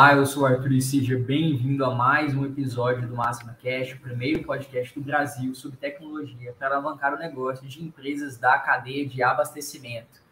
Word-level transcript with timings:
Olá, 0.00 0.14
eu 0.14 0.24
sou 0.24 0.44
o 0.44 0.46
Arthur 0.46 0.72
e 0.72 0.80
seja 0.80 1.18
bem-vindo 1.18 1.84
a 1.84 1.94
mais 1.94 2.34
um 2.34 2.46
episódio 2.46 3.06
do 3.06 3.14
Máxima 3.14 3.54
Cash, 3.62 3.92
o 3.92 4.00
primeiro 4.00 4.42
podcast 4.44 4.98
do 4.98 5.04
Brasil 5.04 5.54
sobre 5.54 5.76
tecnologia 5.76 6.54
para 6.58 6.68
alavancar 6.68 7.12
o 7.12 7.18
negócio 7.18 7.68
de 7.68 7.84
empresas 7.84 8.38
da 8.38 8.58
cadeia 8.58 9.06
de 9.06 9.22
abastecimento. 9.22 10.22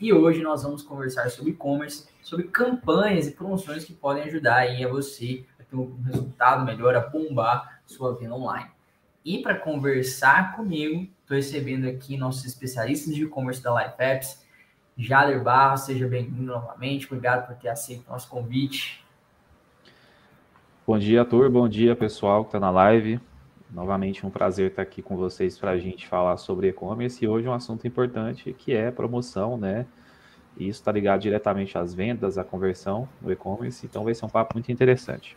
E 0.00 0.14
hoje 0.14 0.40
nós 0.40 0.62
vamos 0.62 0.82
conversar 0.82 1.28
sobre 1.28 1.50
e-commerce, 1.50 2.08
sobre 2.22 2.46
campanhas 2.46 3.26
e 3.26 3.32
promoções 3.32 3.84
que 3.84 3.92
podem 3.92 4.22
ajudar 4.22 4.60
aí 4.60 4.82
a 4.82 4.88
você 4.88 5.44
a 5.60 5.62
ter 5.62 5.76
um 5.76 5.94
resultado 6.06 6.64
melhor, 6.64 6.96
a 6.96 7.00
bombar 7.00 7.82
sua 7.84 8.16
venda 8.16 8.34
online. 8.34 8.70
E 9.22 9.42
para 9.42 9.56
conversar 9.56 10.56
comigo, 10.56 11.06
estou 11.20 11.36
recebendo 11.36 11.86
aqui 11.86 12.16
nossos 12.16 12.46
especialistas 12.46 13.14
de 13.14 13.24
e-commerce 13.24 13.62
da 13.62 13.78
Life 13.78 13.94
Apps, 13.98 14.42
Jader 14.96 15.42
Barros, 15.42 15.82
seja 15.82 16.08
bem-vindo 16.08 16.44
novamente. 16.44 17.04
Obrigado 17.04 17.46
por 17.46 17.56
ter 17.56 17.68
aceito 17.68 18.08
o 18.08 18.12
nosso 18.12 18.26
convite. 18.26 19.06
Bom 20.88 20.98
dia, 20.98 21.20
Arthur. 21.20 21.50
Bom 21.50 21.68
dia, 21.68 21.94
pessoal 21.94 22.42
que 22.42 22.48
está 22.48 22.58
na 22.58 22.70
live. 22.70 23.20
Novamente, 23.70 24.24
um 24.24 24.30
prazer 24.30 24.70
estar 24.70 24.80
aqui 24.80 25.02
com 25.02 25.18
vocês 25.18 25.58
para 25.58 25.72
a 25.72 25.78
gente 25.78 26.08
falar 26.08 26.38
sobre 26.38 26.68
e-commerce 26.68 27.22
e 27.22 27.28
hoje 27.28 27.46
um 27.46 27.52
assunto 27.52 27.86
importante 27.86 28.54
que 28.54 28.72
é 28.72 28.90
promoção, 28.90 29.58
né? 29.58 29.84
E 30.56 30.66
isso 30.66 30.80
está 30.80 30.90
ligado 30.90 31.20
diretamente 31.20 31.76
às 31.76 31.92
vendas, 31.92 32.38
à 32.38 32.42
conversão 32.42 33.06
no 33.20 33.30
e-commerce, 33.30 33.84
então 33.84 34.02
vai 34.02 34.14
ser 34.14 34.24
um 34.24 34.30
papo 34.30 34.54
muito 34.54 34.72
interessante. 34.72 35.36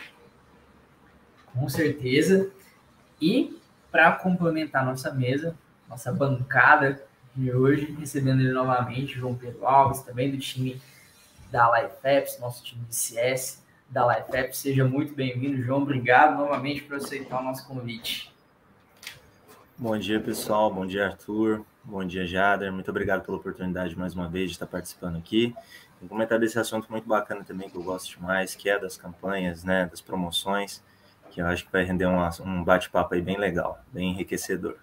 Com 1.54 1.68
certeza. 1.68 2.50
E 3.22 3.60
para 3.92 4.10
complementar 4.14 4.86
nossa 4.86 5.14
mesa, 5.14 5.54
nossa 5.90 6.14
bancada, 6.14 7.04
de 7.36 7.52
hoje, 7.52 7.94
recebendo 8.00 8.40
ele 8.40 8.54
novamente, 8.54 9.16
João 9.16 9.36
Pedro 9.36 9.68
Alves, 9.68 10.00
também 10.00 10.32
do 10.32 10.38
time 10.38 10.82
da 11.52 11.70
Life 11.78 11.98
Apps, 12.06 12.40
nosso 12.40 12.64
time 12.64 12.86
de 12.86 12.96
CS 12.96 13.62
da 13.92 14.08
Life 14.08 14.36
Apps. 14.36 14.58
Seja 14.58 14.86
muito 14.86 15.14
bem-vindo, 15.14 15.62
João. 15.62 15.82
Obrigado 15.82 16.38
novamente 16.38 16.82
por 16.82 16.96
aceitar 16.96 17.42
o 17.42 17.44
nosso 17.44 17.68
convite. 17.68 18.34
Bom 19.78 19.98
dia, 19.98 20.20
pessoal. 20.20 20.74
Bom 20.74 20.86
dia, 20.86 21.08
Arthur. 21.08 21.66
Bom 21.84 22.06
dia, 22.06 22.26
Jader. 22.26 22.72
Muito 22.72 22.90
obrigado 22.90 23.26
pela 23.26 23.38
oportunidade 23.38 23.98
mais 23.98 24.16
uma 24.16 24.30
vez 24.30 24.50
de 24.50 24.56
estar 24.56 24.66
participando 24.66 25.18
aqui. 25.18 25.54
Vou 26.00 26.08
comentar 26.08 26.40
desse 26.40 26.58
assunto 26.58 26.90
muito 26.90 27.08
bacana 27.08 27.44
também 27.44 27.70
que 27.70 27.76
eu 27.76 27.84
gosto 27.84 28.18
demais, 28.18 28.56
que 28.56 28.70
é 28.70 28.80
das 28.80 28.96
campanhas, 28.96 29.64
né, 29.64 29.86
das 29.86 30.00
promoções, 30.00 30.82
que 31.30 31.42
eu 31.42 31.46
acho 31.46 31.66
que 31.66 31.72
vai 31.72 31.84
render 31.84 32.08
um, 32.08 32.18
um 32.46 32.64
bate-papo 32.64 33.14
aí 33.14 33.22
bem 33.22 33.38
legal, 33.38 33.84
bem 33.92 34.12
enriquecedor. 34.12 34.78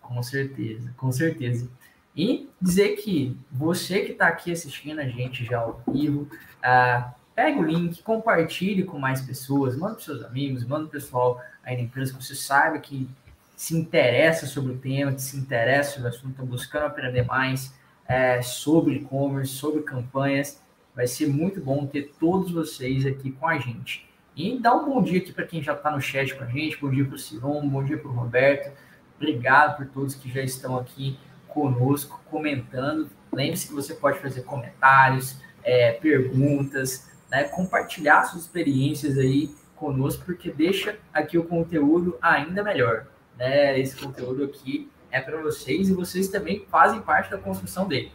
Com 0.00 0.22
certeza, 0.22 0.94
com 0.96 1.10
certeza. 1.10 1.68
E 2.14 2.48
dizer 2.60 2.96
que 2.96 3.36
você 3.50 4.00
que 4.00 4.12
está 4.12 4.28
aqui 4.28 4.52
assistindo 4.52 5.00
a 5.00 5.06
gente 5.06 5.44
já 5.44 5.58
ao 5.58 5.82
vivo, 5.88 6.28
uh, 6.62 7.21
pega 7.34 7.58
o 7.58 7.64
link, 7.64 8.02
compartilhe 8.02 8.84
com 8.84 8.98
mais 8.98 9.20
pessoas, 9.20 9.76
manda 9.76 9.94
para 9.94 10.04
seus 10.04 10.24
amigos, 10.24 10.64
manda 10.64 10.84
o 10.84 10.88
pessoal 10.88 11.40
aí 11.62 11.76
na 11.76 11.82
empresa 11.82 12.12
que 12.12 12.22
você 12.22 12.34
saiba 12.34 12.78
que 12.78 13.08
se 13.56 13.76
interessa 13.76 14.46
sobre 14.46 14.72
o 14.72 14.78
tema, 14.78 15.12
que 15.12 15.22
se 15.22 15.36
interessa 15.36 15.92
sobre 15.92 16.08
o 16.08 16.10
assunto, 16.10 16.30
está 16.30 16.44
buscando 16.44 16.86
aprender 16.86 17.22
mais 17.22 17.74
é, 18.08 18.42
sobre 18.42 18.94
e-commerce, 18.94 19.52
sobre 19.52 19.82
campanhas. 19.82 20.60
Vai 20.94 21.06
ser 21.06 21.28
muito 21.28 21.60
bom 21.60 21.86
ter 21.86 22.12
todos 22.18 22.50
vocês 22.50 23.06
aqui 23.06 23.30
com 23.30 23.46
a 23.46 23.58
gente. 23.58 24.06
E 24.34 24.58
dá 24.58 24.74
um 24.74 24.86
bom 24.86 25.02
dia 25.02 25.18
aqui 25.18 25.32
para 25.32 25.46
quem 25.46 25.62
já 25.62 25.74
está 25.74 25.90
no 25.90 26.00
chat 26.00 26.34
com 26.34 26.44
a 26.44 26.46
gente, 26.46 26.78
bom 26.80 26.90
dia 26.90 27.04
para 27.04 27.14
o 27.14 27.18
Ciron, 27.18 27.68
bom 27.68 27.84
dia 27.84 27.98
para 27.98 28.10
o 28.10 28.14
Roberto. 28.14 28.72
Obrigado 29.16 29.76
por 29.76 29.86
todos 29.86 30.14
que 30.14 30.30
já 30.30 30.42
estão 30.42 30.76
aqui 30.76 31.18
conosco 31.48 32.20
comentando. 32.30 33.08
Lembre-se 33.32 33.68
que 33.68 33.74
você 33.74 33.94
pode 33.94 34.18
fazer 34.18 34.42
comentários, 34.42 35.38
é, 35.62 35.92
perguntas, 35.92 37.11
né, 37.32 37.44
compartilhar 37.44 38.24
suas 38.24 38.42
experiências 38.42 39.16
aí 39.16 39.54
conosco, 39.74 40.22
porque 40.26 40.52
deixa 40.52 40.98
aqui 41.14 41.38
o 41.38 41.44
conteúdo 41.44 42.18
ainda 42.20 42.62
melhor. 42.62 43.06
Né? 43.38 43.80
Esse 43.80 43.96
conteúdo 43.96 44.44
aqui 44.44 44.92
é 45.10 45.18
para 45.18 45.40
vocês 45.40 45.88
e 45.88 45.94
vocês 45.94 46.28
também 46.28 46.66
fazem 46.70 47.00
parte 47.00 47.30
da 47.30 47.38
construção 47.38 47.88
dele. 47.88 48.12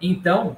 Então, 0.00 0.56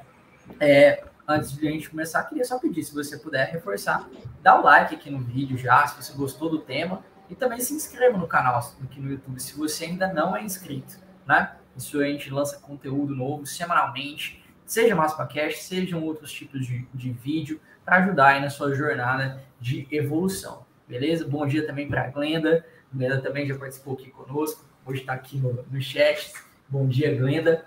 é, 0.57 1.03
antes 1.27 1.51
de 1.51 1.67
a 1.67 1.71
gente 1.71 1.89
começar, 1.89 2.23
queria 2.23 2.45
só 2.45 2.57
pedir, 2.57 2.81
se 2.81 2.93
você 2.93 3.17
puder 3.17 3.51
reforçar, 3.51 4.09
dá 4.41 4.57
o 4.57 4.63
like 4.63 4.95
aqui 4.95 5.09
no 5.09 5.19
vídeo 5.19 5.57
já, 5.57 5.85
se 5.85 6.01
você 6.01 6.13
gostou 6.13 6.49
do 6.49 6.59
tema, 6.59 7.03
e 7.29 7.35
também 7.35 7.59
se 7.59 7.73
inscreva 7.73 8.17
no 8.17 8.25
canal 8.25 8.57
aqui 8.81 9.01
no 9.01 9.11
YouTube 9.11 9.37
se 9.37 9.53
você 9.57 9.83
ainda 9.83 10.13
não 10.13 10.33
é 10.33 10.41
inscrito, 10.41 10.97
né? 11.25 11.57
Isso 11.75 11.99
a 11.99 12.05
gente 12.05 12.29
lança 12.29 12.57
conteúdo 12.57 13.13
novo 13.13 13.45
semanalmente, 13.45 14.41
seja 14.65 14.95
Cash, 14.95 15.63
sejam 15.63 16.01
outros 16.03 16.31
tipos 16.31 16.65
de, 16.65 16.87
de 16.93 17.11
vídeo, 17.11 17.59
para 17.87 18.03
ajudar 18.03 18.27
aí 18.27 18.41
na 18.41 18.49
sua 18.49 18.75
jornada 18.75 19.41
de 19.61 19.87
evolução, 19.89 20.65
beleza? 20.85 21.25
Bom 21.25 21.47
dia 21.47 21.65
também 21.65 21.87
para 21.87 22.03
a 22.03 22.07
Glenda. 22.09 22.65
Glenda 22.93 23.21
também 23.21 23.47
já 23.47 23.57
participou 23.57 23.93
aqui 23.93 24.11
conosco, 24.11 24.65
hoje 24.85 24.99
está 24.99 25.13
aqui 25.13 25.37
no, 25.37 25.65
no 25.71 25.81
chat. 25.81 26.33
Bom 26.67 26.85
dia, 26.85 27.15
Glenda. 27.15 27.63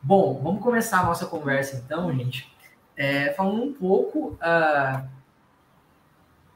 Bom, 0.00 0.40
vamos 0.40 0.62
começar 0.62 1.00
a 1.00 1.06
nossa 1.06 1.26
conversa 1.26 1.82
então, 1.84 2.16
gente, 2.16 2.48
é, 2.96 3.32
falando 3.32 3.64
um 3.64 3.72
pouco 3.72 4.34
uh, 4.34 5.08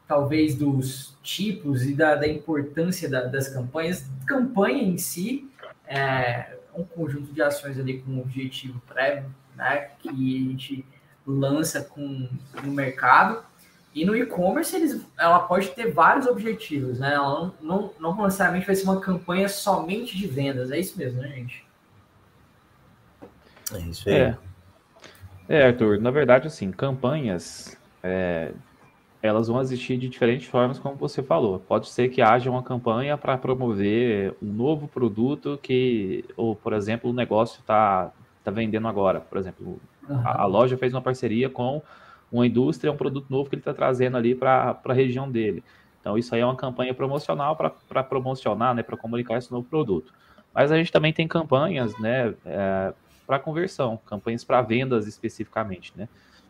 talvez 0.07 0.55
dos 0.55 1.19
tipos 1.25 1.85
e 1.85 1.97
da, 1.97 2.15
da 2.15 2.29
importância 2.29 3.11
da, 3.11 3.25
das 3.25 3.49
campanhas. 3.49 4.09
Campanha 4.25 4.81
em 4.81 4.97
si 4.97 5.51
é 5.89 6.57
um 6.73 6.85
conjunto 6.85 7.33
de 7.33 7.43
ações 7.43 7.81
ali 7.81 8.01
com 8.01 8.13
um 8.13 8.21
objetivo 8.21 8.81
prévio, 8.87 9.35
né, 9.57 9.91
que 9.99 10.09
a 10.09 10.13
gente 10.13 10.87
lança 11.27 11.83
com, 11.83 12.29
no 12.63 12.73
mercado. 12.73 13.43
E 13.95 14.05
no 14.07 14.17
e-commerce 14.17 15.05
ela 15.19 15.41
pode 15.41 15.69
ter 15.71 15.93
vários 15.93 16.27
objetivos, 16.27 16.99
né? 16.99 17.15
Ela 17.15 17.53
não, 17.61 17.93
não, 18.01 18.15
não 18.17 18.25
necessariamente 18.25 18.67
vai 18.67 18.75
ser 18.75 18.85
uma 18.85 19.01
campanha 19.01 19.49
somente 19.49 20.17
de 20.17 20.27
vendas, 20.27 20.71
é 20.71 20.79
isso 20.79 20.97
mesmo, 20.99 21.21
né, 21.21 21.29
gente? 21.29 21.67
É 23.75 23.79
isso 23.81 24.09
aí. 24.09 24.15
É, 24.15 24.39
é 25.49 25.67
Arthur, 25.67 26.01
na 26.01 26.11
verdade, 26.11 26.47
assim, 26.47 26.71
campanhas 26.71 27.77
é, 28.03 28.53
elas 29.23 29.47
vão 29.47 29.61
existir 29.61 29.97
de 29.97 30.09
diferentes 30.09 30.49
formas, 30.49 30.79
como 30.79 30.97
você 30.97 31.23
falou. 31.23 31.61
Pode 31.61 31.89
ser 31.89 32.09
que 32.09 32.21
haja 32.21 32.51
uma 32.51 32.63
campanha 32.63 33.17
para 33.17 33.39
promover 33.39 34.35
um 34.43 34.53
novo 34.53 34.89
produto 34.89 35.59
que, 35.63 36.25
ou, 36.37 36.57
por 36.57 36.73
exemplo, 36.73 37.11
o 37.11 37.13
negócio 37.13 37.61
está 37.61 38.11
tá 38.43 38.51
vendendo 38.51 38.89
agora. 38.89 39.21
Por 39.21 39.39
exemplo, 39.39 39.81
uhum. 40.09 40.21
a, 40.25 40.43
a, 40.43 40.47
loja 40.47 40.77
fez 40.77 40.93
uma 40.93 41.03
parceria 41.03 41.49
com 41.51 41.83
uma 42.31 42.47
indústria, 42.47 42.91
um 42.91 42.97
produto 42.97 43.27
novo 43.29 43.49
que 43.49 43.55
ele 43.55 43.61
está 43.61 43.75
trazendo 43.75 44.17
ali 44.17 44.35
para 44.35 44.81
a 44.85 44.93
região 44.93 45.31
dele. 45.31 45.63
Então, 46.01 46.19
isso 46.19 46.35
aí 46.35 46.41
é 46.41 46.45
uma 46.45 46.57
campanha 46.57 46.93
promocional 46.93 47.57
para 47.57 48.03
promocionar, 48.03 48.75
né, 48.75 48.83
para 48.83 48.97
comunicar 48.97 49.39
esse 49.39 49.53
novo 49.53 49.67
produto. 49.69 50.13
Mas 50.53 50.73
a 50.73 50.77
gente 50.77 50.91
também 50.91 51.13
tem 51.13 51.29
campanhas 51.29 51.97
né, 52.01 52.35
é, 52.45 52.93
para 53.27 53.39
conversão, 53.39 53.99
campanhas 54.07 54.43
para 54.45 54.61
vendas 54.63 55.07
especificamente, 55.07 55.93
né? 55.97 56.09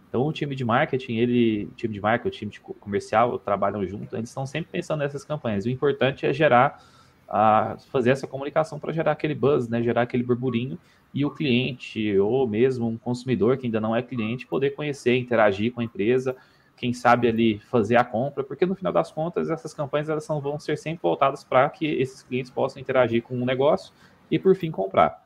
Então, 0.09 0.27
o 0.27 0.33
time 0.33 0.55
de 0.55 0.63
marketing, 0.63 1.17
ele, 1.17 1.69
o 1.73 1.75
time 1.75 1.95
de 1.95 2.01
marketing, 2.01 2.29
o 2.29 2.39
time 2.39 2.53
de 2.53 2.61
comercial 2.61 3.39
trabalham 3.39 3.87
junto, 3.87 4.15
eles 4.15 4.29
estão 4.29 4.45
sempre 4.45 4.71
pensando 4.71 4.99
nessas 4.99 5.25
campanhas. 5.25 5.65
O 5.65 5.71
importante 5.71 6.27
é 6.27 6.33
gerar, 6.35 6.83
a, 7.29 7.77
fazer 7.91 8.11
essa 8.11 8.27
comunicação 8.27 8.79
para 8.79 8.93
gerar 8.93 9.13
aquele 9.13 9.35
buzz, 9.35 9.69
né, 9.69 9.83
gerar 9.83 10.03
aquele 10.03 10.23
burburinho 10.23 10.79
e 11.15 11.25
o 11.25 11.31
cliente 11.31 12.19
ou 12.19 12.47
mesmo 12.47 12.89
um 12.89 12.97
consumidor 12.97 13.57
que 13.57 13.67
ainda 13.67 13.81
não 13.81 13.95
é 13.95 14.03
cliente 14.03 14.47
poder 14.47 14.71
conhecer, 14.71 15.17
interagir 15.17 15.73
com 15.73 15.81
a 15.81 15.85
empresa, 15.85 16.37
quem 16.77 16.93
sabe 16.93 17.29
ali 17.29 17.59
fazer 17.71 17.97
a 17.97 18.05
compra, 18.05 18.43
porque 18.43 18.67
no 18.67 18.75
final 18.75 18.93
das 18.93 19.13
contas 19.13 19.51
essas 19.51 19.73
campanhas 19.75 20.09
elas 20.09 20.25
são, 20.25 20.41
vão 20.41 20.59
ser 20.59 20.77
sempre 20.77 21.03
voltadas 21.03 21.45
para 21.45 21.69
que 21.71 21.87
esses 21.87 22.23
clientes 22.23 22.51
possam 22.51 22.81
interagir 22.81 23.23
com 23.23 23.41
o 23.41 23.45
negócio 23.45 23.93
e 24.31 24.39
por 24.39 24.57
fim 24.57 24.71
comprar. 24.71 25.23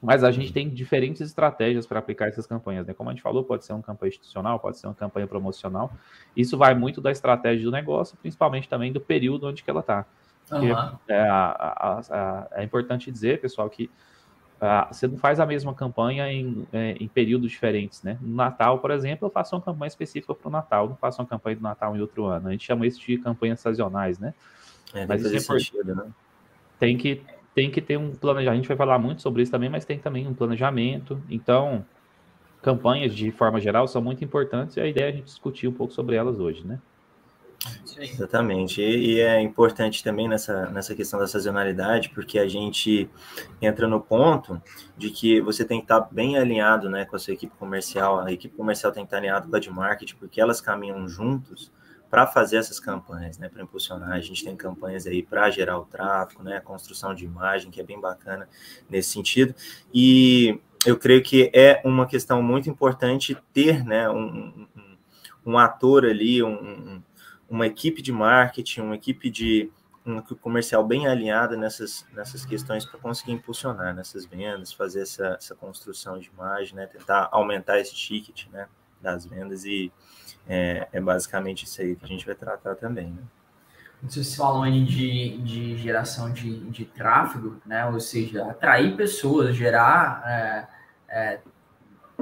Mas 0.00 0.22
a 0.22 0.30
gente 0.30 0.52
tem 0.52 0.68
diferentes 0.68 1.20
estratégias 1.20 1.86
para 1.86 1.98
aplicar 1.98 2.28
essas 2.28 2.46
campanhas, 2.46 2.86
né? 2.86 2.94
Como 2.94 3.08
a 3.08 3.12
gente 3.12 3.22
falou, 3.22 3.42
pode 3.42 3.64
ser 3.64 3.72
uma 3.72 3.82
campanha 3.82 4.10
institucional, 4.10 4.60
pode 4.60 4.78
ser 4.78 4.86
uma 4.86 4.94
campanha 4.94 5.26
promocional. 5.26 5.90
Isso 6.36 6.56
vai 6.56 6.74
muito 6.74 7.00
da 7.00 7.10
estratégia 7.10 7.64
do 7.64 7.70
negócio, 7.70 8.16
principalmente 8.18 8.68
também 8.68 8.92
do 8.92 9.00
período 9.00 9.46
onde 9.48 9.64
que 9.64 9.70
ela 9.70 9.80
está. 9.80 10.06
Uhum. 10.52 10.98
É, 11.08 12.60
é, 12.60 12.64
importante 12.64 13.10
dizer, 13.10 13.40
pessoal, 13.40 13.68
que 13.68 13.90
você 14.90 15.06
não 15.06 15.18
faz 15.18 15.38
a 15.38 15.44
mesma 15.44 15.74
campanha 15.74 16.32
em, 16.32 16.66
é, 16.72 16.92
em, 16.92 17.08
períodos 17.08 17.50
diferentes, 17.50 18.02
né? 18.02 18.16
No 18.20 18.34
Natal, 18.34 18.78
por 18.78 18.90
exemplo, 18.90 19.26
eu 19.26 19.30
faço 19.30 19.54
uma 19.54 19.60
campanha 19.60 19.88
específica 19.88 20.34
para 20.34 20.48
o 20.48 20.50
Natal, 20.50 20.88
não 20.88 20.96
faço 20.96 21.20
uma 21.20 21.28
campanha 21.28 21.56
do 21.56 21.62
Natal 21.62 21.94
em 21.96 22.00
outro 22.00 22.24
ano. 22.24 22.48
A 22.48 22.52
gente 22.52 22.64
chama 22.64 22.86
isso 22.86 23.00
de 23.00 23.18
campanhas 23.18 23.60
sazonais, 23.60 24.18
né? 24.18 24.32
É, 24.94 25.04
Mas 25.04 25.22
isso 25.22 25.36
é 25.36 25.58
sentido, 25.58 25.94
né? 25.94 26.06
Tem 26.78 26.96
que 26.96 27.22
tem 27.54 27.70
que 27.70 27.80
ter 27.80 27.96
um 27.96 28.14
planejamento. 28.14 28.52
A 28.52 28.56
gente 28.56 28.68
vai 28.68 28.76
falar 28.76 28.98
muito 28.98 29.22
sobre 29.22 29.42
isso 29.42 29.50
também, 29.50 29.70
mas 29.70 29.84
tem 29.86 29.98
também 29.98 30.26
um 30.26 30.34
planejamento. 30.34 31.18
Então, 31.30 31.84
campanhas 32.60 33.14
de 33.14 33.30
forma 33.30 33.58
geral 33.58 33.88
são 33.88 34.02
muito 34.02 34.22
importantes 34.22 34.76
e 34.76 34.80
a 34.80 34.86
ideia 34.86 35.06
é 35.06 35.08
a 35.08 35.12
gente 35.12 35.24
discutir 35.24 35.66
um 35.66 35.72
pouco 35.72 35.92
sobre 35.92 36.16
elas 36.16 36.38
hoje, 36.38 36.66
né? 36.66 36.78
Exatamente. 37.98 38.80
E, 38.82 39.20
é 39.20 39.40
importante 39.40 40.02
também 40.02 40.28
nessa, 40.28 40.70
nessa 40.70 40.94
questão 40.94 41.18
da 41.18 41.26
sazonalidade, 41.26 42.10
porque 42.10 42.38
a 42.38 42.46
gente 42.46 43.08
entra 43.60 43.88
no 43.88 44.00
ponto 44.00 44.60
de 44.96 45.10
que 45.10 45.40
você 45.40 45.64
tem 45.64 45.78
que 45.78 45.84
estar 45.84 46.00
bem 46.00 46.36
alinhado 46.36 46.90
né, 46.90 47.04
com 47.04 47.16
a 47.16 47.18
sua 47.18 47.34
equipe 47.34 47.54
comercial. 47.56 48.20
A 48.20 48.32
equipe 48.32 48.54
comercial 48.56 48.92
tem 48.92 49.04
que 49.04 49.08
estar 49.08 49.18
alinhada 49.18 49.48
com 49.48 49.56
a 49.56 49.60
de 49.60 49.70
marketing, 49.70 50.16
porque 50.16 50.40
elas 50.40 50.60
caminham 50.60 51.08
juntos 51.08 51.72
para 52.10 52.26
fazer 52.26 52.58
essas 52.58 52.78
campanhas, 52.78 53.38
né, 53.38 53.48
para 53.48 53.62
impulsionar. 53.62 54.12
A 54.12 54.20
gente 54.20 54.44
tem 54.44 54.56
campanhas 54.56 55.06
aí 55.06 55.22
para 55.22 55.50
gerar 55.50 55.78
o 55.78 55.84
tráfego, 55.84 56.42
né, 56.42 56.56
a 56.56 56.60
construção 56.60 57.14
de 57.14 57.24
imagem, 57.24 57.70
que 57.70 57.80
é 57.80 57.84
bem 57.84 58.00
bacana 58.00 58.48
nesse 58.88 59.10
sentido. 59.10 59.54
E 59.92 60.60
eu 60.86 60.96
creio 60.96 61.22
que 61.22 61.50
é 61.52 61.80
uma 61.84 62.06
questão 62.06 62.42
muito 62.42 62.70
importante 62.70 63.36
ter 63.52 63.84
né, 63.84 64.08
um, 64.08 64.66
um, 64.76 64.96
um 65.44 65.58
ator 65.58 66.04
ali, 66.04 66.42
um, 66.42 67.02
uma 67.48 67.66
equipe 67.66 68.02
de 68.02 68.12
marketing, 68.12 68.80
uma 68.80 68.94
equipe 68.94 69.30
de 69.30 69.70
comercial 70.40 70.86
bem 70.86 71.08
alinhada 71.08 71.56
nessas, 71.56 72.06
nessas 72.12 72.44
questões 72.44 72.84
para 72.84 72.98
conseguir 73.00 73.32
impulsionar 73.32 73.94
nessas 73.94 74.24
vendas, 74.24 74.72
fazer 74.72 75.02
essa, 75.02 75.36
essa 75.38 75.54
construção 75.54 76.18
de 76.18 76.28
imagem, 76.28 76.76
né, 76.76 76.86
tentar 76.86 77.28
aumentar 77.32 77.80
esse 77.80 77.94
ticket 77.94 78.46
né, 78.50 78.68
das 79.00 79.26
vendas 79.26 79.64
e 79.64 79.92
é, 80.48 80.86
é 80.92 81.00
basicamente 81.00 81.64
isso 81.64 81.80
aí 81.80 81.96
que 81.96 82.04
a 82.04 82.08
gente 82.08 82.24
vai 82.24 82.36
tratar 82.36 82.76
também. 82.76 83.10
Né? 83.10 83.22
Vocês 84.02 84.36
falam 84.36 84.62
aí 84.62 84.84
de, 84.84 85.38
de 85.38 85.76
geração 85.76 86.32
de, 86.32 86.60
de 86.70 86.84
tráfego, 86.84 87.60
né? 87.66 87.86
ou 87.86 87.98
seja, 87.98 88.44
atrair 88.48 88.96
pessoas, 88.96 89.56
gerar 89.56 90.22
é, 90.24 90.68
é, 91.08 91.40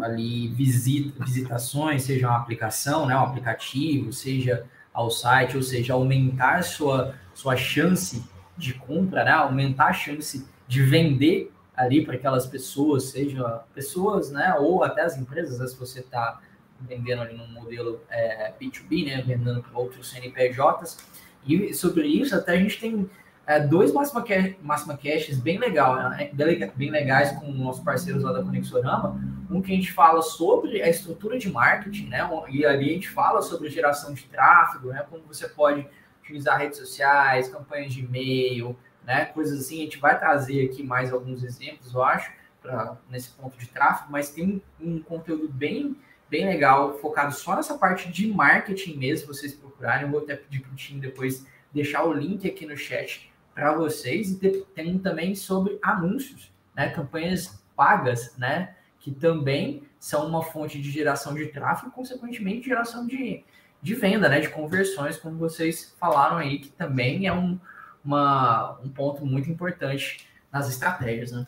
ali 0.03 0.49
visita, 0.49 1.23
visitações, 1.23 2.05
seja 2.05 2.29
uma 2.29 2.39
aplicação, 2.39 3.07
né, 3.07 3.15
um 3.15 3.23
aplicativo, 3.23 4.13
seja 4.13 4.67
ao 4.95 5.11
site, 5.11 5.57
ou 5.57 5.63
seja, 5.63 5.93
aumentar 5.93 6.63
sua, 6.63 7.15
sua 7.35 7.57
chance 7.57 8.25
de 8.57 8.73
compra, 8.75 9.25
né? 9.25 9.33
aumentar 9.33 9.89
a 9.89 9.93
chance 9.93 10.47
de 10.67 10.83
vender 10.83 11.53
ali 11.77 12.05
para 12.05 12.15
aquelas 12.15 12.47
pessoas, 12.47 13.05
seja 13.05 13.61
pessoas, 13.75 14.31
né, 14.31 14.55
ou 14.59 14.85
até 14.85 15.03
as 15.03 15.19
empresas, 15.19 15.73
se 15.73 15.77
você 15.77 16.01
está 16.01 16.41
vendendo 16.81 17.23
ali 17.23 17.37
num 17.37 17.49
modelo 17.49 18.01
é, 18.09 18.53
B2B, 18.61 19.07
né, 19.07 19.23
vendendo 19.23 19.63
para 19.63 19.77
outros 19.79 20.11
CNPJs. 20.11 20.99
E 21.47 21.75
sobre 21.75 22.07
isso, 22.07 22.35
até 22.35 22.53
a 22.53 22.57
gente 22.57 22.79
tem 22.79 23.11
é, 23.47 23.61
dois 23.61 23.93
Máxima, 23.93 24.25
Máxima 24.63 24.97
Caches 24.97 25.39
bem, 25.39 25.59
legal, 25.59 25.97
né, 25.97 26.31
bem 26.75 26.91
legais 26.91 27.33
com 27.33 27.51
nossos 27.53 27.83
parceiros 27.83 28.23
lá 28.23 28.33
da 28.33 28.43
Conexorama. 28.43 29.21
Um 29.51 29.61
que 29.61 29.73
a 29.73 29.77
gente 29.77 29.93
fala 29.93 30.23
sobre 30.23 30.83
a 30.83 30.89
estrutura 30.89 31.39
de 31.39 31.51
marketing, 31.51 32.09
né, 32.09 32.29
e 32.49 32.65
ali 32.65 32.91
a 32.91 32.93
gente 32.95 33.09
fala 33.09 33.43
sobre 33.43 33.69
geração 33.69 34.15
de 34.15 34.25
tráfego, 34.25 34.89
né, 34.89 35.05
como 35.09 35.23
você 35.25 35.49
pode 35.49 35.87
utilizar 36.23 36.59
redes 36.59 36.79
sociais, 36.79 37.49
campanhas 37.49 37.93
de 37.93 38.01
e-mail, 38.01 38.77
né, 39.05 39.27
coisas 39.27 39.61
assim. 39.61 39.81
A 39.81 39.85
gente 39.85 39.99
vai 39.99 40.19
trazer 40.19 40.65
aqui 40.65 40.83
mais 40.83 41.13
alguns 41.13 41.45
exemplos, 41.45 41.93
eu 41.93 42.03
acho, 42.03 42.33
pra, 42.63 42.97
nesse 43.11 43.31
ponto 43.31 43.59
de 43.59 43.67
tráfego, 43.67 44.11
mas 44.11 44.31
tem 44.31 44.63
um, 44.81 44.95
um 44.95 45.03
conteúdo 45.03 45.49
bem 45.49 45.97
bem 46.27 46.47
legal, 46.47 46.99
focado 46.99 47.33
só 47.33 47.55
nessa 47.55 47.79
parte 47.79 48.11
de 48.11 48.27
marketing 48.27 48.97
mesmo, 48.97 49.29
vocês 49.29 49.55
procurarem. 49.55 50.07
Eu 50.07 50.11
vou 50.11 50.21
até 50.21 50.35
pedir 50.35 50.61
para 50.61 50.73
o 50.73 50.75
time 50.75 50.99
depois 50.99 51.47
deixar 51.73 52.03
o 52.03 52.13
link 52.13 52.49
aqui 52.49 52.67
no 52.67 52.77
chat 52.77 53.31
para 53.55 53.73
vocês. 53.75 54.31
E 54.31 54.65
tem 54.75 54.99
também 54.99 55.35
sobre 55.35 55.79
anúncios, 55.83 56.53
né? 56.75 56.91
Campanhas 56.91 57.63
pagas, 57.77 58.37
né? 58.37 58.75
Que 58.99 59.11
também 59.11 59.83
são 59.99 60.27
uma 60.27 60.43
fonte 60.43 60.81
de 60.81 60.91
geração 60.91 61.35
de 61.35 61.47
tráfego 61.47 61.93
consequentemente, 61.93 62.67
geração 62.67 63.07
de, 63.07 63.45
de 63.81 63.95
venda, 63.95 64.29
né? 64.29 64.41
De 64.41 64.49
conversões, 64.49 65.17
como 65.17 65.39
vocês 65.39 65.95
falaram 65.99 66.37
aí, 66.37 66.59
que 66.59 66.71
também 66.71 67.27
é 67.27 67.33
um, 67.33 67.59
uma, 68.05 68.79
um 68.83 68.89
ponto 68.89 69.25
muito 69.25 69.51
importante 69.51 70.29
nas 70.53 70.69
estratégias, 70.69 71.33
né? 71.33 71.47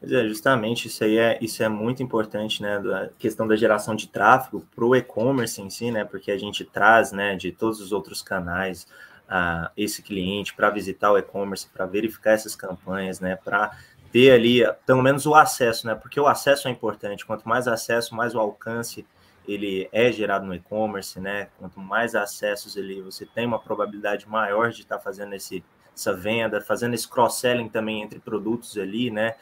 Pois 0.00 0.12
é, 0.12 0.26
justamente 0.26 0.86
isso 0.86 1.04
aí 1.04 1.18
é, 1.18 1.38
isso 1.40 1.62
é 1.62 1.68
muito 1.68 2.02
importante, 2.02 2.62
né? 2.62 2.76
A 2.76 3.08
questão 3.18 3.46
da 3.46 3.56
geração 3.56 3.94
de 3.94 4.08
tráfego 4.08 4.66
para 4.74 4.84
o 4.84 4.94
e-commerce 4.94 5.60
em 5.60 5.70
si, 5.70 5.90
né? 5.90 6.04
Porque 6.04 6.30
a 6.30 6.38
gente 6.38 6.64
traz, 6.64 7.12
né, 7.12 7.36
de 7.36 7.52
todos 7.52 7.80
os 7.80 7.92
outros 7.92 8.22
canais 8.22 8.86
a 9.28 9.70
esse 9.76 10.02
cliente 10.02 10.54
para 10.54 10.70
visitar 10.70 11.12
o 11.12 11.18
e-commerce, 11.18 11.68
para 11.68 11.86
verificar 11.86 12.32
essas 12.32 12.56
campanhas, 12.56 13.20
né? 13.20 13.36
Para 13.36 13.76
ter 14.10 14.30
ali 14.30 14.62
pelo 14.86 15.02
menos 15.02 15.26
o 15.26 15.34
acesso, 15.34 15.86
né? 15.86 15.94
Porque 15.94 16.18
o 16.18 16.26
acesso 16.26 16.68
é 16.68 16.70
importante. 16.70 17.26
Quanto 17.26 17.48
mais 17.48 17.68
acesso, 17.68 18.14
mais 18.14 18.34
o 18.34 18.40
alcance 18.40 19.06
ele 19.46 19.88
é 19.92 20.12
gerado 20.12 20.46
no 20.46 20.54
e-commerce, 20.54 21.18
né? 21.20 21.48
Quanto 21.58 21.80
mais 21.80 22.14
acessos 22.14 22.76
ele 22.76 23.02
você 23.02 23.26
tem 23.26 23.46
uma 23.46 23.58
probabilidade 23.58 24.28
maior 24.28 24.70
de 24.70 24.82
estar 24.82 24.98
tá 24.98 25.02
fazendo 25.02 25.34
esse 25.34 25.64
essa 25.94 26.14
venda, 26.14 26.60
fazendo 26.60 26.94
esse 26.94 27.08
cross-selling 27.08 27.68
também 27.68 28.02
entre 28.02 28.20
produtos 28.20 28.78
ali, 28.78 29.10
né? 29.10 29.34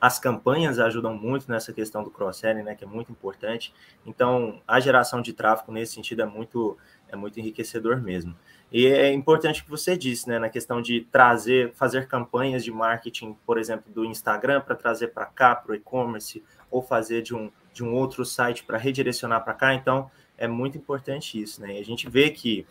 As 0.00 0.18
campanhas 0.18 0.78
ajudam 0.78 1.14
muito 1.14 1.50
nessa 1.50 1.72
questão 1.72 2.02
do 2.02 2.10
cross-selling, 2.10 2.62
né, 2.62 2.74
que 2.74 2.84
é 2.84 2.86
muito 2.86 3.10
importante. 3.10 3.74
Então, 4.06 4.62
a 4.66 4.78
geração 4.78 5.20
de 5.20 5.32
tráfego 5.32 5.72
nesse 5.72 5.94
sentido 5.94 6.22
é 6.22 6.24
muito 6.24 6.78
é 7.08 7.16
muito 7.16 7.38
enriquecedor 7.38 8.00
mesmo. 8.00 8.36
E 8.70 8.86
é 8.86 9.12
importante 9.12 9.64
que 9.64 9.70
você 9.70 9.96
disse, 9.96 10.28
né, 10.28 10.38
na 10.38 10.50
questão 10.50 10.82
de 10.82 11.00
trazer, 11.10 11.72
fazer 11.72 12.06
campanhas 12.06 12.62
de 12.62 12.70
marketing, 12.70 13.34
por 13.46 13.58
exemplo, 13.58 13.90
do 13.92 14.04
Instagram 14.04 14.60
para 14.60 14.74
trazer 14.74 15.08
para 15.08 15.24
cá 15.24 15.54
para 15.54 15.72
o 15.72 15.74
e-commerce 15.74 16.42
ou 16.70 16.82
fazer 16.82 17.22
de 17.22 17.34
um 17.34 17.50
de 17.78 17.84
um 17.84 17.94
outro 17.94 18.24
site 18.24 18.64
para 18.64 18.76
redirecionar 18.76 19.44
para 19.44 19.54
cá. 19.54 19.72
Então, 19.72 20.10
é 20.36 20.48
muito 20.48 20.76
importante 20.76 21.40
isso, 21.40 21.60
né? 21.60 21.76
E 21.76 21.78
a 21.78 21.84
gente 21.84 22.10
vê 22.10 22.28
que 22.28 22.66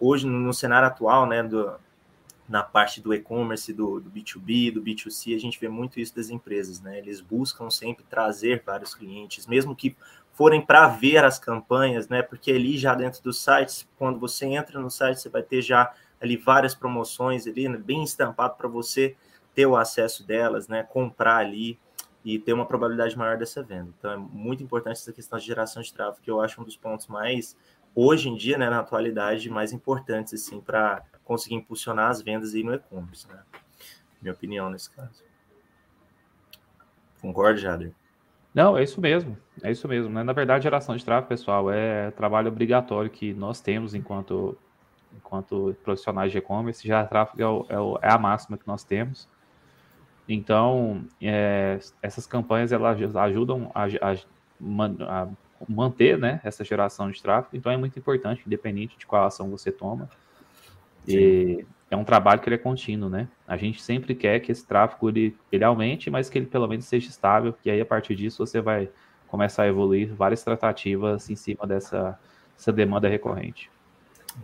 hoje 0.00 0.26
no 0.26 0.52
cenário 0.52 0.86
atual, 0.86 1.26
né, 1.26 1.42
do, 1.42 1.72
na 2.46 2.62
parte 2.62 3.00
do 3.00 3.14
e-commerce, 3.14 3.72
do, 3.72 4.00
do, 4.00 4.10
B2B, 4.10 4.72
do 4.72 4.82
B2C, 4.82 5.34
a 5.34 5.38
gente 5.38 5.58
vê 5.58 5.68
muito 5.68 5.98
isso 5.98 6.14
das 6.14 6.28
empresas, 6.28 6.80
né? 6.80 6.98
Eles 6.98 7.20
buscam 7.20 7.70
sempre 7.70 8.04
trazer 8.04 8.62
vários 8.66 8.94
clientes, 8.94 9.46
mesmo 9.46 9.74
que 9.74 9.96
forem 10.40 10.62
para 10.64 10.88
ver 10.88 11.22
as 11.22 11.38
campanhas, 11.38 12.08
né? 12.08 12.22
Porque 12.22 12.50
ali 12.50 12.78
já 12.78 12.94
dentro 12.94 13.22
dos 13.22 13.44
sites, 13.44 13.86
quando 13.98 14.18
você 14.18 14.46
entra 14.46 14.80
no 14.80 14.90
site, 14.90 15.20
você 15.20 15.28
vai 15.28 15.42
ter 15.42 15.60
já 15.60 15.92
ali 16.18 16.34
várias 16.34 16.74
promoções 16.74 17.46
ali, 17.46 17.68
né? 17.68 17.76
bem 17.76 18.02
estampado 18.02 18.54
para 18.56 18.66
você 18.66 19.14
ter 19.54 19.66
o 19.66 19.76
acesso 19.76 20.26
delas, 20.26 20.66
né? 20.66 20.82
Comprar 20.82 21.36
ali 21.36 21.78
e 22.24 22.38
ter 22.38 22.54
uma 22.54 22.64
probabilidade 22.64 23.18
maior 23.18 23.36
dessa 23.36 23.62
venda. 23.62 23.92
Então 23.98 24.12
é 24.12 24.16
muito 24.16 24.62
importante 24.62 24.96
essa 24.96 25.12
questão 25.12 25.38
de 25.38 25.44
geração 25.44 25.82
de 25.82 25.92
tráfego, 25.92 26.24
que 26.24 26.30
eu 26.30 26.40
acho 26.40 26.58
um 26.58 26.64
dos 26.64 26.74
pontos 26.74 27.06
mais 27.06 27.54
hoje 27.94 28.30
em 28.30 28.34
dia, 28.34 28.56
né, 28.56 28.70
na 28.70 28.78
atualidade, 28.78 29.50
mais 29.50 29.74
importantes 29.74 30.32
assim 30.32 30.58
para 30.58 31.02
conseguir 31.22 31.56
impulsionar 31.56 32.08
as 32.08 32.22
vendas 32.22 32.54
aí 32.54 32.64
no 32.64 32.72
e-commerce, 32.72 33.28
né? 33.28 33.42
Minha 34.22 34.32
opinião 34.32 34.70
nesse 34.70 34.88
caso. 34.88 35.22
Concorda, 37.20 37.58
Jader? 37.58 37.99
Não, 38.54 38.76
é 38.76 38.82
isso 38.82 39.00
mesmo. 39.00 39.36
É 39.62 39.70
isso 39.70 39.86
mesmo. 39.86 40.12
Né? 40.12 40.22
Na 40.22 40.32
verdade, 40.32 40.64
geração 40.64 40.96
de 40.96 41.04
tráfego, 41.04 41.28
pessoal, 41.28 41.70
é 41.70 42.10
trabalho 42.12 42.48
obrigatório 42.48 43.10
que 43.10 43.32
nós 43.32 43.60
temos 43.60 43.94
enquanto, 43.94 44.56
enquanto 45.16 45.76
profissionais 45.84 46.32
de 46.32 46.38
e-commerce. 46.38 46.86
Já 46.86 47.06
tráfego 47.06 47.40
é, 47.42 47.78
o, 47.78 47.98
é, 48.02 48.08
é, 48.08 48.12
a 48.12 48.18
máxima 48.18 48.58
que 48.58 48.66
nós 48.66 48.82
temos. 48.82 49.28
Então, 50.28 51.04
é, 51.20 51.78
essas 52.02 52.26
campanhas 52.26 52.72
elas 52.72 53.16
ajudam 53.16 53.70
a, 53.74 53.84
a, 53.84 55.22
a, 55.22 55.28
manter 55.68 56.18
né, 56.18 56.40
essa 56.44 56.64
geração 56.64 57.10
de 57.10 57.22
tráfego. 57.22 57.56
Então, 57.56 57.70
é 57.70 57.76
muito 57.76 57.98
importante, 57.98 58.42
independente 58.46 58.98
de 58.98 59.06
qual 59.06 59.26
ação 59.26 59.50
você 59.50 59.70
toma. 59.70 60.08
E 61.06 61.64
é 61.90 61.96
um 61.96 62.04
trabalho 62.04 62.40
que 62.40 62.48
ele 62.48 62.54
é 62.54 62.58
contínuo, 62.58 63.10
né? 63.10 63.26
A 63.46 63.56
gente 63.56 63.82
sempre 63.82 64.14
quer 64.14 64.38
que 64.38 64.52
esse 64.52 64.64
tráfego 64.64 65.08
ele, 65.08 65.36
ele 65.50 65.64
aumente, 65.64 66.08
mas 66.08 66.30
que 66.30 66.38
ele 66.38 66.46
pelo 66.46 66.68
menos 66.68 66.84
seja 66.84 67.08
estável, 67.08 67.52
que 67.52 67.68
aí 67.68 67.80
a 67.80 67.86
partir 67.86 68.14
disso 68.14 68.46
você 68.46 68.60
vai 68.60 68.88
começar 69.26 69.64
a 69.64 69.66
evoluir 69.66 70.14
várias 70.14 70.42
tratativas 70.44 71.28
em 71.28 71.34
cima 71.34 71.66
dessa, 71.66 72.18
dessa 72.56 72.72
demanda 72.72 73.08
recorrente. 73.08 73.68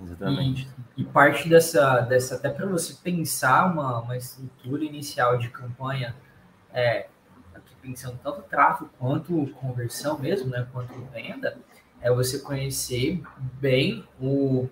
Exatamente. 0.02 0.68
E, 0.96 1.02
e, 1.02 1.04
parte 1.04 1.48
dessa, 1.48 2.00
dessa 2.00 2.34
até 2.34 2.50
para 2.50 2.66
você 2.66 2.94
pensar 2.94 3.72
uma, 3.72 4.00
uma 4.00 4.16
estrutura 4.16 4.84
inicial 4.84 5.38
de 5.38 5.48
campanha, 5.48 6.16
é, 6.72 7.06
aqui 7.54 7.74
pensando 7.80 8.18
tanto 8.22 8.42
tráfego 8.42 8.90
quanto 8.98 9.46
conversão 9.60 10.18
mesmo, 10.18 10.50
né, 10.50 10.66
quanto 10.72 10.92
venda, 11.12 11.56
é 12.00 12.10
você 12.10 12.40
conhecer 12.40 13.22
bem 13.60 14.04
o 14.20 14.68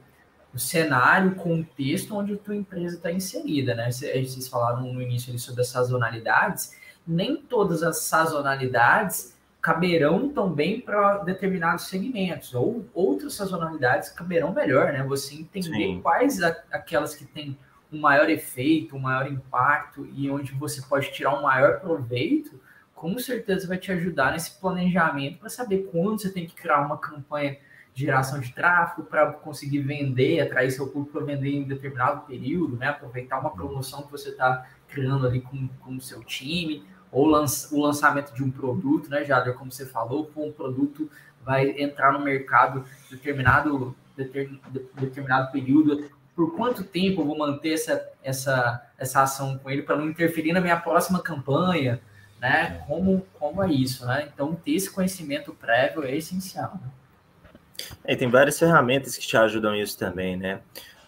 o 0.54 0.58
cenário, 0.58 1.32
o 1.32 1.34
contexto 1.34 2.14
onde 2.16 2.34
a 2.34 2.38
tua 2.38 2.54
empresa 2.54 2.96
está 2.96 3.10
inserida, 3.10 3.74
né? 3.74 3.90
Vocês 3.90 4.46
falaram 4.46 4.82
no 4.92 5.02
início 5.02 5.36
sobre 5.38 5.62
as 5.62 5.68
sazonalidades, 5.68 6.76
nem 7.06 7.36
todas 7.36 7.82
as 7.82 7.98
sazonalidades 7.98 9.34
caberão 9.60 10.28
também 10.28 10.80
para 10.80 11.18
determinados 11.18 11.88
segmentos, 11.88 12.54
ou 12.54 12.84
outras 12.94 13.34
sazonalidades 13.34 14.10
caberão 14.10 14.52
melhor, 14.52 14.92
né? 14.92 15.02
Você 15.02 15.34
entender 15.34 15.68
Sim. 15.68 16.00
quais 16.00 16.42
a, 16.42 16.56
aquelas 16.70 17.14
que 17.14 17.24
têm 17.24 17.58
um 17.90 17.98
maior 17.98 18.30
efeito, 18.30 18.94
um 18.94 19.00
maior 19.00 19.26
impacto 19.26 20.06
e 20.14 20.30
onde 20.30 20.52
você 20.52 20.82
pode 20.82 21.10
tirar 21.12 21.36
um 21.36 21.42
maior 21.42 21.80
proveito, 21.80 22.60
com 22.94 23.18
certeza 23.18 23.66
vai 23.66 23.78
te 23.78 23.90
ajudar 23.90 24.32
nesse 24.32 24.60
planejamento 24.60 25.38
para 25.38 25.48
saber 25.48 25.88
quando 25.90 26.20
você 26.20 26.30
tem 26.30 26.46
que 26.46 26.54
criar 26.54 26.80
uma 26.80 26.98
campanha 26.98 27.56
geração 27.94 28.40
de 28.40 28.52
tráfego 28.52 29.04
para 29.04 29.32
conseguir 29.32 29.78
vender, 29.78 30.40
atrair 30.40 30.70
seu 30.70 30.88
público 30.88 31.18
para 31.18 31.26
vender 31.26 31.50
em 31.50 31.62
determinado 31.62 32.26
período, 32.26 32.76
né? 32.76 32.88
Aproveitar 32.88 33.38
uma 33.38 33.50
promoção 33.50 34.02
que 34.02 34.10
você 34.10 34.30
está 34.30 34.66
criando 34.88 35.26
ali 35.26 35.40
com, 35.40 35.68
com 35.80 35.96
o 35.96 36.00
seu 36.00 36.22
time, 36.24 36.84
ou 37.14 37.26
lança, 37.26 37.72
o 37.72 37.80
lançamento 37.80 38.34
de 38.34 38.42
um 38.42 38.50
produto, 38.50 39.08
né, 39.08 39.24
Jader, 39.24 39.54
como 39.54 39.70
você 39.70 39.86
falou, 39.86 40.28
um 40.36 40.50
produto 40.50 41.08
vai 41.44 41.80
entrar 41.80 42.12
no 42.12 42.18
mercado 42.18 42.84
determinado, 43.08 43.94
determinado 44.96 45.52
período, 45.52 46.10
por 46.34 46.56
quanto 46.56 46.82
tempo 46.82 47.20
eu 47.20 47.26
vou 47.26 47.38
manter 47.38 47.74
essa, 47.74 48.08
essa, 48.22 48.82
essa 48.98 49.22
ação 49.22 49.56
com 49.58 49.70
ele 49.70 49.82
para 49.82 49.96
não 49.96 50.08
interferir 50.08 50.52
na 50.52 50.60
minha 50.60 50.76
próxima 50.76 51.22
campanha, 51.22 52.00
né? 52.40 52.82
Como, 52.88 53.24
como 53.38 53.62
é 53.62 53.70
isso, 53.70 54.04
né? 54.04 54.28
Então, 54.34 54.54
ter 54.54 54.72
esse 54.72 54.90
conhecimento 54.90 55.54
prévio 55.54 56.02
é 56.02 56.16
essencial. 56.16 56.72
Né? 56.82 56.90
É, 58.04 58.14
tem 58.14 58.28
várias 58.28 58.58
ferramentas 58.58 59.16
que 59.16 59.26
te 59.26 59.36
ajudam 59.36 59.74
isso 59.74 59.98
também, 59.98 60.36
né? 60.36 60.60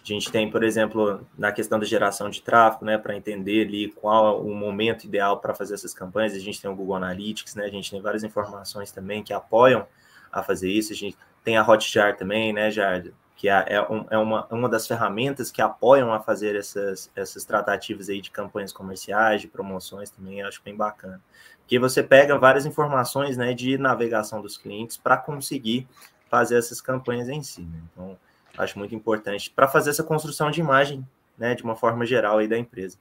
A 0.09 0.13
gente 0.13 0.31
tem, 0.31 0.49
por 0.49 0.63
exemplo, 0.63 1.27
na 1.37 1.51
questão 1.51 1.77
da 1.77 1.85
geração 1.85 2.29
de 2.29 2.41
tráfego, 2.41 2.85
né, 2.85 2.97
para 2.97 3.13
entender 3.13 3.67
ali 3.67 3.91
qual 3.91 4.41
o 4.41 4.55
momento 4.55 5.03
ideal 5.03 5.39
para 5.39 5.53
fazer 5.53 5.73
essas 5.73 5.93
campanhas, 5.93 6.33
a 6.33 6.39
gente 6.39 6.61
tem 6.61 6.71
o 6.71 6.75
Google 6.75 6.95
Analytics, 6.95 7.55
né, 7.55 7.65
a 7.65 7.69
gente 7.69 7.91
tem 7.91 8.01
várias 8.01 8.23
informações 8.23 8.89
também 8.89 9.21
que 9.21 9.33
apoiam 9.33 9.85
a 10.31 10.41
fazer 10.41 10.71
isso, 10.71 10.93
a 10.93 10.95
gente 10.95 11.17
tem 11.43 11.57
a 11.57 11.61
Hotjar 11.61 12.15
também, 12.15 12.53
né, 12.53 12.71
Jardim, 12.71 13.11
que 13.35 13.49
é, 13.49 13.65
é, 13.67 13.81
um, 13.81 14.05
é 14.09 14.17
uma, 14.17 14.47
uma 14.49 14.69
das 14.69 14.87
ferramentas 14.87 15.51
que 15.51 15.61
apoiam 15.61 16.13
a 16.13 16.21
fazer 16.21 16.55
essas, 16.55 17.11
essas 17.13 17.43
tratativas 17.43 18.07
aí 18.07 18.21
de 18.21 18.31
campanhas 18.31 18.71
comerciais, 18.71 19.41
de 19.41 19.49
promoções 19.49 20.09
também, 20.09 20.41
acho 20.41 20.61
bem 20.63 20.75
bacana. 20.75 21.21
Porque 21.59 21.77
você 21.77 22.01
pega 22.01 22.37
várias 22.37 22.65
informações, 22.65 23.35
né, 23.35 23.53
de 23.53 23.77
navegação 23.77 24.41
dos 24.41 24.57
clientes 24.57 24.95
para 24.95 25.17
conseguir 25.17 25.85
fazer 26.29 26.57
essas 26.57 26.81
campanhas 26.81 27.29
em 27.29 27.41
si, 27.41 27.61
né? 27.61 27.79
Então, 27.91 28.17
acho 28.57 28.77
muito 28.77 28.95
importante 28.95 29.49
para 29.49 29.67
fazer 29.67 29.89
essa 29.89 30.03
construção 30.03 30.49
de 30.49 30.59
imagem, 30.59 31.05
né, 31.37 31.53
de 31.53 31.63
uma 31.63 31.75
forma 31.75 32.05
geral 32.05 32.39
aí 32.39 32.47
da 32.47 32.57
empresa. 32.57 32.97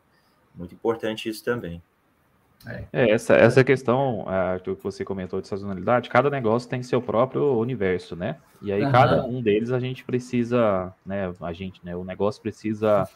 Muito 0.54 0.74
importante 0.74 1.28
isso 1.28 1.44
também. 1.44 1.82
É, 2.92 3.10
essa, 3.10 3.34
essa 3.34 3.62
questão, 3.62 4.28
Arthur, 4.28 4.76
que 4.76 4.82
você 4.82 5.04
comentou 5.04 5.40
de 5.40 5.46
sazonalidade, 5.46 6.08
cada 6.08 6.28
negócio 6.28 6.68
tem 6.68 6.82
seu 6.82 7.00
próprio 7.00 7.56
universo, 7.58 8.16
né? 8.16 8.38
E 8.60 8.72
aí, 8.72 8.82
uhum. 8.82 8.90
cada 8.90 9.24
um 9.24 9.40
deles 9.40 9.70
a 9.70 9.78
gente 9.78 10.02
precisa, 10.02 10.92
né? 11.04 11.32
A 11.40 11.52
gente, 11.52 11.80
né? 11.84 11.94
O 11.94 12.02
negócio 12.02 12.42
precisa 12.42 13.08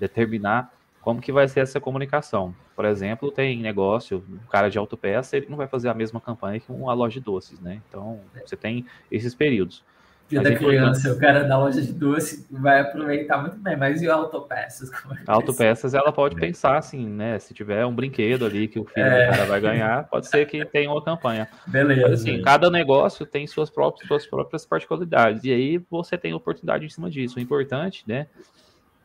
determinar 0.00 0.72
como 1.00 1.20
que 1.20 1.32
vai 1.32 1.48
ser 1.48 1.60
essa 1.60 1.80
comunicação. 1.80 2.54
Por 2.74 2.84
exemplo, 2.84 3.30
tem 3.30 3.60
negócio, 3.60 4.24
um 4.28 4.48
cara 4.50 4.68
de 4.68 4.78
autopeça, 4.78 5.36
ele 5.36 5.46
não 5.48 5.56
vai 5.56 5.66
fazer 5.66 5.88
a 5.88 5.94
mesma 5.94 6.20
campanha 6.20 6.60
que 6.60 6.70
uma 6.70 6.92
loja 6.92 7.14
de 7.14 7.24
doces, 7.24 7.60
né? 7.60 7.80
Então, 7.88 8.20
você 8.44 8.56
tem 8.56 8.86
esses 9.10 9.34
períodos. 9.34 9.82
Dia 10.28 10.42
da 10.42 10.54
criança, 10.54 11.10
o 11.10 11.18
cara 11.18 11.44
da 11.44 11.58
loja 11.58 11.80
de 11.80 11.90
doce 11.90 12.46
vai 12.50 12.80
aproveitar 12.80 13.38
muito 13.38 13.56
bem, 13.56 13.74
mas 13.78 14.02
e 14.02 14.10
autopeças? 14.10 14.90
É 14.92 15.22
autopeças, 15.26 15.94
ela 15.94 16.12
pode 16.12 16.36
é. 16.36 16.38
pensar 16.38 16.76
assim, 16.76 17.08
né? 17.08 17.38
Se 17.38 17.54
tiver 17.54 17.86
um 17.86 17.94
brinquedo 17.94 18.44
ali 18.44 18.68
que 18.68 18.78
o 18.78 18.84
filho 18.84 19.06
é. 19.06 19.26
do 19.26 19.32
cara 19.32 19.46
vai 19.46 19.58
ganhar, 19.58 20.04
pode 20.04 20.28
ser 20.28 20.44
que 20.44 20.62
tenha 20.66 20.90
uma 20.90 21.02
campanha. 21.02 21.48
Beleza. 21.66 22.02
Mas 22.02 22.20
assim, 22.20 22.42
cada 22.42 22.68
negócio 22.70 23.24
tem 23.24 23.46
suas 23.46 23.70
próprias, 23.70 24.06
suas 24.06 24.26
próprias 24.26 24.66
particularidades, 24.66 25.44
e 25.44 25.50
aí 25.50 25.78
você 25.90 26.18
tem 26.18 26.34
oportunidade 26.34 26.84
em 26.84 26.90
cima 26.90 27.08
disso. 27.08 27.38
O 27.38 27.40
importante, 27.40 28.04
né? 28.06 28.26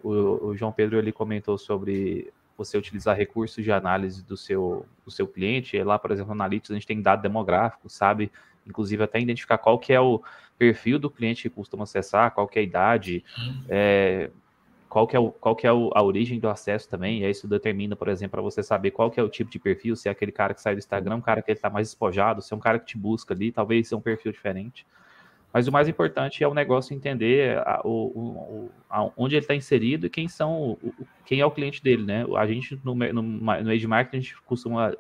O, 0.03 0.48
o 0.48 0.57
João 0.57 0.72
Pedro 0.72 0.98
ele 0.98 1.12
comentou 1.12 1.57
sobre 1.57 2.31
você 2.57 2.77
utilizar 2.77 3.17
recursos 3.17 3.63
de 3.63 3.72
análise 3.72 4.24
do 4.24 4.38
seu, 4.38 4.86
do 5.03 5.12
seu 5.12 5.27
cliente. 5.27 5.81
Lá, 5.81 5.98
por 5.98 6.12
exemplo, 6.12 6.36
no 6.36 6.41
Analytics, 6.41 6.72
a 6.72 6.74
gente 6.75 6.88
tem 6.88 7.01
dado 7.01 7.22
demográfico, 7.22 7.89
sabe? 7.89 8.31
Inclusive, 8.67 9.03
até 9.03 9.19
identificar 9.19 9.57
qual 9.57 9.79
que 9.79 9.91
é 9.91 10.00
o 10.00 10.22
perfil 10.57 11.00
do 11.00 11.10
cliente 11.10 11.43
que 11.43 11.50
costuma 11.50 11.83
acessar, 11.83 12.31
qual 12.31 12.48
que 12.48 12.60
é 12.60 12.62
a 12.62 12.65
idade, 12.65 13.24
é, 13.67 14.29
qual 14.88 15.07
que 15.07 15.15
é, 15.15 15.19
o, 15.19 15.31
qual 15.31 15.55
que 15.55 15.65
é 15.65 15.74
o, 15.74 15.89
a 15.93 16.03
origem 16.03 16.39
do 16.39 16.48
acesso 16.48 16.88
também, 16.88 17.22
e 17.22 17.25
aí 17.25 17.31
isso 17.31 17.48
determina, 17.48 17.95
por 17.95 18.07
exemplo, 18.07 18.31
para 18.31 18.41
você 18.41 18.62
saber 18.62 18.91
qual 18.91 19.10
que 19.10 19.19
é 19.19 19.24
o 19.24 19.27
tipo 19.27 19.50
de 19.50 19.57
perfil, 19.57 19.95
se 19.95 20.07
é 20.07 20.12
aquele 20.12 20.31
cara 20.31 20.53
que 20.53 20.62
sai 20.62 20.75
do 20.75 20.79
Instagram, 20.79 21.15
um 21.15 21.22
cara 21.22 21.41
que 21.41 21.51
está 21.51 21.69
mais 21.69 21.88
despojado, 21.88 22.41
se 22.41 22.53
é 22.53 22.55
um 22.55 22.60
cara 22.60 22.77
que 22.77 22.86
te 22.86 22.98
busca 22.98 23.33
ali, 23.33 23.51
talvez 23.51 23.88
seja 23.88 23.98
um 23.98 24.01
perfil 24.01 24.31
diferente. 24.31 24.86
Mas 25.53 25.67
o 25.67 25.72
mais 25.72 25.88
importante 25.88 26.43
é 26.43 26.48
o 26.48 26.53
negócio 26.53 26.95
entender 26.95 27.60
a, 27.60 27.81
o, 27.83 27.89
o, 27.89 28.72
a, 28.89 29.07
onde 29.15 29.36
ele 29.36 29.43
está 29.43 29.53
inserido 29.53 30.07
e 30.07 30.10
quem 30.10 30.27
são 30.27 30.79
quem 31.24 31.41
é 31.41 31.45
o 31.45 31.51
cliente 31.51 31.83
dele, 31.83 32.03
né? 32.03 32.25
A 32.36 32.48
gente 32.48 32.79
no, 32.83 32.95
no, 32.95 33.22
no 33.22 33.69
Age 33.69 33.86
Marketing 33.86 34.17
a 34.17 34.19
gente 34.19 34.41
costuma 34.41 34.91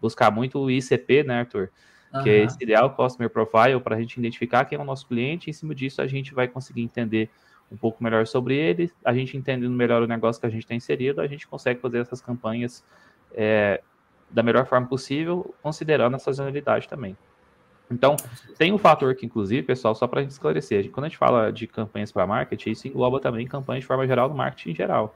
buscar 0.00 0.30
muito 0.30 0.60
o 0.60 0.70
ICP, 0.70 1.24
né, 1.24 1.40
Arthur? 1.40 1.70
Uhum. 2.14 2.22
Que 2.22 2.30
é 2.30 2.44
esse 2.44 2.56
ideal 2.62 2.94
Customer 2.94 3.28
Profile 3.28 3.80
para 3.82 3.96
a 3.96 4.00
gente 4.00 4.16
identificar 4.16 4.64
quem 4.64 4.78
é 4.78 4.80
o 4.80 4.84
nosso 4.84 5.06
cliente. 5.08 5.48
E, 5.48 5.50
em 5.50 5.52
cima 5.52 5.74
disso, 5.74 6.00
a 6.00 6.06
gente 6.06 6.32
vai 6.32 6.46
conseguir 6.46 6.82
entender 6.82 7.28
um 7.70 7.76
pouco 7.76 8.02
melhor 8.02 8.26
sobre 8.26 8.56
ele. 8.56 8.90
A 9.04 9.12
gente 9.12 9.36
entendendo 9.36 9.72
melhor 9.72 10.02
o 10.02 10.06
negócio 10.06 10.40
que 10.40 10.46
a 10.46 10.50
gente 10.50 10.66
tem 10.66 10.76
inserido, 10.76 11.20
a 11.20 11.26
gente 11.26 11.46
consegue 11.46 11.80
fazer 11.80 11.98
essas 11.98 12.20
campanhas 12.20 12.84
é, 13.32 13.80
da 14.30 14.42
melhor 14.42 14.66
forma 14.66 14.86
possível, 14.86 15.54
considerando 15.62 16.14
a 16.14 16.18
sazonalidade 16.18 16.88
também. 16.88 17.16
Então, 17.90 18.16
tem 18.56 18.72
um 18.72 18.78
fator 18.78 19.14
que, 19.14 19.26
inclusive, 19.26 19.62
pessoal, 19.62 19.94
só 19.94 20.06
para 20.06 20.20
a 20.20 20.22
gente 20.22 20.30
esclarecer, 20.30 20.90
quando 20.90 21.06
a 21.06 21.08
gente 21.08 21.18
fala 21.18 21.52
de 21.52 21.66
campanhas 21.66 22.12
para 22.12 22.26
marketing, 22.26 22.70
isso 22.70 22.88
engloba 22.88 23.18
também 23.20 23.46
campanhas 23.46 23.82
de 23.82 23.86
forma 23.86 24.06
geral 24.06 24.28
no 24.28 24.34
marketing 24.34 24.70
em 24.70 24.74
geral. 24.74 25.14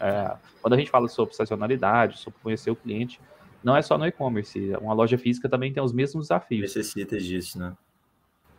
É, 0.00 0.34
quando 0.62 0.72
a 0.72 0.76
gente 0.78 0.90
fala 0.90 1.06
sobre 1.08 1.34
sazonalidade, 1.34 2.18
sobre 2.18 2.38
conhecer 2.42 2.70
o 2.70 2.76
cliente, 2.76 3.20
não 3.62 3.76
é 3.76 3.82
só 3.82 3.98
no 3.98 4.06
e-commerce, 4.06 4.72
uma 4.80 4.94
loja 4.94 5.18
física 5.18 5.48
também 5.48 5.72
tem 5.72 5.82
os 5.82 5.92
mesmos 5.92 6.24
desafios. 6.24 6.62
Necessita 6.62 7.18
disso, 7.18 7.58
né? 7.58 7.74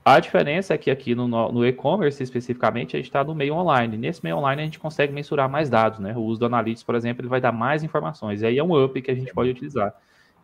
A 0.03 0.19
diferença 0.19 0.75
é 0.75 0.77
que 0.77 0.91
aqui 0.91 1.15
no, 1.15 1.27
no 1.27 1.65
e-commerce, 1.65 2.21
especificamente, 2.21 2.95
a 2.95 2.99
gente 2.99 3.07
está 3.07 3.23
no 3.23 3.33
meio 3.33 3.55
online. 3.55 3.97
Nesse 3.97 4.23
meio 4.23 4.37
online, 4.37 4.61
a 4.61 4.65
gente 4.65 4.77
consegue 4.77 5.11
mensurar 5.11 5.49
mais 5.49 5.67
dados, 5.67 5.97
né? 5.97 6.15
O 6.15 6.21
uso 6.21 6.41
do 6.41 6.45
Analytics, 6.45 6.83
por 6.83 6.93
exemplo, 6.93 7.23
ele 7.23 7.29
vai 7.29 7.41
dar 7.41 7.51
mais 7.51 7.83
informações. 7.83 8.43
E 8.43 8.45
aí 8.45 8.59
é 8.59 8.63
um 8.63 8.83
up 8.83 9.01
que 9.01 9.09
a 9.09 9.15
gente 9.15 9.33
pode 9.33 9.49
utilizar. 9.49 9.95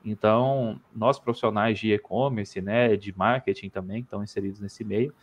Então, 0.03 0.79
nós 0.95 1.19
profissionais 1.19 1.79
de 1.79 1.93
e-commerce, 1.93 2.59
né, 2.61 2.95
de 2.95 3.15
marketing 3.15 3.69
também, 3.69 4.01
que 4.01 4.07
estão 4.07 4.23
inseridos 4.23 4.59
nesse 4.59 4.83
meio, 4.83 5.13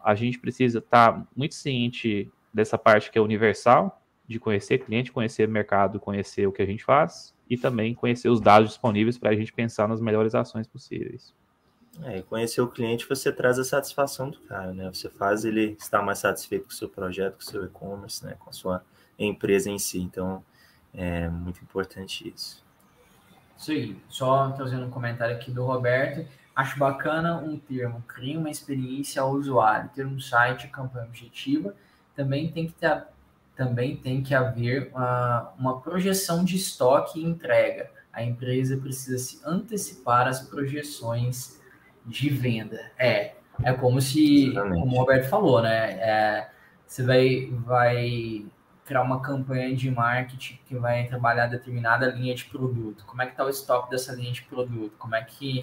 a 0.00 0.14
gente 0.14 0.38
precisa 0.38 0.78
estar 0.78 1.12
tá 1.12 1.26
muito 1.34 1.54
ciente 1.54 2.30
dessa 2.52 2.76
parte 2.76 3.10
que 3.10 3.18
é 3.18 3.20
universal, 3.20 4.02
de 4.26 4.40
conhecer 4.40 4.78
cliente, 4.78 5.12
conhecer 5.12 5.46
mercado, 5.46 6.00
conhecer 6.00 6.46
o 6.46 6.52
que 6.52 6.62
a 6.62 6.66
gente 6.66 6.84
faz 6.84 7.34
e 7.48 7.56
também 7.56 7.94
conhecer 7.94 8.28
os 8.28 8.40
dados 8.40 8.70
disponíveis 8.70 9.16
para 9.16 9.30
a 9.30 9.34
gente 9.36 9.52
pensar 9.52 9.88
nas 9.88 10.00
melhores 10.00 10.34
ações 10.34 10.66
possíveis. 10.66 11.32
É, 12.02 12.20
conhecer 12.22 12.60
o 12.60 12.68
cliente, 12.68 13.08
você 13.08 13.32
traz 13.32 13.58
a 13.58 13.64
satisfação 13.64 14.28
do 14.28 14.38
cara, 14.40 14.74
né? 14.74 14.90
Você 14.92 15.08
faz 15.08 15.44
ele 15.44 15.76
estar 15.78 16.02
mais 16.02 16.18
satisfeito 16.18 16.64
com 16.64 16.70
o 16.70 16.74
seu 16.74 16.88
projeto, 16.88 17.34
com 17.34 17.42
o 17.42 17.44
seu 17.44 17.64
e-commerce, 17.64 18.24
né? 18.24 18.36
Com 18.38 18.50
a 18.50 18.52
sua 18.52 18.84
empresa 19.18 19.70
em 19.70 19.78
si. 19.78 20.00
Então, 20.00 20.44
é 20.92 21.28
muito 21.30 21.62
importante 21.62 22.28
isso. 22.28 22.65
Isso 23.56 23.70
aí. 23.70 23.96
Só 24.08 24.50
trazendo 24.50 24.86
um 24.86 24.90
comentário 24.90 25.34
aqui 25.34 25.50
do 25.50 25.64
Roberto. 25.64 26.26
Acho 26.54 26.78
bacana 26.78 27.36
um 27.36 27.58
termo, 27.58 28.02
cria 28.08 28.38
uma 28.38 28.50
experiência 28.50 29.20
ao 29.20 29.32
usuário, 29.32 29.90
ter 29.94 30.06
um 30.06 30.18
site, 30.18 30.68
campanha 30.68 31.06
objetiva. 31.06 31.74
Também 32.14 32.50
tem 32.50 32.66
que 32.66 32.72
ter, 32.72 33.04
também 33.54 33.96
tem 33.96 34.22
que 34.22 34.34
haver 34.34 34.90
uma, 34.94 35.52
uma 35.58 35.80
projeção 35.80 36.44
de 36.44 36.56
estoque 36.56 37.20
e 37.20 37.24
entrega. 37.24 37.90
A 38.10 38.22
empresa 38.22 38.78
precisa 38.78 39.18
se 39.18 39.38
antecipar 39.44 40.26
às 40.26 40.40
projeções 40.40 41.60
de 42.06 42.30
venda. 42.30 42.90
É, 42.98 43.34
é 43.62 43.72
como 43.74 44.00
se, 44.00 44.50
Exatamente. 44.50 44.80
como 44.80 44.96
o 44.96 44.98
Roberto 44.98 45.28
falou, 45.28 45.60
né? 45.60 45.92
É, 46.00 46.50
você 46.86 47.02
vai, 47.02 47.50
vai 47.66 48.46
criar 48.86 49.02
uma 49.02 49.20
campanha 49.20 49.74
de 49.74 49.90
marketing 49.90 50.58
que 50.64 50.76
vai 50.76 51.04
trabalhar 51.08 51.48
determinada 51.48 52.06
linha 52.06 52.34
de 52.34 52.44
produto. 52.44 53.04
Como 53.04 53.20
é 53.20 53.26
que 53.26 53.32
está 53.32 53.44
o 53.44 53.50
estoque 53.50 53.90
dessa 53.90 54.14
linha 54.14 54.32
de 54.32 54.42
produto? 54.42 54.92
Como 54.96 55.14
é 55.14 55.24
que, 55.24 55.60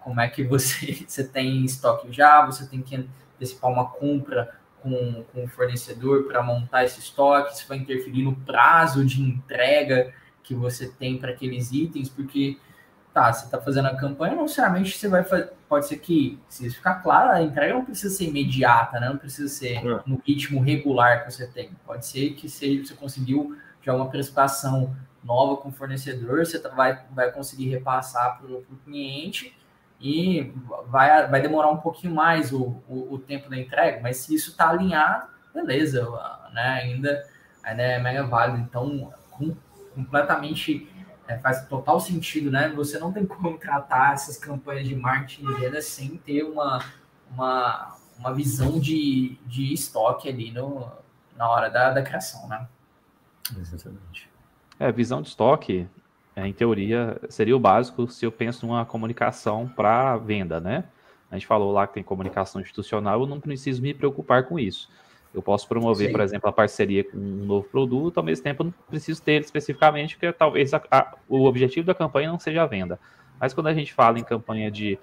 como 0.00 0.20
é 0.20 0.28
que 0.28 0.42
você, 0.42 1.04
você 1.06 1.22
tem 1.22 1.62
estoque 1.64 2.10
já? 2.10 2.44
Você 2.46 2.66
tem 2.66 2.80
que 2.80 3.06
antecipar 3.36 3.70
uma 3.70 3.86
compra 3.86 4.58
com, 4.80 5.24
com 5.24 5.44
o 5.44 5.48
fornecedor 5.48 6.24
para 6.24 6.42
montar 6.42 6.84
esse 6.84 7.00
estoque? 7.00 7.52
Isso 7.52 7.68
vai 7.68 7.76
interferir 7.76 8.22
no 8.22 8.34
prazo 8.34 9.04
de 9.04 9.20
entrega 9.20 10.14
que 10.42 10.54
você 10.54 10.88
tem 10.88 11.18
para 11.18 11.32
aqueles 11.32 11.70
itens, 11.70 12.08
porque 12.08 12.58
tá, 13.14 13.32
você 13.32 13.44
está 13.44 13.60
fazendo 13.60 13.86
a 13.86 13.94
campanha, 13.94 14.34
não 14.34 14.42
necessariamente 14.42 14.98
você 14.98 15.08
vai 15.08 15.22
fazer. 15.22 15.52
Pode 15.68 15.86
ser 15.86 15.98
que, 15.98 16.38
se 16.48 16.66
isso 16.66 16.76
ficar 16.76 16.96
claro, 16.96 17.30
a 17.30 17.40
entrega 17.40 17.72
não 17.72 17.84
precisa 17.84 18.14
ser 18.14 18.24
imediata, 18.24 18.98
né? 18.98 19.08
Não 19.08 19.16
precisa 19.16 19.48
ser 19.48 19.76
é. 19.76 20.02
no 20.04 20.20
ritmo 20.26 20.60
regular 20.60 21.24
que 21.24 21.32
você 21.32 21.46
tem. 21.46 21.70
Pode 21.86 22.04
ser 22.04 22.30
que 22.30 22.48
seja, 22.48 22.84
você 22.84 22.94
conseguiu 22.94 23.56
já 23.80 23.94
uma 23.94 24.10
prestação 24.10 24.94
nova 25.22 25.56
com 25.56 25.68
o 25.68 25.72
fornecedor, 25.72 26.44
você 26.44 26.58
tá, 26.58 26.68
vai, 26.70 27.00
vai 27.12 27.30
conseguir 27.30 27.68
repassar 27.68 28.38
para 28.38 28.50
o 28.50 28.64
cliente 28.84 29.56
e 30.00 30.52
vai, 30.88 31.28
vai 31.28 31.40
demorar 31.40 31.70
um 31.70 31.78
pouquinho 31.78 32.14
mais 32.14 32.52
o, 32.52 32.82
o, 32.88 33.14
o 33.14 33.18
tempo 33.18 33.48
da 33.48 33.56
entrega, 33.56 34.00
mas 34.02 34.18
se 34.18 34.34
isso 34.34 34.50
está 34.50 34.68
alinhado, 34.68 35.28
beleza, 35.54 36.02
né? 36.52 36.80
Ainda, 36.82 37.24
ainda 37.62 37.82
é 37.82 37.98
mega 38.00 38.24
válido. 38.26 38.58
Então, 38.58 39.12
com, 39.30 39.54
completamente 39.94 40.88
é, 41.26 41.38
faz 41.38 41.66
total 41.66 42.00
sentido, 42.00 42.50
né? 42.50 42.68
Você 42.70 42.98
não 42.98 43.12
tem 43.12 43.24
como 43.24 43.56
tratar 43.58 44.14
essas 44.14 44.36
campanhas 44.36 44.86
de 44.86 44.94
marketing 44.94 45.46
e 45.46 45.54
venda 45.54 45.80
sem 45.80 46.16
ter 46.16 46.42
uma, 46.42 46.84
uma, 47.30 47.96
uma 48.18 48.34
visão 48.34 48.78
de, 48.78 49.38
de 49.46 49.72
estoque 49.72 50.28
ali 50.28 50.50
no, 50.50 50.90
na 51.36 51.48
hora 51.48 51.68
da, 51.68 51.90
da 51.90 52.02
criação, 52.02 52.48
né? 52.48 52.66
Exatamente. 53.58 54.28
É, 54.78 54.90
visão 54.90 55.22
de 55.22 55.28
estoque, 55.28 55.88
é, 56.34 56.46
em 56.46 56.52
teoria, 56.52 57.20
seria 57.28 57.56
o 57.56 57.60
básico 57.60 58.08
se 58.08 58.24
eu 58.24 58.32
penso 58.32 58.66
numa 58.66 58.84
comunicação 58.84 59.68
para 59.68 60.16
venda, 60.16 60.60
né? 60.60 60.84
A 61.30 61.36
gente 61.36 61.46
falou 61.46 61.72
lá 61.72 61.86
que 61.86 61.94
tem 61.94 62.02
comunicação 62.02 62.60
institucional, 62.60 63.20
eu 63.20 63.26
não 63.26 63.40
preciso 63.40 63.82
me 63.82 63.92
preocupar 63.92 64.44
com 64.44 64.58
isso. 64.58 64.88
Eu 65.34 65.42
posso 65.42 65.66
promover, 65.66 66.06
Sim. 66.06 66.12
por 66.12 66.20
exemplo, 66.20 66.48
a 66.48 66.52
parceria 66.52 67.02
com 67.02 67.16
um 67.16 67.44
novo 67.44 67.68
produto, 67.68 68.18
ao 68.18 68.24
mesmo 68.24 68.44
tempo 68.44 68.62
eu 68.62 68.66
não 68.66 68.74
preciso 68.88 69.20
ter 69.20 69.32
ele 69.32 69.44
especificamente, 69.44 70.16
porque 70.16 70.32
talvez 70.32 70.72
a, 70.72 70.80
a, 70.90 71.16
o 71.28 71.44
objetivo 71.44 71.86
da 71.86 71.94
campanha 71.94 72.30
não 72.30 72.38
seja 72.38 72.62
a 72.62 72.66
venda. 72.66 73.00
Mas 73.40 73.52
quando 73.52 73.66
a 73.66 73.74
gente 73.74 73.92
fala 73.92 74.18
em 74.18 74.22
campanha 74.22 74.70
de 74.70 74.96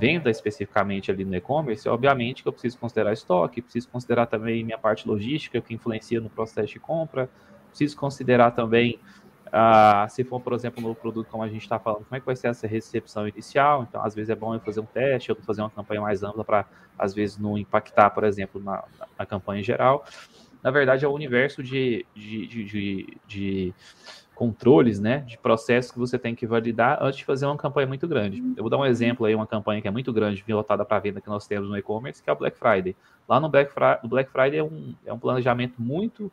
venda 0.00 0.30
especificamente 0.30 1.10
ali 1.10 1.24
no 1.24 1.36
e-commerce, 1.36 1.86
obviamente 1.88 2.42
que 2.42 2.48
eu 2.48 2.52
preciso 2.52 2.78
considerar 2.78 3.12
estoque, 3.12 3.60
preciso 3.60 3.88
considerar 3.88 4.26
também 4.26 4.64
minha 4.64 4.78
parte 4.78 5.06
logística, 5.06 5.60
que 5.60 5.74
influencia 5.74 6.20
no 6.20 6.30
processo 6.30 6.72
de 6.72 6.80
compra, 6.80 7.28
preciso 7.68 7.96
considerar 7.96 8.52
também 8.52 8.98
Uh, 9.46 10.08
se 10.10 10.24
for, 10.24 10.40
por 10.40 10.52
exemplo, 10.52 10.80
um 10.80 10.88
novo 10.88 10.98
produto, 10.98 11.28
como 11.30 11.42
a 11.42 11.48
gente 11.48 11.62
está 11.62 11.78
falando, 11.78 12.04
como 12.04 12.16
é 12.16 12.20
que 12.20 12.26
vai 12.26 12.36
ser 12.36 12.48
essa 12.48 12.66
recepção 12.66 13.28
inicial? 13.28 13.86
Então, 13.88 14.02
às 14.04 14.14
vezes 14.14 14.30
é 14.30 14.34
bom 14.34 14.54
eu 14.54 14.60
fazer 14.60 14.80
um 14.80 14.86
teste, 14.86 15.30
eu 15.30 15.36
fazer 15.36 15.62
uma 15.62 15.70
campanha 15.70 16.00
mais 16.00 16.22
ampla 16.22 16.44
para, 16.44 16.66
às 16.98 17.14
vezes, 17.14 17.38
não 17.38 17.56
impactar, 17.56 18.10
por 18.10 18.24
exemplo, 18.24 18.62
na, 18.62 18.84
na 19.18 19.24
campanha 19.24 19.62
geral. 19.62 20.04
Na 20.62 20.70
verdade, 20.70 21.04
é 21.04 21.08
o 21.08 21.12
universo 21.12 21.62
de, 21.62 22.04
de, 22.14 22.46
de, 22.46 22.64
de, 22.64 23.18
de 23.26 23.74
controles, 24.34 25.00
né, 25.00 25.20
de 25.20 25.38
processos 25.38 25.90
que 25.90 25.98
você 25.98 26.18
tem 26.18 26.34
que 26.34 26.46
validar 26.46 26.98
antes 27.00 27.18
de 27.18 27.24
fazer 27.24 27.46
uma 27.46 27.56
campanha 27.56 27.86
muito 27.86 28.06
grande. 28.06 28.42
Eu 28.56 28.62
vou 28.62 28.68
dar 28.68 28.76
um 28.76 28.84
exemplo 28.84 29.24
aí, 29.24 29.34
uma 29.34 29.46
campanha 29.46 29.80
que 29.80 29.88
é 29.88 29.90
muito 29.90 30.12
grande, 30.12 30.44
pilotada 30.44 30.84
para 30.84 30.98
venda 30.98 31.22
que 31.22 31.28
nós 31.28 31.46
temos 31.46 31.70
no 31.70 31.76
e-commerce, 31.76 32.22
que 32.22 32.28
é 32.28 32.32
o 32.32 32.36
Black 32.36 32.58
Friday. 32.58 32.94
Lá 33.26 33.40
no 33.40 33.48
Black, 33.48 33.72
Friday, 33.72 33.98
o 34.04 34.08
Black 34.08 34.30
Friday 34.30 34.58
é 34.58 34.62
um, 34.62 34.94
é 35.06 35.12
um 35.12 35.18
planejamento 35.18 35.80
muito 35.80 36.30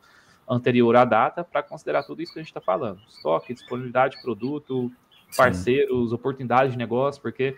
anterior 0.48 0.96
à 0.96 1.06
data 1.06 1.44
para 1.44 1.64
considerar 1.64 2.04
tudo 2.04 2.22
isso 2.22 2.34
que 2.34 2.40
a 2.40 2.42
gente 2.42 2.50
está 2.50 2.62
falando. 2.62 3.00
Estoque, 3.08 3.54
disponibilidade 3.54 4.18
de 4.18 4.22
produto, 4.22 4.92
parceiros, 5.36 6.10
Sim. 6.10 6.16
oportunidades 6.16 6.74
de 6.74 6.78
negócio, 6.78 7.22
porque 7.22 7.56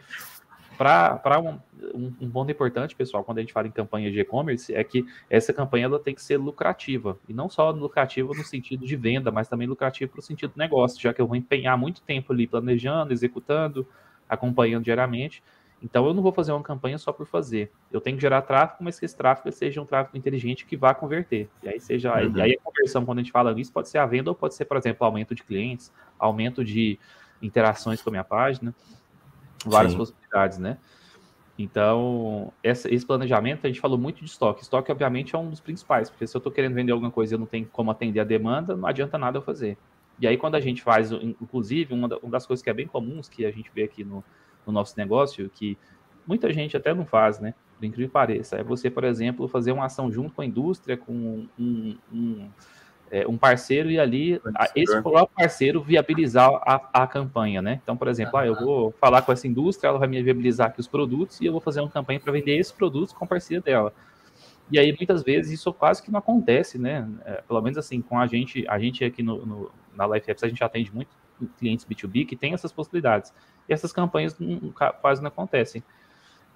para 0.77 1.39
um, 1.39 1.57
um, 1.93 2.13
um, 2.21 2.29
ponto 2.29 2.51
importante, 2.51 2.95
pessoal, 2.95 3.23
quando 3.23 3.37
a 3.37 3.41
gente 3.41 3.53
fala 3.53 3.67
em 3.67 3.71
campanha 3.71 4.11
de 4.11 4.19
e-commerce, 4.19 4.73
é 4.73 4.83
que 4.83 5.05
essa 5.29 5.53
campanha 5.53 5.85
ela 5.85 5.99
tem 5.99 6.13
que 6.13 6.21
ser 6.21 6.37
lucrativa. 6.37 7.17
E 7.29 7.33
não 7.33 7.49
só 7.49 7.69
lucrativa 7.69 8.33
no 8.35 8.43
sentido 8.43 8.85
de 8.85 8.95
venda, 8.95 9.31
mas 9.31 9.47
também 9.47 9.67
lucrativa 9.67 10.11
para 10.11 10.19
o 10.19 10.23
sentido 10.23 10.51
do 10.51 10.57
negócio, 10.57 11.01
já 11.01 11.13
que 11.13 11.21
eu 11.21 11.27
vou 11.27 11.35
empenhar 11.35 11.77
muito 11.77 12.01
tempo 12.01 12.33
ali 12.33 12.45
planejando, 12.45 13.13
executando, 13.13 13.87
acompanhando 14.27 14.83
diariamente. 14.83 15.41
Então 15.81 16.05
eu 16.05 16.13
não 16.13 16.23
vou 16.23 16.31
fazer 16.31 16.51
uma 16.51 16.63
campanha 16.63 16.97
só 16.97 17.11
por 17.11 17.27
fazer. 17.27 17.71
Eu 17.91 18.01
tenho 18.01 18.17
que 18.17 18.21
gerar 18.21 18.41
tráfego, 18.41 18.83
mas 18.83 18.99
que 18.99 19.05
esse 19.05 19.15
tráfego 19.15 19.51
seja 19.51 19.81
um 19.81 19.85
tráfego 19.85 20.17
inteligente 20.17 20.65
que 20.65 20.75
vá 20.75 20.93
converter. 20.93 21.49
E 21.61 21.69
aí 21.69 21.79
seja, 21.79 22.11
uhum. 22.11 22.41
aí 22.41 22.53
a 22.53 22.61
conversão, 22.63 23.05
quando 23.05 23.19
a 23.19 23.21
gente 23.21 23.31
fala 23.31 23.53
nisso, 23.53 23.71
pode 23.71 23.89
ser 23.89 23.99
a 23.99 24.05
venda 24.05 24.29
ou 24.29 24.35
pode 24.35 24.55
ser, 24.55 24.65
por 24.65 24.77
exemplo, 24.77 25.05
aumento 25.05 25.35
de 25.35 25.43
clientes, 25.43 25.91
aumento 26.17 26.63
de 26.63 26.97
interações 27.41 28.01
com 28.01 28.09
a 28.09 28.11
minha 28.11 28.23
página, 28.23 28.73
várias 29.65 29.91
Sim. 29.91 29.97
possibilidades, 29.97 30.57
né? 30.57 30.77
Então, 31.57 32.51
essa, 32.61 32.93
esse 32.93 33.05
planejamento, 33.05 33.65
a 33.65 33.67
gente 33.67 33.79
falou 33.79 33.97
muito 33.97 34.19
de 34.19 34.25
estoque. 34.25 34.61
Estoque, 34.61 34.91
obviamente, 34.91 35.35
é 35.35 35.37
um 35.37 35.49
dos 35.49 35.61
principais, 35.61 36.09
porque 36.09 36.27
se 36.27 36.35
eu 36.35 36.39
estou 36.39 36.51
querendo 36.51 36.73
vender 36.73 36.91
alguma 36.91 37.11
coisa 37.11 37.33
e 37.33 37.35
eu 37.35 37.39
não 37.39 37.45
tenho 37.45 37.65
como 37.67 37.91
atender 37.91 38.19
a 38.19 38.25
demanda, 38.25 38.75
não 38.75 38.87
adianta 38.87 39.17
nada 39.17 39.37
eu 39.37 39.41
fazer. 39.41 39.77
E 40.19 40.27
aí, 40.27 40.37
quando 40.37 40.55
a 40.55 40.59
gente 40.59 40.81
faz, 40.81 41.11
inclusive, 41.11 41.93
uma 41.93 42.09
das 42.29 42.45
coisas 42.45 42.61
que 42.61 42.69
é 42.69 42.73
bem 42.73 42.87
comuns 42.87 43.29
que 43.29 43.45
a 43.45 43.51
gente 43.51 43.71
vê 43.73 43.83
aqui 43.83 44.03
no, 44.03 44.23
no 44.65 44.73
nosso 44.73 44.93
negócio, 44.97 45.49
que 45.53 45.77
muita 46.25 46.51
gente 46.51 46.75
até 46.75 46.93
não 46.93 47.05
faz, 47.05 47.39
né? 47.39 47.53
Por 47.77 47.85
incrível 47.85 48.07
que 48.07 48.13
pareça. 48.13 48.57
É 48.57 48.63
você, 48.63 48.89
por 48.89 49.03
exemplo, 49.03 49.47
fazer 49.47 49.71
uma 49.71 49.85
ação 49.85 50.11
junto 50.11 50.33
com 50.33 50.41
a 50.41 50.45
indústria, 50.45 50.97
com 50.97 51.45
um, 51.59 51.97
um, 52.11 52.49
é, 53.11 53.27
um 53.27 53.37
parceiro 53.37 53.91
e 53.91 53.99
ali 53.99 54.41
a, 54.55 54.67
esse 54.75 55.01
próprio 55.01 55.35
parceiro 55.35 55.81
viabilizar 55.81 56.49
a, 56.65 57.03
a 57.03 57.07
campanha, 57.07 57.61
né? 57.61 57.79
Então, 57.83 57.95
por 57.95 58.07
exemplo, 58.07 58.37
ah, 58.37 58.45
eu 58.45 58.55
vou 58.55 58.91
falar 58.99 59.21
com 59.21 59.31
essa 59.31 59.47
indústria, 59.47 59.89
ela 59.89 59.99
vai 59.99 60.07
me 60.07 60.21
viabilizar 60.23 60.67
aqui 60.67 60.79
os 60.79 60.87
produtos 60.87 61.39
e 61.41 61.45
eu 61.45 61.51
vou 61.51 61.61
fazer 61.61 61.81
uma 61.81 61.89
campanha 61.89 62.19
para 62.19 62.31
vender 62.31 62.57
esses 62.57 62.71
produtos 62.71 63.13
com 63.13 63.27
parceria 63.27 63.61
dela. 63.61 63.93
E 64.71 64.79
aí, 64.79 64.91
muitas 64.93 65.21
vezes, 65.21 65.51
isso 65.51 65.71
quase 65.71 66.01
que 66.01 66.11
não 66.11 66.19
acontece, 66.19 66.79
né? 66.79 67.07
É, 67.23 67.43
pelo 67.47 67.61
menos 67.61 67.77
assim, 67.77 68.01
com 68.01 68.17
a 68.17 68.25
gente, 68.25 68.65
a 68.67 68.79
gente 68.79 69.03
aqui 69.03 69.21
no, 69.21 69.45
no 69.45 69.71
na 69.95 70.07
Life 70.07 70.29
Apps, 70.29 70.43
a 70.43 70.47
gente 70.47 70.63
atende 70.63 70.93
muito 70.93 71.09
clientes 71.57 71.85
B2B 71.85 72.25
que 72.25 72.35
tem 72.35 72.53
essas 72.53 72.71
possibilidades 72.71 73.33
e 73.67 73.73
essas 73.73 73.91
campanhas 73.91 74.37
não, 74.39 74.73
quase 75.01 75.21
não 75.21 75.27
acontecem. 75.27 75.83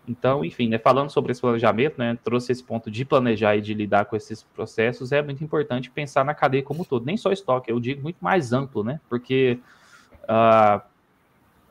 Então, 0.08 0.44
enfim, 0.44 0.68
né, 0.70 0.80
falando 0.80 1.10
sobre 1.12 1.32
esse 1.32 1.42
planejamento, 1.42 1.98
né, 1.98 2.18
trouxe 2.24 2.52
esse 2.52 2.64
ponto 2.64 2.90
de 2.90 3.06
planejar 3.06 3.56
e 3.56 3.62
de 3.62 3.74
lidar 3.74 4.06
com 4.06 4.16
esses 4.16 4.42
processos, 4.42 5.12
é 5.12 5.22
muito 5.22 5.44
importante 5.44 5.92
pensar 5.92 6.26
na 6.26 6.34
cadeia 6.34 6.64
como 6.64 6.82
um 6.82 6.84
todo, 6.84 7.06
nem 7.06 7.16
só 7.16 7.32
estoque, 7.32 7.72
eu 7.72 7.80
digo 7.80 8.02
muito 8.02 8.18
mais 8.20 8.52
amplo, 8.52 8.84
né, 8.84 9.00
porque 9.08 9.60
uh, 10.24 10.82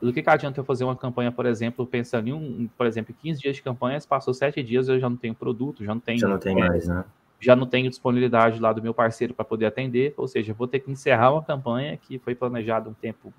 do 0.01 0.13
que, 0.13 0.23
que 0.23 0.29
adianta 0.29 0.57
eu 0.57 0.63
fazer 0.63 0.85
uma 0.85 0.95
campanha, 0.95 1.33
por 1.33 1.45
exemplo, 1.45 1.85
pensando 1.85 2.29
em 2.29 2.33
um, 2.33 2.69
por 2.77 2.85
exemplo, 2.85 3.13
15 3.13 3.41
dias 3.41 3.55
de 3.57 3.61
campanha, 3.61 3.99
passou 4.07 4.33
7 4.33 4.63
dias, 4.63 4.87
eu 4.87 4.99
já 4.99 5.09
não 5.09 5.17
tenho 5.17 5.35
produto, 5.35 5.83
já 5.83 5.93
não 5.93 5.99
tenho... 5.99 6.19
Já 6.19 6.27
não 6.29 6.39
tem 6.39 6.55
mais, 6.55 6.87
né? 6.87 7.03
Já 7.39 7.55
não 7.55 7.65
tenho 7.65 7.89
disponibilidade 7.89 8.59
lá 8.59 8.73
do 8.73 8.81
meu 8.81 8.93
parceiro 8.93 9.33
para 9.33 9.45
poder 9.45 9.65
atender, 9.65 10.13
ou 10.17 10.27
seja, 10.27 10.53
vou 10.53 10.67
ter 10.67 10.79
que 10.79 10.91
encerrar 10.91 11.31
uma 11.31 11.43
campanha 11.43 11.97
que 11.97 12.19
foi 12.19 12.35
planejada 12.35 12.89
um 12.89 12.93
tempo 12.93 13.33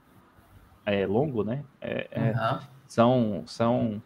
é, 0.87 1.07
longo, 1.07 1.45
né? 1.45 1.63
É, 1.81 2.07
uhum. 2.17 2.59
são, 2.89 3.43
são, 3.47 4.03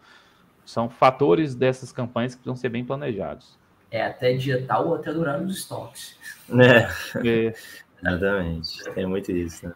são 0.64 0.88
fatores 0.88 1.54
dessas 1.54 1.92
campanhas 1.92 2.34
que 2.34 2.40
precisam 2.40 2.56
ser 2.56 2.68
bem 2.68 2.84
planejados. 2.84 3.58
É 3.90 4.04
até 4.04 4.32
dia 4.34 4.64
tal 4.66 4.88
ou 4.88 4.94
até 4.96 5.12
durar 5.12 5.40
os 5.40 5.56
estoques. 5.56 6.18
É. 6.50 7.48
é. 7.48 7.54
Exatamente. 8.02 8.84
Tem 8.92 9.06
muito 9.06 9.30
isso, 9.30 9.66
né? 9.66 9.74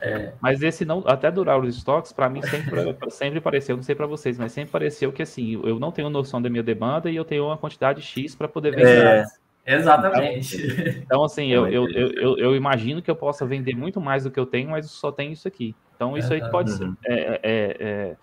É. 0.00 0.32
Mas 0.40 0.62
esse 0.62 0.84
não, 0.84 1.04
até 1.06 1.30
durar 1.30 1.60
os 1.60 1.76
estoques, 1.76 2.12
para 2.12 2.28
mim 2.28 2.42
sempre, 2.42 2.96
sempre 3.10 3.40
pareceu, 3.40 3.76
não 3.76 3.82
sei 3.82 3.94
para 3.94 4.06
vocês, 4.06 4.38
mas 4.38 4.52
sempre 4.52 4.72
pareceu 4.72 5.12
que 5.12 5.22
assim, 5.22 5.60
eu 5.62 5.78
não 5.78 5.92
tenho 5.92 6.08
noção 6.08 6.40
da 6.40 6.48
minha 6.48 6.62
demanda 6.62 7.10
e 7.10 7.16
eu 7.16 7.24
tenho 7.24 7.44
uma 7.44 7.58
quantidade 7.58 8.00
X 8.00 8.34
para 8.34 8.48
poder 8.48 8.74
vender. 8.74 9.04
É. 9.04 9.24
Exatamente. 9.66 10.56
Então, 10.56 11.02
então 11.04 11.24
assim, 11.24 11.48
eu, 11.48 11.66
eu, 11.68 11.88
eu, 11.88 12.38
eu, 12.38 12.56
imagino 12.56 13.02
que 13.02 13.10
eu 13.10 13.16
possa 13.16 13.46
vender 13.46 13.74
muito 13.74 14.00
mais 14.00 14.24
do 14.24 14.30
que 14.30 14.40
eu 14.40 14.46
tenho, 14.46 14.70
mas 14.70 14.86
eu 14.86 14.90
só 14.90 15.12
tenho 15.12 15.32
isso 15.32 15.46
aqui. 15.46 15.74
Então, 15.94 16.16
isso 16.16 16.32
aí 16.32 16.40
pode 16.50 16.72
ser. 16.72 16.90
É, 17.04 17.14
é, 17.14 17.40
é, 17.42 18.16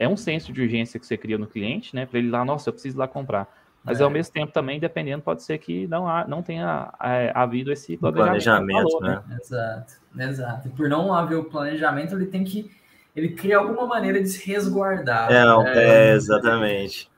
é, 0.00 0.08
um 0.08 0.16
senso 0.16 0.52
de 0.52 0.60
urgência 0.60 0.98
que 0.98 1.06
você 1.06 1.16
cria 1.16 1.38
no 1.38 1.46
cliente, 1.46 1.94
né? 1.94 2.04
Para 2.04 2.18
ele 2.18 2.28
lá, 2.28 2.44
nossa, 2.44 2.68
eu 2.68 2.72
preciso 2.72 2.96
ir 2.96 2.98
lá 2.98 3.06
comprar. 3.06 3.46
Mas 3.84 4.00
é. 4.00 4.04
ao 4.04 4.10
mesmo 4.10 4.32
tempo 4.32 4.52
também, 4.52 4.78
dependendo, 4.78 5.22
pode 5.22 5.42
ser 5.42 5.58
que 5.58 5.86
não, 5.86 6.06
há, 6.06 6.26
não 6.26 6.42
tenha 6.42 6.92
é, 7.00 7.32
havido 7.34 7.72
esse 7.72 7.96
planejamento. 7.96 8.98
planejamento 8.98 9.00
né? 9.00 9.22
né? 9.26 9.38
Exato, 9.40 9.94
exato. 10.18 10.68
E 10.68 10.70
por 10.70 10.88
não 10.88 11.14
haver 11.14 11.36
o 11.36 11.44
planejamento, 11.44 12.14
ele 12.14 12.26
tem 12.26 12.44
que. 12.44 12.70
Ele 13.16 13.30
cria 13.30 13.58
alguma 13.58 13.86
maneira 13.86 14.20
de 14.20 14.28
se 14.28 14.46
resguardar. 14.46 15.30
É, 15.30 15.44
né? 15.44 15.72
é 15.76 16.12
exatamente. 16.12 17.10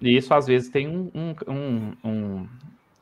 E 0.00 0.16
isso 0.16 0.32
às 0.34 0.46
vezes 0.46 0.68
tem 0.68 0.86
um, 0.86 1.10
um, 1.14 1.92
um, 2.04 2.48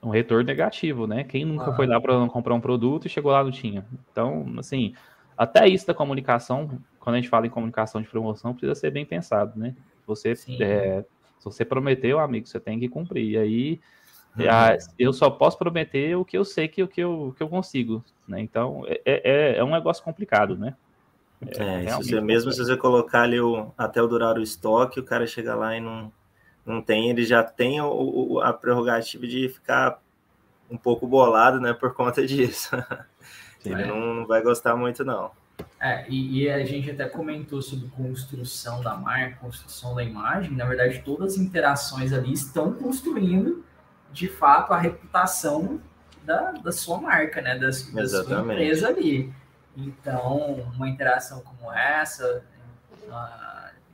um 0.02 0.10
retorno 0.10 0.44
negativo, 0.44 1.06
né? 1.06 1.22
Quem 1.24 1.44
nunca 1.44 1.70
ah. 1.70 1.76
foi 1.76 1.86
lá 1.86 2.00
para 2.00 2.26
comprar 2.28 2.54
um 2.54 2.60
produto 2.60 3.06
e 3.06 3.10
chegou 3.10 3.30
lá 3.30 3.44
não 3.44 3.52
tinha. 3.52 3.86
Então, 4.10 4.46
assim, 4.58 4.94
até 5.38 5.68
isso 5.68 5.86
da 5.86 5.94
comunicação, 5.94 6.68
quando 6.98 7.14
a 7.14 7.18
gente 7.18 7.28
fala 7.28 7.46
em 7.46 7.50
comunicação 7.50 8.02
de 8.02 8.08
promoção, 8.08 8.52
precisa 8.52 8.74
ser 8.74 8.90
bem 8.90 9.06
pensado, 9.06 9.58
né? 9.58 9.74
Você, 10.06 10.32
é, 10.60 11.04
se 11.38 11.44
você 11.44 11.64
prometeu, 11.64 12.18
amigo, 12.18 12.46
você 12.46 12.58
tem 12.58 12.80
que 12.80 12.88
cumprir. 12.88 13.30
E 13.30 13.38
aí, 13.38 13.80
uhum. 14.36 14.50
a, 14.50 14.76
eu 14.98 15.12
só 15.12 15.30
posso 15.30 15.56
prometer 15.56 16.16
o 16.16 16.24
que 16.24 16.36
eu 16.36 16.44
sei 16.44 16.66
que, 16.66 16.82
o 16.82 16.88
que, 16.88 17.00
eu, 17.00 17.32
que 17.36 17.42
eu 17.42 17.48
consigo, 17.48 18.04
né? 18.26 18.40
Então, 18.40 18.84
é, 18.86 19.00
é, 19.04 19.58
é 19.58 19.64
um 19.64 19.70
negócio 19.70 20.02
complicado, 20.02 20.56
né? 20.56 20.74
É, 21.58 21.84
é 21.84 21.90
se 21.90 21.96
você, 21.96 22.20
mesmo 22.20 22.52
se 22.52 22.64
você 22.64 22.76
colocar 22.76 23.22
ali 23.22 23.40
o, 23.40 23.72
até 23.76 24.02
o 24.02 24.06
durar 24.06 24.36
o 24.36 24.42
estoque, 24.42 25.00
o 25.00 25.04
cara 25.04 25.26
chega 25.26 25.54
lá 25.54 25.76
e 25.76 25.80
não, 25.80 26.12
não 26.64 26.80
tem, 26.80 27.10
ele 27.10 27.24
já 27.24 27.42
tem 27.42 27.80
o, 27.80 27.88
o, 27.88 28.40
a 28.40 28.52
prerrogativa 28.52 29.26
de 29.26 29.48
ficar 29.48 30.00
um 30.70 30.76
pouco 30.76 31.06
bolado, 31.06 31.60
né, 31.60 31.72
por 31.72 31.94
conta 31.94 32.24
disso. 32.26 32.70
Ele 33.64 33.82
é. 33.82 33.86
não, 33.86 34.14
não, 34.14 34.26
vai 34.26 34.42
gostar 34.42 34.76
muito, 34.76 35.04
não. 35.04 35.30
É, 35.80 36.08
e, 36.08 36.42
e, 36.42 36.50
a 36.50 36.64
gente 36.64 36.90
até 36.90 37.08
comentou 37.08 37.60
sobre 37.60 37.88
construção 37.88 38.80
da 38.82 38.94
marca, 38.94 39.36
construção 39.36 39.94
da 39.94 40.02
imagem. 40.02 40.52
Na 40.52 40.64
verdade, 40.64 41.02
todas 41.04 41.34
as 41.34 41.38
interações 41.38 42.12
ali 42.12 42.32
estão 42.32 42.72
construindo, 42.72 43.64
de 44.12 44.28
fato, 44.28 44.72
a 44.72 44.78
reputação 44.78 45.80
da, 46.24 46.52
da 46.52 46.72
sua 46.72 47.00
marca, 47.00 47.40
né? 47.40 47.58
Da, 47.58 47.66
da 47.66 47.72
sua 47.72 48.40
empresa 48.40 48.88
ali. 48.88 49.32
Então, 49.76 50.70
uma 50.74 50.88
interação 50.88 51.40
como 51.40 51.72
essa, 51.72 52.44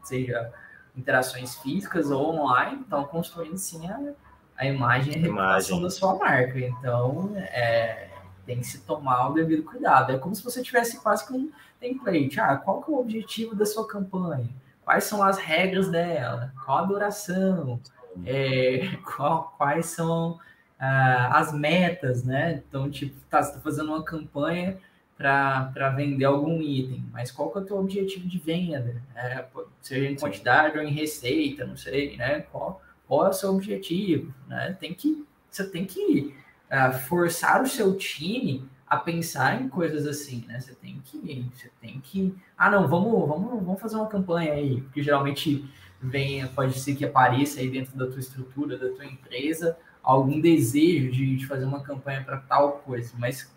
seja 0.03 0.53
interações 0.99 1.55
físicas 1.57 2.11
ou 2.11 2.35
online, 2.35 2.81
estão 2.83 3.05
construindo 3.05 3.57
sim 3.57 3.87
a, 3.89 4.13
a 4.57 4.67
imagem 4.67 5.15
e 5.15 5.17
a 5.17 5.21
reputação 5.21 5.79
imagem. 5.79 5.83
da 5.83 5.91
sua 5.91 6.15
marca. 6.17 6.59
Então, 6.59 7.33
é, 7.37 8.09
tem 8.45 8.61
que 8.61 8.67
se 8.67 8.81
tomar 8.81 9.29
o 9.29 9.35
devido 9.35 9.63
cuidado. 9.63 10.13
É 10.13 10.19
como 10.19 10.35
se 10.35 10.43
você 10.43 10.63
tivesse 10.63 11.01
quase 11.01 11.27
que 11.27 11.33
um 11.33 11.51
template. 11.81 12.41
Ah, 12.41 12.57
qual 12.57 12.83
que 12.83 12.91
é 12.91 12.95
o 12.95 12.99
objetivo 12.99 13.55
da 13.55 13.65
sua 13.65 13.87
campanha? 13.87 14.49
Quais 14.85 15.05
são 15.05 15.23
as 15.23 15.39
regras 15.39 15.89
dela? 15.89 16.53
Qual 16.65 16.79
a 16.79 16.83
duração? 16.83 17.81
é, 18.25 18.97
qual, 19.17 19.55
quais 19.57 19.87
são 19.87 20.39
ah, 20.79 21.39
as 21.39 21.53
metas, 21.53 22.25
né? 22.25 22.63
Então, 22.67 22.91
tipo, 22.91 23.15
tá, 23.29 23.43
você 23.43 23.51
está 23.51 23.61
fazendo 23.61 23.89
uma 23.89 24.03
campanha 24.03 24.79
para 25.19 25.91
vender 25.97 26.25
algum 26.25 26.63
item, 26.63 27.05
mas 27.13 27.33
qual 27.33 27.51
que 27.51 27.59
é 27.59 27.61
o 27.61 27.65
teu 27.65 27.77
objetivo 27.77 28.29
de 28.29 28.39
venda? 28.39 29.03
É, 29.17 29.45
seja 29.83 30.09
em 30.09 30.15
quantidade 30.15 30.79
ou 30.79 30.85
em 30.85 30.93
receita, 30.93 31.67
não 31.67 31.77
sei, 31.77 32.17
né? 32.17 32.43
Qual, 32.53 32.81
qual 33.09 33.27
é 33.27 33.31
o 33.31 33.33
seu 33.33 33.51
objetivo? 33.51 34.33
Né? 34.47 34.77
Tem 34.79 34.95
que, 34.95 35.27
você 35.51 35.69
tem 35.69 35.85
que 35.85 36.37
uh, 36.71 36.97
forçar 37.01 37.61
o 37.61 37.67
seu 37.67 37.97
time 37.97 38.65
a 38.87 38.97
pensar 38.97 39.61
em 39.61 39.69
coisas 39.69 40.07
assim, 40.07 40.45
né? 40.47 40.61
Você 40.61 40.73
tem 40.77 41.03
que, 41.05 41.51
você 41.53 41.69
tem 41.81 42.01
que, 42.01 42.33
ah, 42.57 42.71
não, 42.71 42.87
vamos, 42.87 43.29
vamos, 43.29 43.51
vamos 43.65 43.81
fazer 43.81 43.97
uma 43.97 44.07
campanha 44.07 44.53
aí, 44.53 44.81
porque 44.83 45.03
geralmente 45.03 45.69
vem, 46.01 46.47
pode 46.47 46.79
ser 46.79 46.95
que 46.95 47.05
apareça 47.05 47.59
aí 47.59 47.69
dentro 47.69 47.99
da 47.99 48.07
tua 48.07 48.21
estrutura, 48.21 48.79
da 48.79 48.89
tua 48.91 49.05
empresa, 49.05 49.77
algum 50.01 50.41
desejo 50.41 51.11
de, 51.11 51.37
de 51.37 51.47
fazer 51.47 51.65
uma 51.65 51.83
campanha 51.83 52.23
para 52.23 52.37
tal 52.37 52.75
coisa, 52.79 53.13
mas 53.19 53.53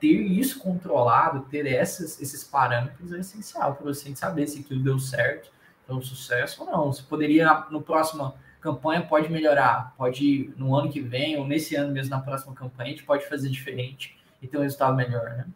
ter 0.00 0.14
isso 0.14 0.60
controlado, 0.60 1.46
ter 1.50 1.66
essas, 1.66 2.20
esses 2.20 2.44
parâmetros 2.44 3.12
é 3.12 3.18
essencial 3.18 3.74
para 3.74 3.84
você 3.84 4.14
saber 4.14 4.46
se 4.46 4.60
aquilo 4.60 4.82
deu 4.82 4.98
certo, 4.98 5.50
deu 5.86 6.00
sucesso 6.02 6.62
ou 6.62 6.70
não. 6.70 6.92
Você 6.92 7.02
poderia, 7.02 7.66
no 7.70 7.82
próximo 7.82 8.34
campanha, 8.60 9.02
pode 9.02 9.28
melhorar, 9.30 9.94
pode 9.96 10.52
no 10.56 10.74
ano 10.74 10.90
que 10.90 11.00
vem, 11.00 11.36
ou 11.36 11.46
nesse 11.46 11.74
ano 11.74 11.92
mesmo, 11.92 12.10
na 12.10 12.20
próxima 12.20 12.54
campanha, 12.54 12.90
a 12.90 12.92
gente 12.92 13.04
pode 13.04 13.28
fazer 13.28 13.48
diferente 13.48 14.16
e 14.40 14.46
ter 14.46 14.58
um 14.58 14.62
resultado 14.62 14.96
melhor, 14.96 15.30
né? 15.30 15.46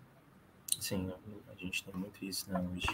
Sim, 0.78 1.12
a 1.50 1.54
gente 1.54 1.84
tem 1.84 1.94
muito 1.94 2.24
isso, 2.24 2.50
né, 2.52 2.60
hoje. 2.72 2.86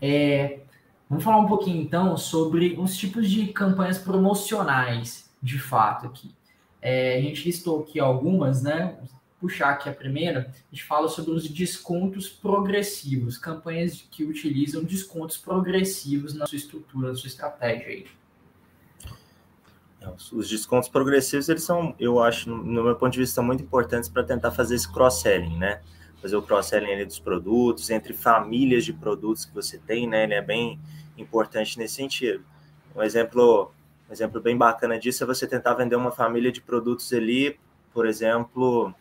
É, 0.00 0.60
vamos 1.08 1.24
falar 1.24 1.38
um 1.38 1.46
pouquinho, 1.46 1.82
então, 1.82 2.16
sobre 2.16 2.76
os 2.78 2.96
tipos 2.96 3.30
de 3.30 3.48
campanhas 3.48 3.98
promocionais, 3.98 5.30
de 5.42 5.58
fato, 5.58 6.06
aqui. 6.06 6.34
É, 6.82 7.16
a 7.16 7.20
gente 7.20 7.44
listou 7.44 7.80
aqui 7.82 8.00
algumas, 8.00 8.62
né? 8.62 8.98
Puxar 9.40 9.70
aqui 9.70 9.88
a 9.88 9.92
primeira, 9.92 10.50
a 10.50 10.74
gente 10.74 10.84
fala 10.84 11.08
sobre 11.08 11.32
os 11.32 11.48
descontos 11.48 12.28
progressivos, 12.28 13.38
campanhas 13.38 14.06
que 14.10 14.22
utilizam 14.22 14.84
descontos 14.84 15.38
progressivos 15.38 16.34
na 16.34 16.46
sua 16.46 16.56
estrutura, 16.56 17.08
na 17.08 17.14
sua 17.14 17.28
estratégia 17.28 17.86
aí. 17.88 18.06
É, 20.00 20.08
os 20.32 20.48
descontos 20.48 20.88
progressivos, 20.88 21.48
eles 21.48 21.62
são, 21.62 21.94
eu 21.98 22.22
acho, 22.22 22.50
no 22.50 22.84
meu 22.84 22.96
ponto 22.96 23.12
de 23.12 23.20
vista, 23.20 23.40
muito 23.40 23.62
importantes 23.62 24.08
para 24.08 24.22
tentar 24.22 24.50
fazer 24.50 24.74
esse 24.74 24.90
cross-selling, 24.90 25.56
né? 25.58 25.80
Fazer 26.20 26.36
o 26.36 26.42
cross-selling 26.42 27.04
dos 27.04 27.18
produtos, 27.18 27.88
entre 27.88 28.12
famílias 28.12 28.84
de 28.84 28.92
produtos 28.92 29.46
que 29.46 29.54
você 29.54 29.78
tem, 29.78 30.06
né? 30.06 30.24
Ele 30.24 30.34
é 30.34 30.42
bem 30.42 30.78
importante 31.16 31.78
nesse 31.78 31.94
sentido. 31.94 32.44
Um 32.94 33.02
exemplo, 33.02 33.72
um 34.08 34.12
exemplo 34.12 34.40
bem 34.40 34.56
bacana 34.56 34.98
disso 34.98 35.22
é 35.24 35.26
você 35.26 35.46
tentar 35.46 35.74
vender 35.74 35.96
uma 35.96 36.10
família 36.10 36.52
de 36.52 36.60
produtos 36.60 37.12
ali, 37.12 37.58
por 37.92 38.06
exemplo, 38.06 38.94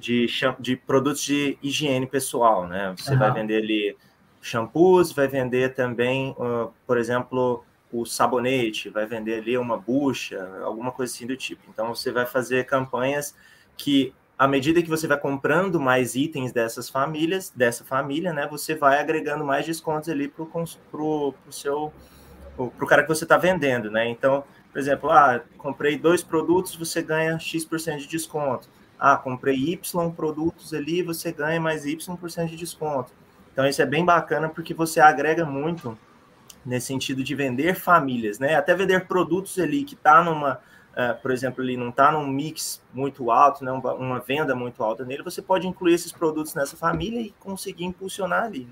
de, 0.00 0.26
de 0.58 0.76
produtos 0.76 1.22
de 1.22 1.58
higiene 1.62 2.06
pessoal, 2.06 2.66
né? 2.66 2.94
Você 2.96 3.12
uhum. 3.12 3.18
vai 3.18 3.32
vender 3.32 3.62
ali 3.62 3.96
shampoos, 4.40 5.12
vai 5.12 5.28
vender 5.28 5.74
também, 5.74 6.34
uh, 6.38 6.72
por 6.86 6.96
exemplo, 6.96 7.62
o 7.92 8.06
sabonete, 8.06 8.88
vai 8.88 9.04
vender 9.04 9.40
ali 9.40 9.58
uma 9.58 9.76
bucha, 9.76 10.42
alguma 10.64 10.90
coisa 10.90 11.12
assim 11.12 11.26
do 11.26 11.36
tipo. 11.36 11.62
Então, 11.68 11.94
você 11.94 12.10
vai 12.10 12.24
fazer 12.24 12.64
campanhas 12.64 13.34
que, 13.76 14.14
à 14.38 14.48
medida 14.48 14.82
que 14.82 14.88
você 14.88 15.06
vai 15.06 15.18
comprando 15.18 15.78
mais 15.78 16.14
itens 16.14 16.52
dessas 16.52 16.88
famílias, 16.88 17.52
dessa 17.54 17.84
família, 17.84 18.32
né, 18.32 18.48
você 18.50 18.74
vai 18.74 18.98
agregando 18.98 19.44
mais 19.44 19.66
descontos 19.66 20.08
ali 20.08 20.28
para 20.28 20.44
o 20.44 21.52
seu, 21.52 21.92
para 22.56 22.84
o 22.84 22.86
cara 22.86 23.02
que 23.02 23.08
você 23.08 23.24
está 23.24 23.36
vendendo, 23.36 23.90
né? 23.90 24.08
Então, 24.08 24.42
por 24.72 24.78
exemplo, 24.78 25.10
ah, 25.10 25.42
comprei 25.58 25.98
dois 25.98 26.22
produtos, 26.22 26.76
você 26.76 27.02
ganha 27.02 27.38
X% 27.38 27.98
de 27.98 28.06
desconto 28.06 28.68
ah, 29.00 29.16
comprei 29.16 29.56
Y 29.56 30.10
produtos 30.14 30.74
ali, 30.74 31.02
você 31.02 31.32
ganha 31.32 31.58
mais 31.58 31.86
Y% 31.86 32.46
de 32.46 32.54
desconto. 32.54 33.10
Então, 33.50 33.66
isso 33.66 33.80
é 33.80 33.86
bem 33.86 34.04
bacana 34.04 34.46
porque 34.46 34.74
você 34.74 35.00
agrega 35.00 35.46
muito 35.46 35.98
nesse 36.64 36.88
sentido 36.88 37.24
de 37.24 37.34
vender 37.34 37.74
famílias, 37.74 38.38
né? 38.38 38.56
Até 38.56 38.74
vender 38.74 39.06
produtos 39.06 39.58
ali 39.58 39.84
que 39.84 39.96
tá 39.96 40.22
numa, 40.22 40.60
uh, 40.92 41.20
por 41.22 41.30
exemplo, 41.30 41.62
ali 41.62 41.78
não 41.78 41.90
tá 41.90 42.12
num 42.12 42.26
mix 42.26 42.82
muito 42.92 43.30
alto, 43.30 43.64
né? 43.64 43.72
Uma, 43.72 43.94
uma, 43.94 44.20
venda 44.20 44.54
muito 44.54 44.84
alta 44.84 45.02
nele, 45.02 45.22
você 45.22 45.40
pode 45.40 45.66
incluir 45.66 45.94
esses 45.94 46.12
produtos 46.12 46.54
nessa 46.54 46.76
família 46.76 47.22
e 47.22 47.30
conseguir 47.40 47.84
impulsionar 47.84 48.44
ali. 48.44 48.68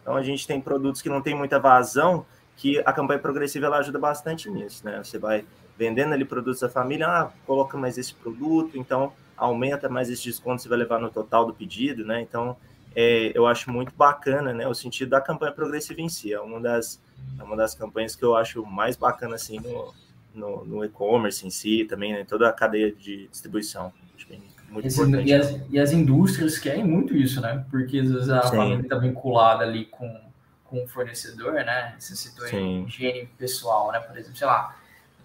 Então, 0.00 0.14
a 0.14 0.22
gente 0.22 0.46
tem 0.46 0.60
produtos 0.60 1.02
que 1.02 1.08
não 1.08 1.20
tem 1.20 1.34
muita 1.34 1.58
vazão, 1.58 2.24
que 2.56 2.78
a 2.86 2.92
campanha 2.92 3.18
progressiva 3.18 3.66
ela 3.66 3.78
ajuda 3.78 3.98
bastante 3.98 4.48
nisso, 4.48 4.84
né? 4.84 5.02
Você 5.02 5.18
vai 5.18 5.44
vendendo 5.76 6.12
ali 6.12 6.24
produtos 6.24 6.60
da 6.60 6.68
família, 6.68 7.08
ah, 7.08 7.30
coloca 7.44 7.76
mais 7.76 7.98
esse 7.98 8.14
produto, 8.14 8.78
então 8.78 9.12
aumenta 9.36 9.88
mais 9.88 10.10
esse 10.10 10.24
desconto, 10.24 10.62
você 10.62 10.68
vai 10.68 10.78
levar 10.78 11.00
no 11.00 11.10
total 11.10 11.46
do 11.46 11.54
pedido, 11.54 12.04
né? 12.04 12.20
Então, 12.20 12.56
é, 12.94 13.32
eu 13.34 13.46
acho 13.46 13.70
muito 13.70 13.92
bacana, 13.96 14.52
né? 14.52 14.66
O 14.68 14.74
sentido 14.74 15.10
da 15.10 15.20
campanha 15.20 15.52
progressiva 15.52 16.00
em 16.00 16.08
si. 16.08 16.32
É 16.32 16.40
uma 16.40 16.60
das, 16.60 17.00
é 17.38 17.42
uma 17.42 17.56
das 17.56 17.74
campanhas 17.74 18.14
que 18.14 18.24
eu 18.24 18.36
acho 18.36 18.64
mais 18.64 18.96
bacana, 18.96 19.34
assim, 19.34 19.58
no, 19.58 19.94
no, 20.34 20.64
no 20.64 20.84
e-commerce 20.84 21.46
em 21.46 21.50
si, 21.50 21.84
também, 21.84 22.12
né? 22.12 22.24
Toda 22.24 22.48
a 22.48 22.52
cadeia 22.52 22.92
de 22.92 23.26
distribuição. 23.28 23.92
Acho 24.16 24.28
bem, 24.28 24.42
muito 24.70 24.86
Esse, 24.86 25.00
importante. 25.00 25.28
E 25.28 25.34
as, 25.34 25.60
e 25.70 25.78
as, 25.78 25.92
indústrias 25.92 26.58
querem 26.58 26.84
muito 26.84 27.16
isso, 27.16 27.40
né? 27.40 27.64
Porque 27.70 27.98
às 27.98 28.10
vezes 28.10 28.28
a 28.28 28.42
família 28.42 28.80
está 28.80 28.96
vinculada 28.96 29.64
ali 29.64 29.86
com, 29.86 30.20
com 30.64 30.84
o 30.84 30.88
fornecedor, 30.88 31.52
né? 31.54 31.96
Você 31.98 32.14
citou 32.14 32.46
Sim. 32.46 32.84
higiene 32.86 33.28
pessoal, 33.36 33.90
né? 33.90 33.98
Por 33.98 34.16
exemplo, 34.16 34.36
sei 34.36 34.46
lá, 34.46 34.76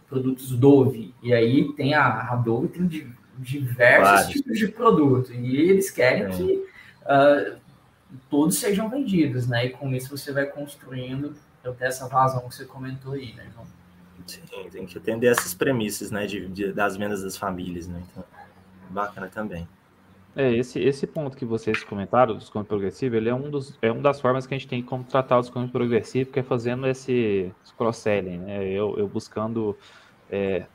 produtos 0.08 0.52
Dove. 0.52 1.14
E 1.22 1.34
aí 1.34 1.72
tem 1.74 1.94
a, 1.94 2.32
a 2.32 2.36
Dove 2.36 2.68
tem 2.68 2.88
diversos 3.40 4.10
Vários. 4.10 4.34
tipos 4.34 4.60
de 4.60 4.68
produto 4.68 5.34
e 5.34 5.56
eles 5.70 5.90
querem 5.90 6.24
é. 6.24 6.30
que 6.30 6.66
uh, 7.06 7.58
todos 8.30 8.58
sejam 8.58 8.90
vendidos, 8.90 9.48
né? 9.48 9.68
E 9.68 9.70
com 9.70 9.94
isso 9.94 10.16
você 10.16 10.32
vai 10.32 10.46
construindo 10.46 11.36
até 11.64 11.88
essa 11.88 12.08
vazão 12.08 12.48
que 12.48 12.56
você 12.56 12.66
comentou 12.66 13.14
aí, 13.14 13.34
né, 13.34 13.48
João? 13.54 13.66
Sim, 14.28 14.42
tem 14.72 14.86
que 14.86 14.98
atender 14.98 15.28
essas 15.28 15.54
premissas, 15.54 16.12
né, 16.12 16.28
de, 16.28 16.48
de, 16.48 16.72
das 16.72 16.96
vendas 16.98 17.24
das 17.24 17.38
famílias, 17.38 17.88
né? 17.88 18.04
Então, 18.12 18.24
bacana 18.90 19.28
também. 19.28 19.68
É, 20.36 20.54
esse, 20.54 20.80
esse 20.80 21.08
ponto 21.08 21.36
que 21.36 21.46
vocês 21.46 21.84
comentaram 21.84 22.34
do 22.34 22.40
desconto 22.40 22.68
progressivo, 22.68 23.16
ele 23.16 23.30
é 23.30 23.34
um 23.34 23.50
dos 23.50 23.78
é 23.82 23.92
uma 23.92 24.02
das 24.02 24.22
formas 24.22 24.46
que 24.46 24.54
a 24.54 24.58
gente 24.58 24.68
tem 24.68 24.84
como 24.84 25.04
tratar 25.04 25.38
o 25.38 25.42
desconto 25.42 25.72
progressivo, 25.72 26.32
que 26.32 26.40
é 26.40 26.44
fazendo 26.44 26.88
esse 26.88 27.52
cross-selling, 27.78 28.38
né? 28.38 28.64
Eu, 28.66 28.96
eu 28.98 29.08
buscando 29.08 29.76
é, 30.30 30.66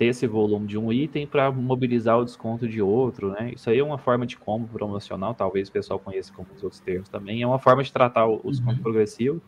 ter 0.00 0.06
esse 0.06 0.26
volume 0.26 0.66
de 0.66 0.78
um 0.78 0.90
item 0.90 1.26
para 1.26 1.52
mobilizar 1.52 2.18
o 2.18 2.24
desconto 2.24 2.66
de 2.66 2.80
outro, 2.80 3.32
né? 3.32 3.52
Isso 3.54 3.68
aí 3.68 3.80
é 3.80 3.84
uma 3.84 3.98
forma 3.98 4.26
de 4.26 4.34
combo 4.34 4.66
promocional, 4.66 5.34
talvez 5.34 5.68
o 5.68 5.72
pessoal 5.72 5.98
conheça 5.98 6.32
como 6.32 6.48
os 6.56 6.64
outros 6.64 6.80
termos 6.80 7.10
também. 7.10 7.42
É 7.42 7.46
uma 7.46 7.58
forma 7.58 7.82
de 7.82 7.92
tratar 7.92 8.24
o, 8.24 8.40
o 8.42 8.50
desconto 8.50 8.76
uhum. 8.78 8.82
progressivo. 8.82 9.42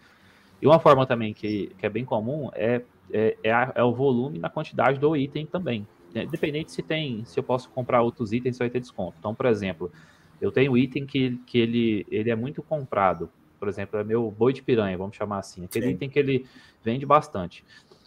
E 0.60 0.66
uma 0.66 0.78
forma 0.78 1.06
também 1.06 1.32
que, 1.32 1.72
que 1.78 1.86
é 1.86 1.88
bem 1.88 2.04
comum 2.04 2.50
é, 2.52 2.82
é, 3.10 3.34
é, 3.42 3.50
a, 3.50 3.72
é 3.74 3.82
o 3.82 3.94
volume 3.94 4.38
na 4.38 4.50
quantidade 4.50 4.98
do 4.98 5.16
item 5.16 5.46
também. 5.46 5.86
Né? 6.14 6.24
Independente 6.24 6.70
se 6.70 6.82
tem, 6.82 7.24
se 7.24 7.40
eu 7.40 7.42
posso 7.42 7.70
comprar 7.70 8.02
outros 8.02 8.30
itens, 8.34 8.58
vai 8.58 8.68
ter 8.68 8.80
desconto. 8.80 9.14
Então, 9.18 9.34
por 9.34 9.46
exemplo, 9.46 9.90
eu 10.38 10.52
tenho 10.52 10.72
um 10.72 10.76
item 10.76 11.06
que, 11.06 11.40
que 11.46 11.56
ele, 11.56 12.06
ele 12.10 12.28
é 12.28 12.36
muito 12.36 12.62
comprado. 12.62 13.30
Por 13.58 13.68
exemplo, 13.68 13.98
é 13.98 14.04
meu 14.04 14.30
boi 14.30 14.52
de 14.52 14.60
piranha, 14.60 14.98
vamos 14.98 15.16
chamar 15.16 15.38
assim. 15.38 15.64
Aquele 15.64 15.86
Sim. 15.86 15.92
item 15.92 16.10
que 16.10 16.18
ele 16.18 16.46
vende 16.84 17.06
bastante. 17.06 17.64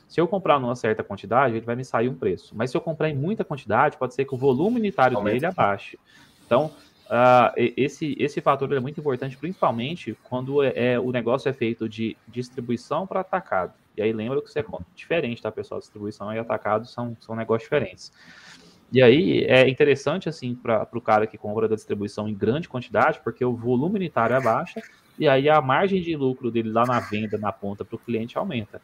Se 0.08 0.22
eu 0.22 0.28
comprar 0.28 0.60
numa 0.60 0.76
certa 0.76 1.04
quantidade, 1.04 1.56
ele 1.56 1.66
vai 1.66 1.76
me 1.76 1.84
sair 1.84 2.10
um 2.10 2.16
preço. 2.16 2.56
Mas 2.56 2.72
se 2.72 2.78
eu 2.78 2.82
comprar 2.82 3.10
em 3.10 3.16
muita 3.16 3.44
quantidade, 3.44 3.98
pode 3.98 4.14
ser 4.14 4.26
que 4.26 4.34
o 4.34 4.38
volume 4.38 4.80
unitário 4.80 5.18
Aumenta. 5.18 5.34
dele 5.34 5.46
abaixe. 5.46 5.98
Então, 6.46 6.72
uh, 7.08 7.52
esse, 7.56 8.16
esse 8.20 8.40
fator 8.40 8.72
é 8.72 8.80
muito 8.80 9.00
importante, 9.00 9.36
principalmente 9.36 10.18
quando 10.24 10.64
é, 10.64 10.74
é 10.76 11.00
o 11.00 11.12
negócio 11.12 11.50
é 11.50 11.54
feito 11.54 11.90
de 11.90 12.16
distribuição 12.28 13.08
para 13.08 13.22
atacado. 13.22 13.74
E 13.98 14.02
aí 14.02 14.12
lembra 14.12 14.42
que 14.42 14.50
isso 14.50 14.60
é 14.60 14.66
diferente, 14.94 15.42
tá, 15.42 15.52
pessoal? 15.52 15.80
Distribuição 15.80 16.32
e 16.34 16.38
atacado 16.38 16.86
são, 16.86 17.16
são 17.20 17.36
negócios 17.36 17.64
diferentes. 17.64 18.12
E 18.92 19.02
aí 19.02 19.44
é 19.46 19.68
interessante, 19.68 20.30
assim, 20.30 20.54
para 20.54 20.88
o 20.94 21.02
cara 21.02 21.26
que 21.26 21.38
compra 21.38 21.68
da 21.68 21.76
distribuição 21.76 22.28
em 22.28 22.34
grande 22.34 22.70
quantidade, 22.70 23.20
porque 23.24 23.44
o 23.44 23.56
volume 23.56 23.96
unitário 23.96 24.36
abaixa 24.36 24.82
e 25.18 25.28
aí 25.28 25.50
a 25.50 25.62
margem 25.62 26.02
de 26.02 26.16
lucro 26.16 26.52
dele 26.52 26.70
lá 26.70 26.86
na 26.86 27.00
venda, 27.00 27.38
na 27.38 27.52
ponta 27.52 27.86
para 27.86 27.96
o 27.96 28.00
cliente 28.00 28.38
aumenta. 28.38 28.82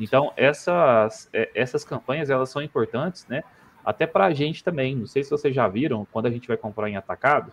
Então, 0.00 0.32
essas, 0.36 1.28
é, 1.32 1.50
essas 1.54 1.84
campanhas, 1.84 2.28
elas 2.28 2.50
são 2.50 2.60
importantes, 2.60 3.26
né? 3.28 3.44
Até 3.84 4.06
para 4.06 4.26
a 4.26 4.34
gente 4.34 4.64
também. 4.64 4.96
Não 4.96 5.06
sei 5.06 5.22
se 5.22 5.30
vocês 5.30 5.54
já 5.54 5.68
viram, 5.68 6.06
quando 6.12 6.26
a 6.26 6.30
gente 6.30 6.48
vai 6.48 6.56
comprar 6.56 6.88
em 6.90 6.96
atacado, 6.96 7.52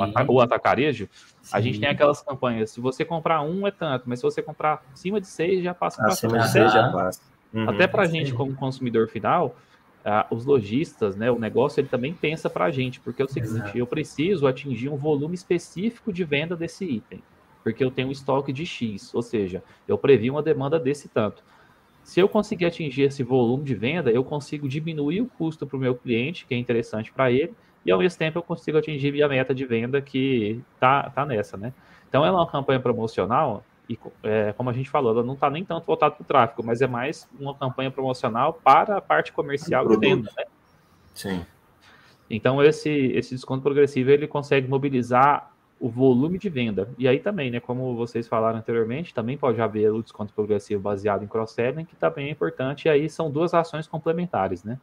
ata 0.00 0.24
ou 0.30 0.40
atacarejo, 0.40 1.08
Sim. 1.42 1.56
a 1.56 1.60
gente 1.60 1.80
tem 1.80 1.88
aquelas 1.88 2.22
campanhas. 2.22 2.70
Se 2.70 2.80
você 2.80 3.04
comprar 3.04 3.42
um, 3.42 3.66
é 3.66 3.70
tanto, 3.70 4.04
mas 4.08 4.20
se 4.20 4.22
você 4.22 4.40
comprar 4.40 4.82
acima 4.92 5.20
de 5.20 5.26
seis, 5.26 5.62
já 5.62 5.74
passa 5.74 6.00
para 6.00 6.12
Acima 6.12 6.38
de 6.38 6.50
seis, 6.50 6.72
já 6.72 6.90
passa. 6.90 7.20
Uhum. 7.52 7.68
Até 7.68 7.86
para 7.86 8.02
a 8.02 8.06
gente, 8.06 8.32
como 8.32 8.54
consumidor 8.54 9.08
final, 9.08 9.56
uh, 10.04 10.34
os 10.34 10.44
lojistas, 10.44 11.16
né, 11.16 11.30
o 11.30 11.38
negócio, 11.38 11.80
ele 11.80 11.88
também 11.88 12.14
pensa 12.14 12.48
para 12.48 12.66
a 12.66 12.70
gente, 12.70 13.00
porque 13.00 13.20
é 13.20 13.24
o 13.24 13.28
seguinte, 13.28 13.54
Exato. 13.54 13.78
eu 13.78 13.86
preciso 13.86 14.46
atingir 14.46 14.88
um 14.88 14.96
volume 14.96 15.34
específico 15.34 16.12
de 16.12 16.24
venda 16.24 16.54
desse 16.54 16.84
item 16.84 17.22
porque 17.68 17.84
eu 17.84 17.90
tenho 17.90 18.08
um 18.08 18.12
estoque 18.12 18.50
de 18.50 18.64
X, 18.64 19.14
ou 19.14 19.20
seja, 19.20 19.62
eu 19.86 19.98
previ 19.98 20.30
uma 20.30 20.42
demanda 20.42 20.78
desse 20.78 21.06
tanto. 21.06 21.44
Se 22.02 22.18
eu 22.18 22.26
conseguir 22.26 22.64
atingir 22.64 23.02
esse 23.02 23.22
volume 23.22 23.62
de 23.62 23.74
venda, 23.74 24.10
eu 24.10 24.24
consigo 24.24 24.66
diminuir 24.66 25.20
o 25.20 25.26
custo 25.26 25.66
para 25.66 25.76
o 25.76 25.78
meu 25.78 25.94
cliente, 25.94 26.46
que 26.46 26.54
é 26.54 26.56
interessante 26.56 27.12
para 27.12 27.30
ele, 27.30 27.52
e 27.84 27.90
ao 27.90 27.98
mesmo 27.98 28.18
tempo 28.18 28.38
eu 28.38 28.42
consigo 28.42 28.78
atingir 28.78 29.12
minha 29.12 29.28
meta 29.28 29.54
de 29.54 29.66
venda 29.66 30.00
que 30.00 30.62
tá, 30.80 31.10
tá 31.10 31.26
nessa, 31.26 31.58
né? 31.58 31.74
Então 32.08 32.24
ela 32.24 32.38
é 32.38 32.40
uma 32.40 32.50
campanha 32.50 32.80
promocional 32.80 33.62
e 33.86 33.98
é, 34.22 34.54
como 34.54 34.70
a 34.70 34.72
gente 34.72 34.88
falou, 34.88 35.12
ela 35.12 35.22
não 35.22 35.34
está 35.34 35.50
nem 35.50 35.62
tanto 35.62 35.84
voltada 35.84 36.14
para 36.14 36.22
o 36.22 36.26
tráfego, 36.26 36.62
mas 36.64 36.80
é 36.80 36.86
mais 36.86 37.28
uma 37.38 37.54
campanha 37.54 37.90
promocional 37.90 38.54
para 38.54 38.96
a 38.96 39.00
parte 39.02 39.30
comercial 39.30 39.86
de 39.86 39.98
venda, 39.98 40.30
né? 40.34 40.44
Sim. 41.12 41.44
Então 42.30 42.62
esse 42.62 42.88
esse 42.88 43.34
desconto 43.34 43.62
progressivo 43.62 44.10
ele 44.10 44.26
consegue 44.26 44.66
mobilizar 44.66 45.52
o 45.80 45.88
volume 45.88 46.38
de 46.38 46.48
venda. 46.48 46.88
E 46.98 47.06
aí 47.06 47.20
também, 47.20 47.50
né, 47.50 47.60
como 47.60 47.94
vocês 47.94 48.26
falaram 48.26 48.58
anteriormente, 48.58 49.14
também 49.14 49.36
pode 49.36 49.60
haver 49.60 49.92
o 49.92 50.02
desconto 50.02 50.32
progressivo 50.32 50.82
baseado 50.82 51.22
em 51.22 51.28
cross-selling, 51.28 51.84
que 51.84 51.96
também 51.96 52.28
é 52.28 52.30
importante, 52.30 52.86
e 52.86 52.88
aí 52.88 53.08
são 53.08 53.30
duas 53.30 53.54
ações 53.54 53.86
complementares, 53.86 54.64
né? 54.64 54.78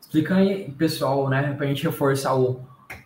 Explica 0.00 0.36
aí, 0.36 0.70
pessoal, 0.72 1.28
né, 1.28 1.54
para 1.54 1.64
a 1.64 1.68
gente 1.68 1.84
reforçar 1.84 2.34
o, 2.34 2.60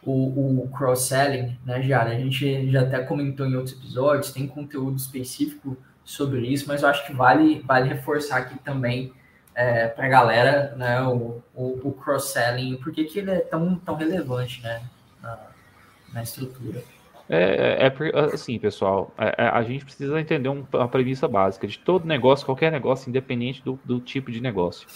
o, 0.05 0.64
o 0.64 0.69
cross-selling, 0.77 1.57
né, 1.64 1.81
Jara? 1.83 2.11
A 2.11 2.19
gente 2.19 2.71
já 2.71 2.83
até 2.83 3.01
comentou 3.03 3.47
em 3.47 3.55
outros 3.55 3.77
episódios, 3.77 4.33
tem 4.33 4.47
conteúdo 4.47 4.97
específico 4.97 5.77
sobre 6.05 6.41
isso, 6.47 6.67
mas 6.67 6.83
eu 6.83 6.88
acho 6.88 7.07
que 7.07 7.12
vale, 7.12 7.61
vale 7.61 7.88
reforçar 7.88 8.38
aqui 8.38 8.59
também 8.59 9.12
é, 9.55 9.87
para 9.88 10.07
a 10.07 10.09
galera 10.09 10.75
né, 10.77 11.03
o, 11.03 11.43
o, 11.55 11.88
o 11.88 11.93
cross-selling, 11.93 12.77
por 12.77 12.93
que, 12.93 13.09
ele 13.19 13.31
é 13.31 13.41
tão, 13.41 13.77
tão 13.77 13.95
relevante, 13.95 14.62
né? 14.62 14.83
Na 16.12 16.23
estrutura. 16.23 16.83
É, 17.29 17.87
é, 17.87 17.87
é 17.87 18.21
assim, 18.35 18.59
pessoal, 18.59 19.12
é, 19.18 19.35
é, 19.37 19.49
a 19.49 19.62
gente 19.62 19.85
precisa 19.85 20.18
entender 20.18 20.49
um, 20.49 20.66
uma 20.73 20.88
premissa 20.88 21.29
básica 21.29 21.66
de 21.66 21.79
todo 21.79 22.07
negócio, 22.07 22.47
qualquer 22.47 22.73
negócio, 22.73 23.11
independente 23.11 23.62
do, 23.62 23.79
do 23.85 24.01
tipo 24.01 24.31
de 24.31 24.40
negócio. 24.40 24.88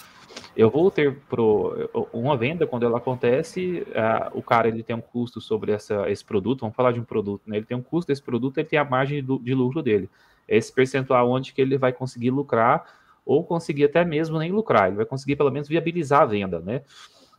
Eu 0.57 0.69
vou 0.71 0.89
ter 0.89 1.15
pro, 1.29 2.07
uma 2.11 2.35
venda, 2.35 2.65
quando 2.65 2.87
ela 2.87 2.97
acontece, 2.97 3.85
o 4.33 4.41
cara 4.41 4.67
ele 4.67 4.81
tem 4.81 4.95
um 4.95 5.01
custo 5.01 5.39
sobre 5.39 5.71
essa, 5.71 6.09
esse 6.09 6.25
produto, 6.25 6.61
vamos 6.61 6.75
falar 6.75 6.91
de 6.91 6.99
um 6.99 7.03
produto, 7.03 7.43
né? 7.45 7.57
ele 7.57 7.65
tem 7.67 7.77
um 7.77 7.83
custo 7.83 8.07
desse 8.07 8.21
produto, 8.21 8.57
ele 8.57 8.67
tem 8.67 8.79
a 8.79 8.83
margem 8.83 9.23
do, 9.23 9.37
de 9.37 9.53
lucro 9.53 9.83
dele. 9.83 10.09
Esse 10.47 10.73
percentual 10.73 11.29
onde 11.29 11.53
que 11.53 11.61
ele 11.61 11.77
vai 11.77 11.93
conseguir 11.93 12.31
lucrar, 12.31 12.83
ou 13.25 13.43
conseguir 13.43 13.85
até 13.85 14.03
mesmo 14.03 14.37
nem 14.37 14.51
lucrar, 14.51 14.87
ele 14.87 14.97
vai 14.97 15.05
conseguir 15.05 15.35
pelo 15.35 15.51
menos 15.51 15.67
viabilizar 15.67 16.23
a 16.23 16.25
venda, 16.25 16.59
né? 16.59 16.81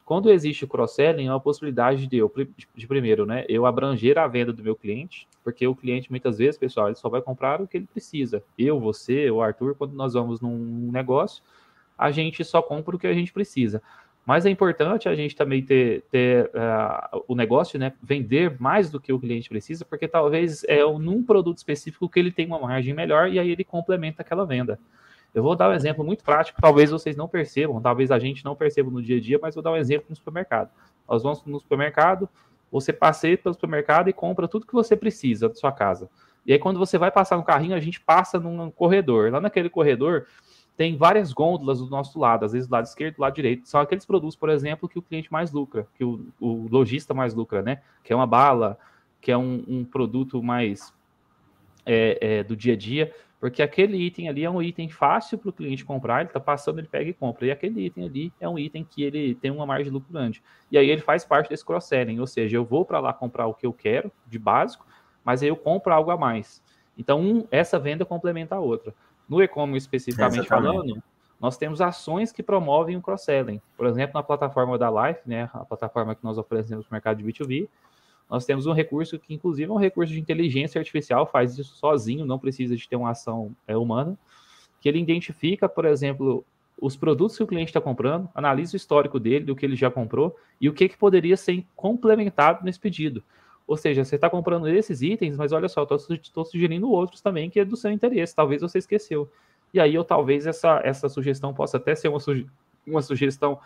Quando 0.05 0.31
existe 0.31 0.65
o 0.65 0.69
cross-selling, 0.69 1.27
é 1.27 1.31
uma 1.31 1.41
possibilidade 1.41 2.07
de 2.07 2.19
eu, 2.19 2.31
de 2.75 2.87
primeiro, 2.87 3.25
né, 3.25 3.45
eu 3.49 3.65
abranger 3.65 4.19
a 4.19 4.27
venda 4.27 4.53
do 4.53 4.63
meu 4.63 4.77
cliente, 4.77 5.27
porque 5.43 5.67
o 5.67 5.75
cliente, 5.75 6.11
muitas 6.11 6.37
vezes, 6.37 6.59
pessoal, 6.59 6.89
ele 6.89 6.97
só 6.97 7.09
vai 7.09 7.23
comprar 7.23 7.61
o 7.61 7.67
que 7.67 7.79
ele 7.79 7.87
precisa. 7.87 8.43
Eu, 8.59 8.79
você, 8.79 9.31
o 9.31 9.41
Arthur, 9.41 9.75
quando 9.75 9.95
nós 9.95 10.13
vamos 10.13 10.43
num 10.43 10.91
negócio, 10.93 11.43
a 11.97 12.11
gente 12.11 12.45
só 12.45 12.61
compra 12.61 12.97
o 12.97 12.99
que 12.99 13.07
a 13.07 13.15
gente 13.15 13.33
precisa. 13.33 13.81
Mas 14.27 14.47
é 14.47 14.51
importante 14.51 15.09
a 15.09 15.15
gente 15.15 15.37
também 15.37 15.63
ter, 15.63 16.03
ter 16.11 16.47
uh, 16.47 17.25
o 17.29 17.35
negócio, 17.35 17.79
né, 17.79 17.93
vender 18.03 18.59
mais 18.61 18.91
do 18.91 19.01
que 19.01 19.13
o 19.13 19.19
cliente 19.19 19.49
precisa, 19.49 19.85
porque 19.85 20.09
talvez 20.09 20.65
é 20.65 20.83
num 20.85 21.23
produto 21.23 21.59
específico 21.59 22.09
que 22.09 22.19
ele 22.19 22.33
tem 22.33 22.47
uma 22.47 22.59
margem 22.59 22.95
melhor 22.95 23.31
e 23.31 23.39
aí 23.39 23.51
ele 23.51 23.65
complementa 23.65 24.23
aquela 24.23 24.47
venda. 24.47 24.79
Eu 25.35 25.43
vou 25.43 25.57
dar 25.57 25.69
um 25.69 25.73
exemplo 25.73 26.05
muito 26.05 26.23
prático, 26.23 26.61
talvez 26.63 26.91
vocês 26.91 27.17
não 27.17 27.27
percebam, 27.27 27.81
talvez 27.81 28.13
a 28.13 28.19
gente 28.19 28.45
não 28.45 28.55
perceba 28.55 28.89
no 28.91 29.03
dia 29.03 29.17
a 29.17 29.21
dia, 29.21 29.39
mas 29.43 29.55
vou 29.55 29.63
dar 29.63 29.73
um 29.73 29.77
exemplo 29.77 30.07
no 30.09 30.15
supermercado. 30.15 30.71
Nós 31.09 31.25
vamos 31.25 31.45
no 31.45 31.59
supermercado, 31.59 32.29
você 32.71 32.93
passeia 32.93 33.37
pelo 33.37 33.55
supermercado 33.55 34.09
e 34.09 34.13
compra 34.13 34.47
tudo 34.47 34.67
que 34.67 34.73
você 34.73 34.97
precisa 34.97 35.49
da 35.49 35.55
sua 35.55 35.73
casa. 35.73 36.09
E 36.47 36.53
aí, 36.53 36.59
quando 36.59 36.79
você 36.79 36.99
vai 36.99 37.11
passar 37.11 37.37
no 37.37 37.43
carrinho, 37.43 37.75
a 37.75 37.81
gente 37.81 38.01
passa 38.01 38.39
num 38.39 38.71
corredor. 38.71 39.33
Lá 39.33 39.41
naquele 39.41 39.71
corredor, 39.71 40.27
tem 40.77 40.97
várias 40.97 41.33
gôndolas 41.33 41.79
do 41.79 41.89
nosso 41.89 42.19
lado, 42.19 42.45
às 42.45 42.53
vezes 42.53 42.69
do 42.69 42.73
lado 42.73 42.85
esquerdo, 42.85 43.17
do 43.17 43.23
lado 43.23 43.35
direito. 43.35 43.69
São 43.69 43.81
aqueles 43.81 44.05
produtos, 44.05 44.37
por 44.37 44.51
exemplo, 44.51 44.89
que 44.89 44.99
o 44.99 45.03
cliente 45.03 45.33
mais 45.33 45.53
lucra, 45.53 45.87
que 45.97 46.05
o, 46.05 46.27
o 46.41 46.69
lojista 46.71 47.15
mais 47.15 47.35
lucra, 47.35 47.63
né? 47.63 47.81
Que 48.03 48.13
é 48.13 48.17
uma 48.17 48.27
bala, 48.27 48.79
que 49.21 49.33
é 49.33 49.39
um, 49.39 49.65
um 49.67 49.85
produto 49.85 50.43
mais 50.43 50.93
é, 51.87 52.19
é, 52.21 52.43
do 52.43 52.57
dia 52.57 52.75
a 52.75 52.77
dia. 52.77 53.13
Porque 53.45 53.63
aquele 53.63 53.99
item 53.99 54.27
ali 54.31 54.43
é 54.43 54.49
um 54.49 54.63
item 54.63 54.89
fácil 54.89 55.37
para 55.37 55.51
o 55.51 55.53
cliente 55.53 55.85
comprar, 55.85 56.21
ele 56.21 56.31
está 56.31 56.41
passando, 56.41 56.79
ele 56.79 56.89
pega 56.89 57.11
e 57.11 57.13
compra. 57.13 57.45
E 57.45 57.51
aquele 57.51 57.85
item 57.85 58.07
ali 58.07 58.33
é 58.41 58.49
um 58.49 58.59
item 58.59 58.83
que 58.83 59.03
ele 59.03 59.35
tem 59.35 59.51
uma 59.51 59.67
margem 59.67 59.85
de 59.85 59.91
lucro 59.91 60.11
grande. 60.11 60.43
E 60.73 60.79
aí 60.79 60.89
ele 60.89 61.03
faz 61.03 61.27
parte 61.27 61.51
desse 61.51 61.63
cross-selling, 61.63 62.19
ou 62.19 62.27
seja, 62.27 62.57
eu 62.57 62.65
vou 62.65 62.87
para 62.87 63.01
lá 63.01 63.13
comprar 63.13 63.47
o 63.47 63.53
que 63.53 63.67
eu 63.67 63.73
quero, 63.75 64.11
de 64.27 64.39
básico, 64.39 64.87
mas 65.23 65.43
aí 65.43 65.51
eu 65.51 65.57
compro 65.57 65.93
algo 65.93 66.11
a 66.11 66.17
mais. 66.17 66.65
Então, 66.97 67.21
um, 67.21 67.47
essa 67.51 67.79
venda 67.79 68.03
complementa 68.07 68.55
a 68.55 68.61
outra. 68.61 68.95
No 69.29 69.43
e-commerce 69.43 69.85
especificamente 69.85 70.49
falando, 70.49 71.03
nós 71.39 71.59
temos 71.59 71.83
ações 71.83 72.33
que 72.33 72.43
promovem 72.43 72.97
o 72.97 73.03
cross-selling. 73.03 73.61
Por 73.77 73.85
exemplo, 73.85 74.15
na 74.15 74.23
plataforma 74.23 74.79
da 74.79 74.89
Life, 74.89 75.21
né, 75.27 75.51
a 75.53 75.67
plataforma 75.67 76.15
que 76.15 76.25
nós 76.25 76.39
oferecemos 76.39 76.87
no 76.87 76.91
mercado 76.91 77.23
de 77.23 77.25
B2B, 77.25 77.69
nós 78.29 78.45
temos 78.45 78.67
um 78.67 78.73
recurso 78.73 79.19
que, 79.19 79.35
inclusive, 79.35 79.71
é 79.71 79.73
um 79.73 79.79
recurso 79.79 80.13
de 80.13 80.21
inteligência 80.21 80.79
artificial, 80.79 81.27
faz 81.27 81.59
isso 81.59 81.77
sozinho, 81.77 82.25
não 82.25 82.39
precisa 82.39 82.77
de 82.77 82.89
ter 82.89 82.97
uma 82.97 83.11
ação 83.11 83.55
é, 83.67 83.77
humana, 83.77 84.19
que 84.81 84.89
ele 84.89 84.99
identifica, 84.99 85.69
por 85.69 85.85
exemplo, 85.85 86.45
os 86.81 86.97
produtos 86.97 87.37
que 87.37 87.43
o 87.43 87.47
cliente 87.47 87.71
está 87.71 87.81
comprando, 87.81 88.29
analisa 88.35 88.75
o 88.75 88.77
histórico 88.77 89.21
dele, 89.21 89.45
do 89.45 89.55
que 89.55 89.65
ele 89.65 89.77
já 89.77 89.91
comprou, 89.91 90.37
e 90.61 90.69
o 90.69 90.73
que, 90.73 90.89
que 90.89 90.97
poderia 90.97 91.37
ser 91.37 91.65
complementado 91.77 92.65
nesse 92.65 92.81
pedido. 92.81 93.23
Ou 93.67 93.77
seja, 93.77 94.05
você 94.05 94.17
está 94.17 94.29
comprando 94.29 94.69
esses 94.69 95.01
itens, 95.01 95.37
mas 95.37 95.53
olha 95.53 95.69
só, 95.69 95.87
estou 96.11 96.45
sugerindo 96.45 96.91
outros 96.91 97.21
também 97.21 97.49
que 97.49 97.61
é 97.61 97.65
do 97.65 97.77
seu 97.77 97.91
interesse, 97.91 98.35
talvez 98.35 98.61
você 98.61 98.79
esqueceu. 98.79 99.31
E 99.73 99.81
aí, 99.81 99.95
eu 99.95 100.05
talvez 100.05 100.47
essa, 100.47 100.81
essa 100.85 101.09
sugestão 101.09 101.55
possa 101.55 101.79
até 101.79 101.95
ser 101.95 102.09
uma, 102.09 102.21
suge 102.21 102.47
uma 102.87 103.01
sugestão 103.01 103.59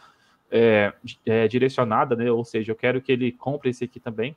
é, 0.51 0.93
é, 1.27 1.49
direcionada, 1.49 2.17
né? 2.17 2.31
Ou 2.31 2.45
seja, 2.45 2.73
eu 2.73 2.77
quero 2.77 3.01
que 3.03 3.13
ele 3.13 3.33
compre 3.33 3.71
esse 3.71 3.85
aqui 3.85 4.01
também, 4.01 4.37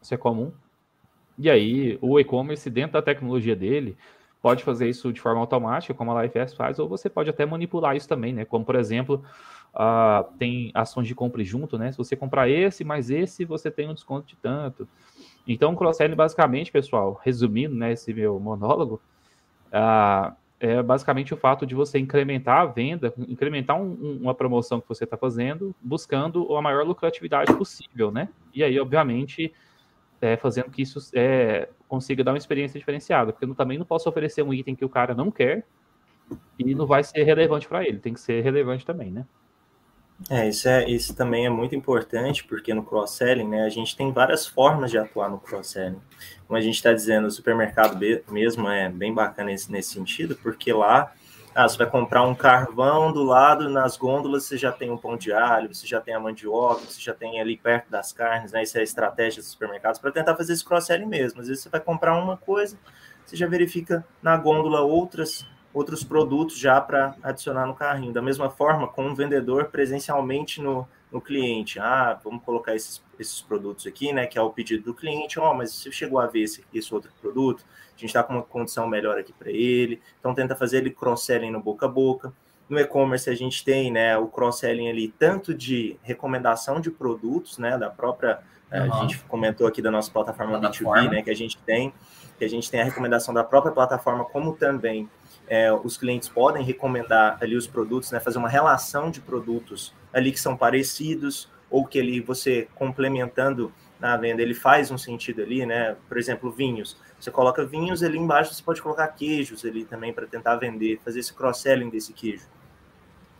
isso 0.00 0.14
é 0.14 0.16
comum. 0.16 0.52
E 1.38 1.48
aí, 1.48 1.98
o 2.00 2.18
e-commerce, 2.18 2.68
dentro 2.68 2.94
da 2.94 3.02
tecnologia 3.02 3.54
dele, 3.54 3.96
pode 4.42 4.64
fazer 4.64 4.88
isso 4.88 5.12
de 5.12 5.20
forma 5.20 5.40
automática, 5.40 5.94
como 5.94 6.12
a 6.12 6.22
LifeS 6.22 6.54
faz, 6.54 6.78
ou 6.78 6.88
você 6.88 7.08
pode 7.08 7.30
até 7.30 7.44
manipular 7.46 7.96
isso 7.96 8.08
também, 8.08 8.32
né? 8.32 8.44
Como, 8.44 8.64
por 8.64 8.74
exemplo, 8.74 9.22
uh, 9.74 10.24
tem 10.38 10.70
ações 10.74 11.06
de 11.06 11.14
compra 11.14 11.42
junto, 11.44 11.78
né? 11.78 11.92
Se 11.92 11.98
você 11.98 12.16
comprar 12.16 12.48
esse 12.48 12.84
mais 12.84 13.10
esse, 13.10 13.44
você 13.44 13.70
tem 13.70 13.88
um 13.88 13.94
desconto 13.94 14.26
de 14.26 14.36
tanto. 14.36 14.88
Então, 15.46 15.72
o 15.72 15.76
cross-selling, 15.76 16.14
basicamente, 16.14 16.70
pessoal, 16.70 17.20
resumindo, 17.24 17.74
né, 17.74 17.92
esse 17.92 18.12
meu 18.12 18.38
monólogo, 18.38 19.00
uh, 19.68 20.34
é 20.60 20.82
basicamente 20.82 21.32
o 21.32 21.36
fato 21.36 21.64
de 21.64 21.74
você 21.74 21.98
incrementar 21.98 22.60
a 22.60 22.66
venda, 22.66 23.14
incrementar 23.16 23.80
um, 23.80 24.18
uma 24.20 24.34
promoção 24.34 24.80
que 24.80 24.88
você 24.88 25.04
está 25.04 25.16
fazendo, 25.16 25.74
buscando 25.80 26.54
a 26.56 26.60
maior 26.60 26.84
lucratividade 26.84 27.52
possível, 27.54 28.10
né? 28.10 28.28
E 28.52 28.64
aí, 28.64 28.78
obviamente, 28.78 29.52
é, 30.20 30.36
fazendo 30.36 30.70
que 30.70 30.82
isso 30.82 30.98
é, 31.14 31.68
consiga 31.86 32.24
dar 32.24 32.32
uma 32.32 32.38
experiência 32.38 32.78
diferenciada, 32.78 33.32
porque 33.32 33.44
eu 33.44 33.54
também 33.54 33.78
não 33.78 33.86
posso 33.86 34.08
oferecer 34.08 34.42
um 34.42 34.52
item 34.52 34.74
que 34.74 34.84
o 34.84 34.88
cara 34.88 35.14
não 35.14 35.30
quer 35.30 35.64
e 36.58 36.74
não 36.74 36.86
vai 36.86 37.02
ser 37.02 37.22
relevante 37.22 37.68
para 37.68 37.84
ele, 37.86 37.98
tem 37.98 38.12
que 38.12 38.20
ser 38.20 38.42
relevante 38.42 38.84
também, 38.84 39.10
né? 39.10 39.24
É, 40.28 40.48
isso, 40.48 40.68
é, 40.68 40.88
isso 40.90 41.14
também 41.14 41.46
é 41.46 41.50
muito 41.50 41.76
importante, 41.76 42.42
porque 42.42 42.74
no 42.74 42.82
cross-selling, 42.82 43.46
né, 43.46 43.62
a 43.62 43.68
gente 43.68 43.96
tem 43.96 44.10
várias 44.10 44.46
formas 44.46 44.90
de 44.90 44.98
atuar 44.98 45.30
no 45.30 45.38
cross-selling. 45.38 46.00
Como 46.46 46.58
a 46.58 46.60
gente 46.60 46.74
está 46.74 46.92
dizendo, 46.92 47.28
o 47.28 47.30
supermercado 47.30 47.96
mesmo 48.28 48.68
é 48.68 48.88
bem 48.88 49.14
bacana 49.14 49.50
nesse, 49.50 49.70
nesse 49.70 49.94
sentido, 49.94 50.34
porque 50.42 50.72
lá 50.72 51.12
ah, 51.58 51.68
você 51.68 51.76
vai 51.76 51.90
comprar 51.90 52.22
um 52.22 52.36
carvão 52.36 53.12
do 53.12 53.24
lado, 53.24 53.68
nas 53.68 53.96
gôndolas 53.96 54.44
você 54.44 54.56
já 54.56 54.70
tem 54.70 54.92
um 54.92 54.96
pão 54.96 55.16
de 55.16 55.32
alho, 55.32 55.74
você 55.74 55.88
já 55.88 56.00
tem 56.00 56.14
a 56.14 56.20
mandioca, 56.20 56.82
você 56.82 57.00
já 57.00 57.12
tem 57.12 57.40
ali 57.40 57.56
perto 57.56 57.90
das 57.90 58.12
carnes, 58.12 58.52
né? 58.52 58.62
Isso 58.62 58.78
é 58.78 58.80
a 58.80 58.84
estratégia 58.84 59.42
dos 59.42 59.50
supermercados 59.50 59.98
para 59.98 60.12
tentar 60.12 60.36
fazer 60.36 60.52
esse 60.52 60.64
cross-selling 60.64 61.06
mesmo. 61.06 61.40
Às 61.40 61.48
vezes 61.48 61.64
você 61.64 61.68
vai 61.68 61.80
comprar 61.80 62.14
uma 62.14 62.36
coisa, 62.36 62.78
você 63.26 63.34
já 63.34 63.48
verifica 63.48 64.06
na 64.22 64.36
gôndola 64.36 64.82
outras 64.82 65.44
outros 65.74 66.04
produtos 66.04 66.56
já 66.56 66.80
para 66.80 67.16
adicionar 67.24 67.66
no 67.66 67.74
carrinho. 67.74 68.12
Da 68.12 68.22
mesma 68.22 68.48
forma, 68.48 68.86
com 68.86 69.08
um 69.08 69.14
vendedor 69.16 69.64
presencialmente 69.64 70.62
no, 70.62 70.86
no 71.10 71.20
cliente. 71.20 71.78
Ah, 71.78 72.18
vamos 72.22 72.42
colocar 72.44 72.74
esses, 72.74 73.02
esses 73.18 73.40
produtos 73.40 73.86
aqui, 73.86 74.12
né? 74.12 74.26
Que 74.26 74.38
é 74.38 74.42
o 74.42 74.50
pedido 74.50 74.84
do 74.84 74.94
cliente. 74.94 75.38
Ó, 75.38 75.50
oh, 75.50 75.54
mas 75.54 75.72
você 75.72 75.90
chegou 75.90 76.18
a 76.18 76.26
ver 76.26 76.42
esse, 76.42 76.64
esse 76.72 76.92
outro 76.94 77.10
produto? 77.20 77.64
A 77.96 78.00
gente 78.00 78.06
está 78.06 78.22
com 78.22 78.34
uma 78.34 78.42
condição 78.42 78.86
melhor 78.86 79.18
aqui 79.18 79.32
para 79.32 79.50
ele. 79.50 80.00
Então, 80.20 80.34
tenta 80.34 80.54
fazer 80.54 80.78
ele 80.78 80.90
cross-selling 80.90 81.50
no 81.50 81.60
boca 81.60 81.86
a 81.86 81.88
boca. 81.88 82.32
No 82.68 82.78
e-commerce, 82.78 83.30
a 83.30 83.34
gente 83.34 83.64
tem 83.64 83.90
né, 83.90 84.16
o 84.18 84.28
cross-selling 84.28 84.88
ali, 84.88 85.08
tanto 85.08 85.54
de 85.54 85.98
recomendação 86.02 86.80
de 86.80 86.90
produtos, 86.90 87.58
né? 87.58 87.78
Da 87.78 87.88
própria. 87.88 88.40
Uhum. 88.70 88.94
A 88.94 89.00
gente 89.00 89.18
comentou 89.20 89.66
aqui 89.66 89.80
da 89.80 89.90
nossa 89.90 90.10
plataforma, 90.10 90.60
plataforma 90.60 91.02
B2B, 91.02 91.10
né? 91.10 91.22
Que 91.22 91.30
a 91.30 91.36
gente 91.36 91.58
tem. 91.58 91.92
Que 92.38 92.44
a 92.44 92.48
gente 92.48 92.70
tem 92.70 92.80
a 92.80 92.84
recomendação 92.84 93.32
da 93.34 93.42
própria 93.42 93.72
plataforma, 93.72 94.24
como 94.24 94.54
também 94.54 95.08
é, 95.48 95.72
os 95.72 95.96
clientes 95.96 96.28
podem 96.28 96.64
recomendar 96.64 97.38
ali 97.40 97.56
os 97.56 97.66
produtos, 97.66 98.10
né, 98.10 98.20
fazer 98.20 98.38
uma 98.38 98.48
relação 98.48 99.10
de 99.10 99.20
produtos 99.20 99.94
ali 100.12 100.32
que 100.32 100.40
são 100.40 100.56
parecidos 100.56 101.48
ou 101.70 101.84
que 101.84 101.98
ali 101.98 102.20
você 102.20 102.68
complementando 102.74 103.72
na 104.00 104.16
venda, 104.16 104.40
ele 104.40 104.54
faz 104.54 104.90
um 104.90 104.98
sentido 104.98 105.42
ali, 105.42 105.66
né? 105.66 105.96
Por 106.08 106.16
exemplo, 106.16 106.52
vinhos. 106.52 106.96
Você 107.18 107.30
coloca 107.30 107.64
vinhos 107.64 108.02
ali 108.02 108.16
embaixo, 108.16 108.54
você 108.54 108.62
pode 108.62 108.80
colocar 108.80 109.08
queijos 109.08 109.64
ali 109.64 109.84
também 109.84 110.12
para 110.12 110.24
tentar 110.26 110.54
vender, 110.56 111.00
fazer 111.04 111.18
esse 111.18 111.34
cross-selling 111.34 111.90
desse 111.90 112.12
queijo. 112.12 112.46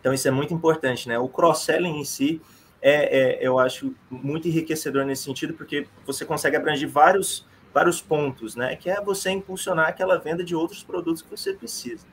Então 0.00 0.12
isso 0.12 0.26
é 0.26 0.30
muito 0.30 0.52
importante, 0.52 1.08
né? 1.08 1.18
O 1.18 1.28
cross-selling 1.28 2.00
em 2.00 2.04
si 2.04 2.42
é, 2.80 3.18
é, 3.18 3.46
eu 3.46 3.58
acho, 3.58 3.94
muito 4.10 4.48
enriquecedor 4.48 5.04
nesse 5.04 5.24
sentido, 5.24 5.54
porque 5.54 5.86
você 6.06 6.24
consegue 6.24 6.56
abranger 6.56 6.88
vários, 6.88 7.46
vários 7.78 8.00
pontos, 8.00 8.56
né? 8.56 8.74
Que 8.74 8.90
é 8.90 9.00
você 9.00 9.30
impulsionar 9.30 9.88
aquela 9.88 10.18
venda 10.18 10.42
de 10.42 10.54
outros 10.54 10.82
produtos 10.82 11.22
que 11.22 11.30
você 11.30 11.52
precisa. 11.52 12.04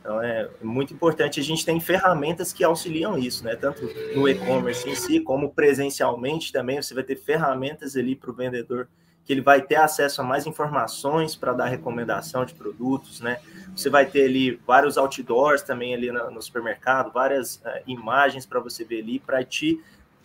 Então 0.00 0.20
é 0.20 0.48
muito 0.60 0.92
importante. 0.92 1.38
A 1.38 1.42
gente 1.44 1.64
tem 1.64 1.78
ferramentas 1.78 2.52
que 2.52 2.64
auxiliam 2.64 3.16
isso, 3.16 3.44
né? 3.44 3.54
Tanto 3.54 3.88
no 4.16 4.28
e-commerce 4.28 4.88
em 4.88 4.96
si, 4.96 5.20
como 5.20 5.50
presencialmente 5.50 6.52
também. 6.52 6.82
Você 6.82 6.92
vai 6.92 7.04
ter 7.04 7.14
ferramentas 7.14 7.96
ali 7.96 8.16
para 8.16 8.30
o 8.30 8.34
vendedor 8.34 8.88
que 9.24 9.32
ele 9.32 9.40
vai 9.40 9.62
ter 9.62 9.76
acesso 9.76 10.20
a 10.20 10.24
mais 10.24 10.48
informações 10.48 11.36
para 11.36 11.52
dar 11.52 11.66
recomendação 11.66 12.44
de 12.44 12.54
produtos, 12.54 13.20
né? 13.20 13.38
Você 13.76 13.88
vai 13.88 14.04
ter 14.04 14.24
ali 14.24 14.60
vários 14.66 14.98
outdoors 14.98 15.62
também 15.62 15.94
ali 15.94 16.10
no, 16.10 16.42
supermercado, 16.42 17.12
várias 17.12 17.56
uh, 17.58 17.68
imagens 17.86 18.44
para 18.44 18.58
você 18.58 18.82
ver 18.82 19.02
ali, 19.02 19.20
para 19.20 19.44
te 19.44 19.80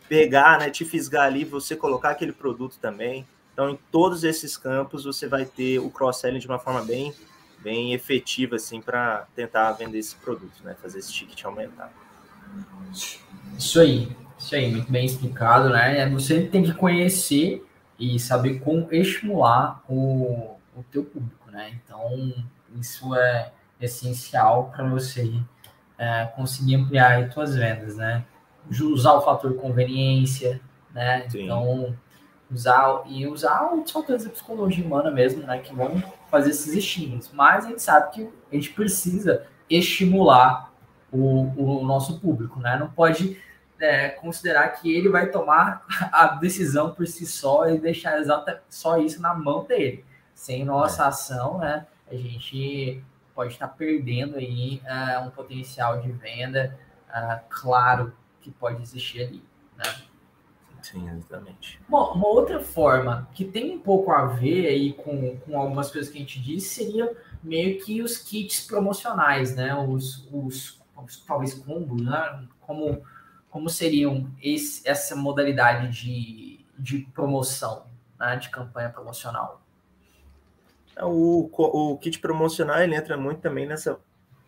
pegar, 0.09 0.57
né, 0.57 0.71
te 0.71 0.83
fisgar 0.83 1.25
ali, 1.25 1.45
você 1.45 1.75
colocar 1.75 2.09
aquele 2.09 2.31
produto 2.31 2.79
também. 2.81 3.27
Então, 3.57 3.71
em 3.71 3.79
todos 3.91 4.23
esses 4.23 4.55
campos, 4.55 5.03
você 5.03 5.27
vai 5.27 5.43
ter 5.43 5.79
o 5.79 5.89
cross-selling 5.89 6.37
de 6.37 6.45
uma 6.45 6.59
forma 6.59 6.83
bem 6.83 7.11
bem 7.57 7.91
efetiva 7.91 8.55
assim 8.55 8.79
para 8.79 9.25
tentar 9.35 9.71
vender 9.71 9.97
esse 9.97 10.15
produto, 10.15 10.63
né? 10.63 10.75
Fazer 10.79 10.99
esse 10.99 11.11
ticket 11.11 11.43
aumentar. 11.43 11.91
Isso 13.57 13.79
aí, 13.79 14.15
isso 14.37 14.53
aí, 14.53 14.69
muito 14.71 14.91
bem 14.91 15.07
explicado, 15.07 15.69
né? 15.69 16.01
É, 16.01 16.07
você 16.07 16.43
tem 16.45 16.61
que 16.61 16.71
conhecer 16.71 17.65
e 17.97 18.19
saber 18.19 18.59
como 18.59 18.93
estimular 18.93 19.83
o, 19.89 20.55
o 20.75 20.83
teu 20.91 21.03
público, 21.03 21.49
né? 21.49 21.79
Então, 21.83 22.31
isso 22.79 23.15
é 23.15 23.51
essencial 23.81 24.71
para 24.71 24.87
você 24.87 25.33
é, 25.97 26.25
conseguir 26.35 26.75
ampliar 26.75 27.23
as 27.23 27.33
suas 27.33 27.55
vendas, 27.55 27.97
né? 27.97 28.23
Usar 28.69 29.13
o 29.13 29.21
fator 29.21 29.55
conveniência, 29.55 30.61
né? 30.93 31.27
Sim. 31.27 31.45
Então, 31.45 31.97
usar 32.51 33.03
e 33.07 33.27
usar 33.27 33.73
os 33.73 33.91
fatores 33.91 34.23
da 34.23 34.29
psicologia 34.29 34.85
humana 34.85 35.11
mesmo, 35.11 35.43
né? 35.43 35.59
Que 35.59 35.73
vão 35.73 36.01
fazer 36.29 36.51
esses 36.51 36.73
estímulos. 36.73 37.31
Mas 37.33 37.65
a 37.65 37.69
gente 37.69 37.81
sabe 37.81 38.11
que 38.13 38.29
a 38.51 38.55
gente 38.55 38.71
precisa 38.71 39.45
estimular 39.69 40.71
o, 41.11 41.79
o 41.81 41.85
nosso 41.85 42.19
público, 42.19 42.59
né? 42.59 42.77
Não 42.77 42.89
pode 42.89 43.41
é, 43.79 44.09
considerar 44.09 44.69
que 44.69 44.91
ele 44.91 45.09
vai 45.09 45.29
tomar 45.29 45.85
a 46.11 46.27
decisão 46.35 46.93
por 46.93 47.07
si 47.07 47.25
só 47.25 47.69
e 47.69 47.77
deixar 47.77 48.19
exata, 48.19 48.63
só 48.69 48.97
isso 48.97 49.21
na 49.21 49.33
mão 49.33 49.65
dele. 49.65 50.05
Sem 50.33 50.63
nossa 50.63 51.03
é. 51.03 51.07
ação, 51.07 51.59
né? 51.59 51.85
A 52.09 52.15
gente 52.15 53.03
pode 53.35 53.53
estar 53.53 53.67
perdendo 53.67 54.37
aí 54.37 54.81
uh, 54.85 55.27
um 55.27 55.29
potencial 55.29 55.99
de 55.99 56.11
venda 56.11 56.77
uh, 57.09 57.39
claro 57.49 58.13
que 58.41 58.49
pode 58.49 58.81
existir 58.81 59.23
ali? 59.23 59.43
Sim, 60.81 61.09
exatamente. 61.09 61.79
Uma, 61.87 62.11
uma, 62.13 62.27
outra 62.27 62.59
forma 62.59 63.27
que 63.33 63.43
tem 63.45 63.75
um 63.75 63.79
pouco 63.79 64.11
a 64.11 64.25
ver 64.25 64.67
aí 64.67 64.93
com, 64.93 65.37
com 65.37 65.59
algumas 65.59 65.91
coisas 65.91 66.11
que 66.11 66.17
a 66.17 66.21
gente 66.21 66.41
disse 66.41 66.75
seria 66.75 67.15
meio 67.43 67.79
que 67.83 68.01
os 68.01 68.17
kits 68.17 68.65
promocionais, 68.65 69.55
né? 69.55 69.75
Os, 69.75 70.27
os, 70.31 70.81
os 70.95 71.19
talvez 71.25 71.53
combos, 71.53 72.01
né? 72.01 72.47
Como, 72.61 73.01
como 73.49 73.69
seriam 73.69 74.29
esse, 74.41 74.87
essa 74.87 75.15
modalidade 75.15 75.89
de, 75.89 76.65
de 76.77 76.99
promoção, 77.13 77.85
né? 78.19 78.35
de 78.37 78.49
campanha 78.49 78.89
promocional? 78.89 79.61
É, 80.95 81.03
o, 81.03 81.49
o 81.51 81.97
kit 81.97 82.19
promocional 82.19 82.79
ele 82.81 82.95
entra 82.95 83.17
muito 83.17 83.41
também 83.41 83.65
nessa 83.65 83.99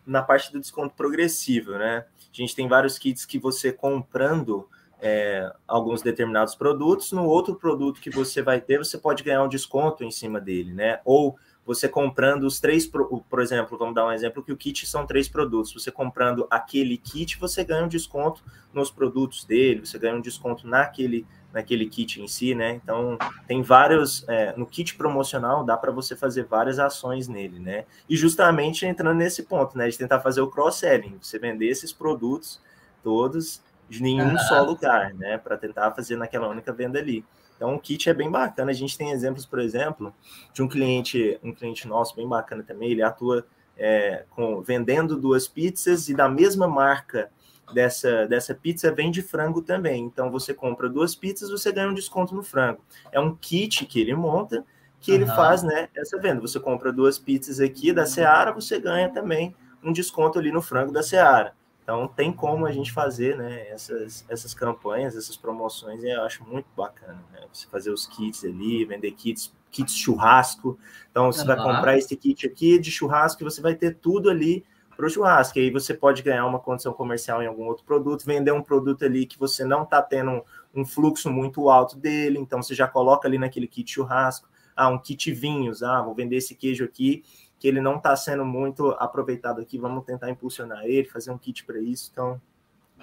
na 0.06 0.22
parte 0.22 0.50
do 0.50 0.58
desconto 0.58 0.94
progressivo, 0.96 1.72
né? 1.72 2.04
A 2.32 2.36
gente 2.36 2.54
tem 2.54 2.66
vários 2.66 2.98
kits 2.98 3.24
que 3.24 3.38
você 3.38 3.72
comprando 3.72 4.68
é, 5.00 5.50
alguns 5.66 6.02
determinados 6.02 6.54
produtos, 6.54 7.12
no 7.12 7.24
outro 7.24 7.54
produto 7.54 8.00
que 8.00 8.10
você 8.10 8.42
vai 8.42 8.60
ter, 8.60 8.78
você 8.78 8.98
pode 8.98 9.22
ganhar 9.22 9.42
um 9.42 9.48
desconto 9.48 10.04
em 10.04 10.10
cima 10.10 10.40
dele, 10.40 10.72
né? 10.72 11.00
Ou 11.04 11.36
você 11.64 11.88
comprando 11.88 12.44
os 12.44 12.58
três, 12.58 12.86
por 12.86 13.40
exemplo, 13.40 13.78
vamos 13.78 13.94
dar 13.94 14.06
um 14.06 14.12
exemplo 14.12 14.42
que 14.42 14.52
o 14.52 14.56
kit 14.56 14.86
são 14.86 15.06
três 15.06 15.28
produtos. 15.28 15.72
Você 15.72 15.90
comprando 15.90 16.46
aquele 16.50 16.96
kit, 16.96 17.38
você 17.38 17.62
ganha 17.62 17.84
um 17.84 17.88
desconto 17.88 18.42
nos 18.72 18.90
produtos 18.90 19.44
dele, 19.44 19.86
você 19.86 19.98
ganha 19.98 20.16
um 20.16 20.20
desconto 20.20 20.66
naquele 20.66 21.26
naquele 21.52 21.86
kit 21.86 22.20
em 22.22 22.28
si, 22.28 22.54
né? 22.54 22.80
Então 22.82 23.18
tem 23.46 23.60
vários 23.60 24.24
é, 24.28 24.56
no 24.56 24.64
kit 24.64 24.94
promocional 24.94 25.64
dá 25.64 25.76
para 25.76 25.90
você 25.90 26.14
fazer 26.14 26.44
várias 26.44 26.78
ações 26.78 27.26
nele, 27.26 27.58
né? 27.58 27.84
E 28.08 28.16
justamente 28.16 28.86
entrando 28.86 29.16
nesse 29.16 29.42
ponto, 29.42 29.76
né, 29.76 29.88
de 29.88 29.98
tentar 29.98 30.20
fazer 30.20 30.40
o 30.40 30.48
cross 30.48 30.76
selling, 30.76 31.18
você 31.20 31.38
vender 31.38 31.66
esses 31.66 31.92
produtos 31.92 32.60
todos 33.02 33.62
de 33.90 34.00
nenhum 34.00 34.38
só 34.38 34.62
lugar, 34.62 35.12
né? 35.14 35.36
Para 35.36 35.56
tentar 35.56 35.90
fazer 35.90 36.16
naquela 36.16 36.48
única 36.48 36.72
venda 36.72 36.98
ali. 36.98 37.24
Então, 37.56 37.74
o 37.74 37.78
kit 37.78 38.08
é 38.08 38.14
bem 38.14 38.30
bacana. 38.30 38.70
A 38.70 38.74
gente 38.74 38.96
tem 38.96 39.10
exemplos, 39.10 39.44
por 39.44 39.58
exemplo, 39.58 40.14
de 40.54 40.62
um 40.62 40.68
cliente, 40.68 41.38
um 41.42 41.52
cliente 41.52 41.86
nosso 41.86 42.14
bem 42.14 42.26
bacana 42.26 42.62
também. 42.62 42.92
Ele 42.92 43.02
atua 43.02 43.44
é, 43.76 44.24
com 44.30 44.62
vendendo 44.62 45.16
duas 45.16 45.48
pizzas 45.48 46.08
e 46.08 46.14
da 46.14 46.28
mesma 46.28 46.68
marca 46.68 47.30
dessa, 47.74 48.26
dessa 48.26 48.54
pizza 48.54 48.92
vende 48.94 49.20
frango 49.20 49.60
também. 49.60 50.04
Então, 50.04 50.30
você 50.30 50.54
compra 50.54 50.88
duas 50.88 51.14
pizzas, 51.14 51.50
você 51.50 51.72
ganha 51.72 51.88
um 51.88 51.94
desconto 51.94 52.34
no 52.34 52.44
frango. 52.44 52.82
É 53.10 53.18
um 53.18 53.34
kit 53.34 53.84
que 53.86 54.00
ele 54.00 54.14
monta, 54.14 54.64
que 55.00 55.10
uhum. 55.10 55.16
ele 55.18 55.26
faz, 55.26 55.64
né? 55.64 55.88
Essa 55.96 56.16
venda. 56.18 56.40
Você 56.40 56.60
compra 56.60 56.92
duas 56.92 57.18
pizzas 57.18 57.58
aqui 57.58 57.92
da 57.92 58.06
Seara, 58.06 58.52
você 58.52 58.78
ganha 58.78 59.08
também 59.08 59.54
um 59.82 59.92
desconto 59.92 60.38
ali 60.38 60.52
no 60.52 60.62
frango 60.62 60.92
da 60.92 61.02
Seara. 61.02 61.54
Então 61.82 62.06
tem 62.06 62.32
como 62.32 62.66
a 62.66 62.72
gente 62.72 62.92
fazer 62.92 63.36
né, 63.36 63.68
essas, 63.68 64.24
essas 64.28 64.54
campanhas, 64.54 65.16
essas 65.16 65.36
promoções, 65.36 66.02
e 66.02 66.10
eu 66.10 66.22
acho 66.22 66.44
muito 66.44 66.66
bacana. 66.76 67.22
Né? 67.32 67.40
Você 67.52 67.66
fazer 67.66 67.90
os 67.90 68.06
kits 68.06 68.44
ali, 68.44 68.84
vender 68.84 69.10
kits, 69.12 69.52
kits 69.70 69.96
churrasco. 69.96 70.78
Então 71.10 71.32
você 71.32 71.40
uhum. 71.40 71.46
vai 71.46 71.56
comprar 71.56 71.98
esse 71.98 72.16
kit 72.16 72.46
aqui 72.46 72.78
de 72.78 72.90
churrasco 72.90 73.42
e 73.42 73.44
você 73.44 73.60
vai 73.60 73.74
ter 73.74 73.96
tudo 73.96 74.30
ali 74.30 74.64
para 74.96 75.06
o 75.06 75.10
churrasco. 75.10 75.58
E 75.58 75.62
aí 75.62 75.70
você 75.70 75.94
pode 75.94 76.22
ganhar 76.22 76.46
uma 76.46 76.58
condição 76.58 76.92
comercial 76.92 77.42
em 77.42 77.46
algum 77.46 77.64
outro 77.64 77.84
produto, 77.84 78.24
vender 78.24 78.52
um 78.52 78.62
produto 78.62 79.04
ali 79.04 79.26
que 79.26 79.38
você 79.38 79.64
não 79.64 79.82
está 79.82 80.02
tendo 80.02 80.30
um, 80.30 80.42
um 80.74 80.84
fluxo 80.84 81.30
muito 81.30 81.68
alto 81.70 81.96
dele, 81.96 82.38
então 82.38 82.62
você 82.62 82.74
já 82.74 82.86
coloca 82.86 83.26
ali 83.26 83.38
naquele 83.38 83.66
kit 83.66 83.90
churrasco. 83.90 84.48
Ah, 84.76 84.88
um 84.88 84.98
kit 84.98 85.32
vinhos, 85.32 85.82
ah, 85.82 86.00
vou 86.02 86.14
vender 86.14 86.36
esse 86.36 86.54
queijo 86.54 86.84
aqui 86.84 87.24
que 87.60 87.68
ele 87.68 87.80
não 87.80 87.96
está 87.96 88.16
sendo 88.16 88.44
muito 88.44 88.90
aproveitado 88.92 89.60
aqui, 89.60 89.78
vamos 89.78 90.04
tentar 90.04 90.30
impulsionar 90.30 90.86
ele, 90.86 91.04
fazer 91.04 91.30
um 91.30 91.36
kit 91.36 91.62
para 91.64 91.78
isso. 91.78 92.08
Então, 92.10 92.40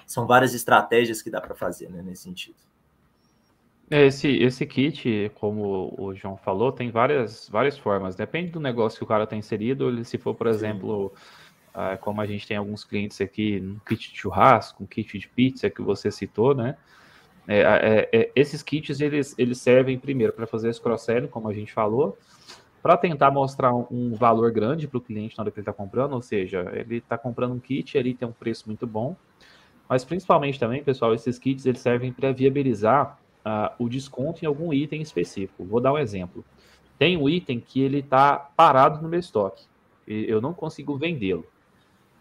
são 0.04 0.26
várias 0.26 0.52
estratégias 0.52 1.22
que 1.22 1.30
dá 1.30 1.40
para 1.40 1.54
fazer 1.54 1.88
né, 1.88 2.02
nesse 2.02 2.24
sentido. 2.24 2.56
É, 3.88 4.06
esse, 4.06 4.28
esse 4.28 4.66
kit, 4.66 5.30
como 5.36 5.94
o 5.96 6.12
João 6.12 6.36
falou, 6.36 6.72
tem 6.72 6.90
várias, 6.90 7.48
várias 7.48 7.78
formas. 7.78 8.16
Depende 8.16 8.50
do 8.50 8.58
negócio 8.60 8.98
que 8.98 9.04
o 9.04 9.06
cara 9.06 9.24
está 9.24 9.36
inserido. 9.36 9.88
Ele, 9.88 10.04
se 10.04 10.18
for, 10.18 10.34
por 10.34 10.48
exemplo, 10.48 11.12
uh, 11.68 11.96
como 12.00 12.20
a 12.20 12.26
gente 12.26 12.46
tem 12.46 12.56
alguns 12.56 12.82
clientes 12.84 13.20
aqui, 13.20 13.62
um 13.62 13.78
kit 13.88 14.12
de 14.12 14.18
churrasco, 14.18 14.82
um 14.82 14.86
kit 14.86 15.16
de 15.16 15.28
pizza 15.28 15.70
que 15.70 15.80
você 15.80 16.10
citou, 16.10 16.52
né? 16.52 16.76
É, 17.46 17.60
é, 17.60 18.08
é, 18.12 18.32
esses 18.36 18.62
kits 18.62 19.00
eles, 19.00 19.34
eles 19.38 19.58
servem 19.58 19.98
primeiro 19.98 20.34
para 20.34 20.46
fazer 20.46 20.68
esse 20.68 20.80
cross-selling, 20.80 21.28
como 21.28 21.48
a 21.48 21.54
gente 21.54 21.72
falou, 21.72 22.18
para 22.82 22.96
tentar 22.96 23.30
mostrar 23.30 23.74
um, 23.74 24.14
valor 24.14 24.50
grande 24.52 24.86
para 24.86 24.98
o 24.98 25.00
cliente 25.00 25.36
na 25.36 25.42
hora 25.42 25.50
que 25.50 25.58
ele 25.58 25.62
está 25.62 25.72
comprando, 25.72 26.12
ou 26.12 26.22
seja, 26.22 26.70
ele 26.72 26.98
está 26.98 27.18
comprando 27.18 27.52
um 27.52 27.58
kit, 27.58 27.96
ele 27.96 28.14
tem 28.14 28.26
um 28.28 28.32
preço 28.32 28.64
muito 28.66 28.86
bom, 28.86 29.16
mas 29.88 30.04
principalmente 30.04 30.58
também, 30.58 30.82
pessoal, 30.82 31.14
esses 31.14 31.38
kits 31.38 31.66
eles 31.66 31.80
servem 31.80 32.12
para 32.12 32.32
viabilizar 32.32 33.18
uh, 33.44 33.82
o 33.82 33.88
desconto 33.88 34.44
em 34.44 34.46
algum 34.46 34.72
item 34.72 35.00
específico. 35.00 35.64
Vou 35.64 35.80
dar 35.80 35.92
um 35.92 35.98
exemplo. 35.98 36.44
Tem 36.98 37.16
um 37.16 37.28
item 37.28 37.60
que 37.60 37.80
ele 37.80 37.98
está 37.98 38.36
parado 38.36 39.02
no 39.02 39.08
meu 39.08 39.20
estoque, 39.20 39.64
e 40.06 40.24
eu 40.28 40.40
não 40.40 40.52
consigo 40.52 40.96
vendê-lo, 40.96 41.46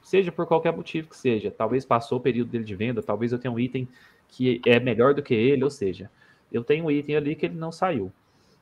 seja 0.01 0.31
por 0.31 0.45
qualquer 0.45 0.75
motivo 0.75 1.09
que 1.09 1.17
seja. 1.17 1.51
Talvez 1.51 1.85
passou 1.85 2.17
o 2.17 2.21
período 2.21 2.49
dele 2.49 2.63
de 2.63 2.75
venda, 2.75 3.03
talvez 3.03 3.31
eu 3.31 3.39
tenha 3.39 3.51
um 3.51 3.59
item 3.59 3.87
que 4.27 4.61
é 4.65 4.79
melhor 4.79 5.13
do 5.13 5.21
que 5.21 5.33
ele, 5.33 5.63
ou 5.63 5.69
seja, 5.69 6.09
eu 6.51 6.63
tenho 6.63 6.85
um 6.85 6.91
item 6.91 7.15
ali 7.15 7.35
que 7.35 7.45
ele 7.45 7.55
não 7.55 7.71
saiu. 7.71 8.11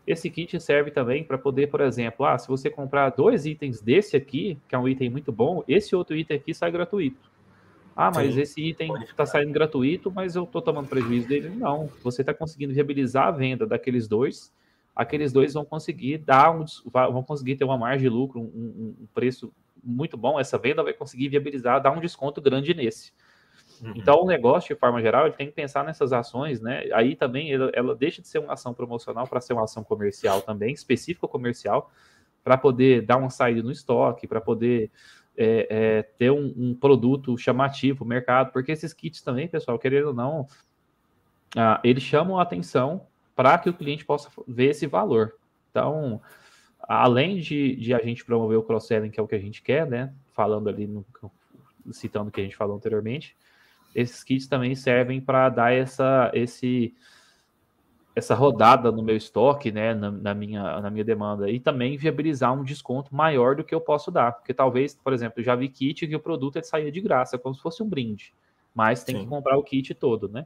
Esse 0.05 0.29
kit 0.29 0.59
serve 0.59 0.91
também 0.91 1.23
para 1.23 1.37
poder, 1.37 1.67
por 1.67 1.81
exemplo, 1.81 2.25
ah, 2.25 2.37
se 2.37 2.47
você 2.47 2.69
comprar 2.69 3.09
dois 3.09 3.45
itens 3.45 3.81
desse 3.81 4.15
aqui, 4.15 4.57
que 4.67 4.75
é 4.75 4.77
um 4.77 4.87
item 4.87 5.09
muito 5.09 5.31
bom, 5.31 5.63
esse 5.67 5.95
outro 5.95 6.15
item 6.15 6.37
aqui 6.37 6.53
sai 6.53 6.71
gratuito. 6.71 7.31
Ah, 7.95 8.11
mas 8.13 8.33
Sim, 8.33 8.41
esse 8.41 8.61
item 8.61 8.93
está 9.03 9.25
saindo 9.25 9.53
gratuito, 9.53 10.11
mas 10.11 10.35
eu 10.35 10.43
estou 10.43 10.61
tomando 10.61 10.87
prejuízo 10.87 11.27
dele. 11.27 11.49
Não, 11.49 11.89
você 12.03 12.21
está 12.21 12.33
conseguindo 12.33 12.73
viabilizar 12.73 13.27
a 13.27 13.31
venda 13.31 13.65
daqueles 13.65 14.07
dois. 14.07 14.53
Aqueles 14.93 15.31
dois 15.31 15.53
vão 15.53 15.65
conseguir 15.65 16.19
dar 16.19 16.51
um, 16.51 16.65
vão 16.85 17.23
conseguir 17.23 17.55
ter 17.55 17.63
uma 17.63 17.77
margem 17.77 18.01
de 18.01 18.09
lucro, 18.09 18.41
um, 18.41 18.95
um 19.01 19.07
preço 19.13 19.51
muito 19.81 20.17
bom. 20.17 20.39
Essa 20.39 20.57
venda 20.57 20.83
vai 20.83 20.93
conseguir 20.93 21.29
viabilizar, 21.29 21.81
dar 21.81 21.91
um 21.91 21.99
desconto 21.99 22.41
grande 22.41 22.73
nesse. 22.73 23.13
Uhum. 23.81 23.93
Então, 23.95 24.21
o 24.21 24.25
negócio, 24.25 24.73
de 24.73 24.79
forma 24.79 25.01
geral, 25.01 25.25
ele 25.25 25.35
tem 25.35 25.47
que 25.47 25.53
pensar 25.53 25.83
nessas 25.83 26.13
ações, 26.13 26.61
né? 26.61 26.83
Aí 26.93 27.15
também 27.15 27.51
ela, 27.51 27.69
ela 27.73 27.95
deixa 27.95 28.21
de 28.21 28.27
ser 28.27 28.39
uma 28.39 28.53
ação 28.53 28.73
promocional 28.73 29.27
para 29.27 29.41
ser 29.41 29.53
uma 29.53 29.63
ação 29.63 29.83
comercial 29.83 30.41
também, 30.41 30.73
específica 30.73 31.27
comercial, 31.27 31.91
para 32.43 32.57
poder 32.57 33.01
dar 33.01 33.17
uma 33.17 33.29
saída 33.29 33.63
no 33.63 33.71
estoque, 33.71 34.27
para 34.27 34.39
poder 34.39 34.91
é, 35.37 35.67
é, 35.69 36.01
ter 36.03 36.31
um, 36.31 36.53
um, 36.55 36.75
produto 36.75 37.37
chamativo, 37.37 38.05
mercado, 38.05 38.51
porque 38.51 38.71
esses 38.71 38.93
kits 38.93 39.21
também, 39.21 39.47
pessoal, 39.47 39.77
querendo 39.77 40.07
ou 40.07 40.13
não, 40.13 40.47
ah, 41.55 41.79
eles 41.83 42.03
chamam 42.03 42.39
a 42.39 42.43
atenção 42.43 43.07
para 43.35 43.57
que 43.57 43.69
o 43.69 43.73
cliente 43.73 44.05
possa 44.05 44.29
ver 44.47 44.69
esse 44.69 44.87
valor. 44.87 45.35
Então, 45.69 46.21
além 46.79 47.39
de, 47.39 47.75
de 47.75 47.93
a 47.93 47.99
gente 47.99 48.23
promover 48.23 48.57
o 48.57 48.63
cross-selling, 48.63 49.09
que 49.09 49.19
é 49.19 49.23
o 49.23 49.27
que 49.27 49.35
a 49.35 49.39
gente 49.39 49.61
quer, 49.61 49.85
né? 49.85 50.13
Falando 50.33 50.69
ali, 50.69 50.87
no, 50.87 51.05
citando 51.91 52.29
o 52.29 52.31
que 52.31 52.41
a 52.41 52.43
gente 52.43 52.55
falou 52.55 52.75
anteriormente, 52.75 53.35
esses 53.95 54.23
kits 54.23 54.47
também 54.47 54.75
servem 54.75 55.21
para 55.21 55.47
dar 55.47 55.73
essa, 55.73 56.29
esse, 56.33 56.93
essa 58.13 58.35
rodada 58.35 58.91
no 58.91 59.01
meu 59.01 59.15
estoque, 59.15 59.71
né, 59.71 59.93
na, 59.93 60.11
na, 60.11 60.33
minha, 60.33 60.81
na 60.81 60.89
minha 60.89 61.05
demanda, 61.05 61.49
e 61.49 61.59
também 61.59 61.95
viabilizar 61.95 62.53
um 62.53 62.63
desconto 62.63 63.15
maior 63.15 63.55
do 63.55 63.63
que 63.63 63.73
eu 63.73 63.79
posso 63.79 64.11
dar. 64.11 64.33
Porque 64.33 64.53
talvez, 64.53 64.93
por 64.93 65.13
exemplo, 65.13 65.39
eu 65.39 65.45
já 65.45 65.55
vi 65.55 65.69
kit 65.69 66.05
que 66.05 66.15
o 66.15 66.19
produto 66.19 66.57
ele 66.57 66.65
saía 66.65 66.91
de 66.91 66.99
graça, 66.99 67.37
como 67.37 67.55
se 67.55 67.61
fosse 67.61 67.81
um 67.81 67.87
brinde, 67.87 68.33
mas 68.73 69.03
tem 69.05 69.15
Sim. 69.15 69.23
que 69.23 69.29
comprar 69.29 69.57
o 69.57 69.63
kit 69.63 69.95
todo, 69.95 70.27
né? 70.27 70.45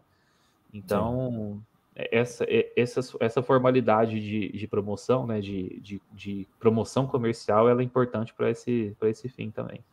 Então, 0.72 1.60
essa, 1.96 2.46
essa, 2.76 3.02
essa 3.20 3.42
formalidade 3.42 4.20
de, 4.20 4.50
de 4.50 4.68
promoção, 4.68 5.26
né, 5.26 5.42
de, 5.42 5.80
de, 5.80 6.02
de 6.14 6.48
promoção 6.60 7.08
comercial, 7.08 7.68
ela 7.68 7.82
é 7.82 7.84
importante 7.84 8.32
para 8.32 8.52
esse, 8.52 8.96
esse 9.02 9.28
fim 9.28 9.50
também. 9.50 9.84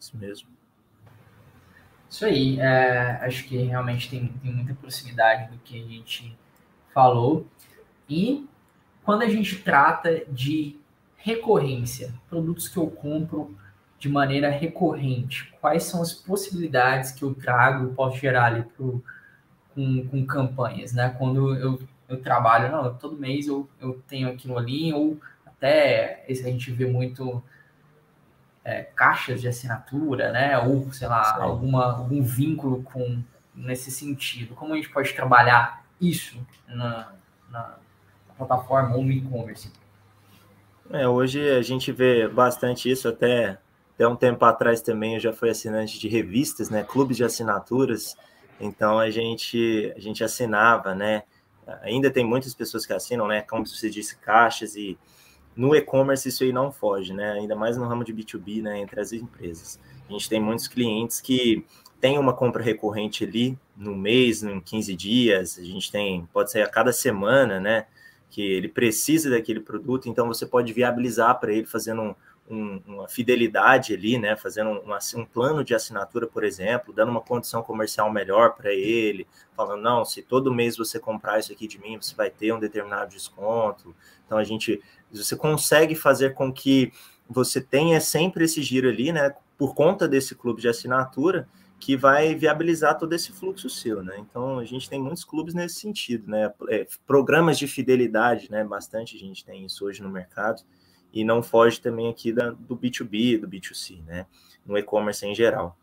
Isso 0.00 0.16
mesmo. 0.16 0.48
Isso 2.08 2.24
aí, 2.24 2.58
é, 2.58 3.18
acho 3.22 3.44
que 3.44 3.56
realmente 3.56 4.08
tem, 4.08 4.28
tem 4.28 4.52
muita 4.52 4.74
proximidade 4.74 5.50
do 5.50 5.58
que 5.58 5.78
a 5.78 5.86
gente 5.86 6.36
falou. 6.92 7.46
E 8.08 8.48
quando 9.04 9.22
a 9.22 9.28
gente 9.28 9.56
trata 9.56 10.24
de 10.26 10.76
recorrência, 11.16 12.14
produtos 12.30 12.68
que 12.68 12.78
eu 12.78 12.86
compro 12.88 13.56
de 13.98 14.08
maneira 14.08 14.48
recorrente, 14.48 15.52
quais 15.60 15.84
são 15.84 16.00
as 16.00 16.12
possibilidades 16.12 17.10
que 17.10 17.22
eu 17.22 17.34
trago, 17.34 17.92
posso 17.94 18.16
gerar 18.16 18.46
ali 18.46 18.62
pro, 18.62 19.02
com, 19.74 20.06
com 20.08 20.26
campanhas, 20.26 20.92
né? 20.92 21.14
Quando 21.18 21.54
eu, 21.56 21.80
eu 22.08 22.22
trabalho, 22.22 22.70
não, 22.70 22.94
todo 22.94 23.16
mês 23.16 23.46
eu, 23.48 23.68
eu 23.80 24.00
tenho 24.08 24.28
aquilo 24.28 24.56
ali, 24.56 24.92
ou 24.92 25.18
até 25.44 26.24
a 26.28 26.32
gente 26.32 26.70
vê 26.70 26.86
muito 26.86 27.42
é, 28.68 28.82
caixas 28.94 29.40
de 29.40 29.48
assinatura, 29.48 30.30
né? 30.30 30.58
Ou, 30.58 30.92
sei 30.92 31.08
lá, 31.08 31.42
alguma, 31.42 31.86
algum 31.86 32.22
vínculo 32.22 32.82
com 32.82 33.22
nesse 33.54 33.90
sentido. 33.90 34.54
Como 34.54 34.74
a 34.74 34.76
gente 34.76 34.90
pode 34.90 35.14
trabalhar 35.14 35.82
isso 35.98 36.38
na, 36.68 37.10
na 37.50 37.76
plataforma 38.36 38.94
ou 38.94 39.02
no 39.02 39.10
e-commerce? 39.10 39.72
É, 40.90 41.08
hoje 41.08 41.48
a 41.48 41.62
gente 41.62 41.90
vê 41.90 42.28
bastante 42.28 42.90
isso, 42.90 43.08
até, 43.08 43.58
até 43.94 44.06
um 44.06 44.14
tempo 44.14 44.44
atrás 44.44 44.82
também 44.82 45.14
eu 45.14 45.20
já 45.20 45.32
fui 45.32 45.48
assinante 45.48 45.98
de 45.98 46.06
revistas, 46.06 46.68
né? 46.68 46.84
Clubes 46.84 47.16
de 47.16 47.24
assinaturas. 47.24 48.18
Então 48.60 48.98
a 48.98 49.08
gente, 49.08 49.94
a 49.96 50.00
gente 50.00 50.22
assinava, 50.22 50.94
né? 50.94 51.22
Ainda 51.80 52.10
tem 52.10 52.24
muitas 52.24 52.54
pessoas 52.54 52.84
que 52.84 52.92
assinam, 52.92 53.26
né? 53.26 53.40
Como 53.40 53.66
você 53.66 53.88
disse, 53.88 54.18
caixas 54.18 54.76
e 54.76 54.98
no 55.58 55.74
e-commerce 55.74 56.28
isso 56.28 56.44
aí 56.44 56.52
não 56.52 56.70
foge, 56.70 57.12
né? 57.12 57.32
Ainda 57.32 57.56
mais 57.56 57.76
no 57.76 57.84
ramo 57.84 58.04
de 58.04 58.14
B2B, 58.14 58.62
né? 58.62 58.78
Entre 58.78 59.00
as 59.00 59.12
empresas. 59.12 59.80
A 60.08 60.12
gente 60.12 60.28
tem 60.28 60.40
muitos 60.40 60.68
clientes 60.68 61.20
que 61.20 61.66
têm 62.00 62.16
uma 62.16 62.32
compra 62.32 62.62
recorrente 62.62 63.24
ali 63.24 63.58
no 63.76 63.96
mês, 63.96 64.44
em 64.44 64.60
15 64.60 64.94
dias. 64.94 65.58
A 65.58 65.64
gente 65.64 65.90
tem, 65.90 66.28
pode 66.32 66.52
ser 66.52 66.62
a 66.62 66.68
cada 66.68 66.92
semana, 66.92 67.58
né? 67.58 67.86
Que 68.30 68.40
ele 68.40 68.68
precisa 68.68 69.30
daquele 69.30 69.58
produto, 69.58 70.08
então 70.08 70.28
você 70.28 70.46
pode 70.46 70.72
viabilizar 70.72 71.40
para 71.40 71.52
ele 71.52 71.66
fazendo 71.66 72.02
um, 72.02 72.14
um, 72.48 72.80
uma 72.86 73.08
fidelidade 73.08 73.92
ali, 73.92 74.16
né? 74.16 74.36
Fazendo 74.36 74.70
um, 74.70 75.20
um, 75.20 75.24
plano 75.24 75.64
de 75.64 75.74
assinatura, 75.74 76.28
por 76.28 76.44
exemplo, 76.44 76.94
dando 76.94 77.10
uma 77.10 77.20
condição 77.20 77.64
comercial 77.64 78.12
melhor 78.12 78.54
para 78.54 78.72
ele, 78.72 79.26
falando, 79.56 79.82
não, 79.82 80.04
se 80.04 80.22
todo 80.22 80.54
mês 80.54 80.76
você 80.76 81.00
comprar 81.00 81.40
isso 81.40 81.52
aqui 81.52 81.66
de 81.66 81.80
mim, 81.80 82.00
você 82.00 82.14
vai 82.14 82.30
ter 82.30 82.52
um 82.52 82.60
determinado 82.60 83.10
desconto. 83.10 83.92
Então 84.24 84.38
a 84.38 84.44
gente 84.44 84.80
você 85.12 85.36
consegue 85.36 85.94
fazer 85.94 86.34
com 86.34 86.52
que 86.52 86.92
você 87.28 87.60
tenha 87.60 88.00
sempre 88.00 88.44
esse 88.44 88.62
giro 88.62 88.88
ali, 88.88 89.12
né? 89.12 89.34
Por 89.56 89.74
conta 89.74 90.08
desse 90.08 90.34
clube 90.34 90.60
de 90.60 90.68
assinatura, 90.68 91.48
que 91.80 91.96
vai 91.96 92.34
viabilizar 92.34 92.98
todo 92.98 93.12
esse 93.12 93.32
fluxo 93.32 93.70
seu, 93.70 94.02
né? 94.02 94.16
Então 94.18 94.58
a 94.58 94.64
gente 94.64 94.88
tem 94.88 95.00
muitos 95.00 95.24
clubes 95.24 95.54
nesse 95.54 95.76
sentido, 95.76 96.28
né? 96.30 96.52
É, 96.68 96.86
programas 97.06 97.58
de 97.58 97.66
fidelidade, 97.66 98.50
né? 98.50 98.64
Bastante 98.64 99.16
gente 99.16 99.44
tem 99.44 99.64
isso 99.64 99.84
hoje 99.84 100.02
no 100.02 100.10
mercado 100.10 100.62
e 101.12 101.24
não 101.24 101.42
foge 101.42 101.80
também 101.80 102.08
aqui 102.08 102.32
da, 102.32 102.50
do 102.50 102.76
B2B, 102.76 103.40
do 103.40 103.48
B2C, 103.48 104.02
né? 104.04 104.26
No 104.66 104.76
e-commerce 104.76 105.24
em 105.24 105.34
geral. 105.34 105.76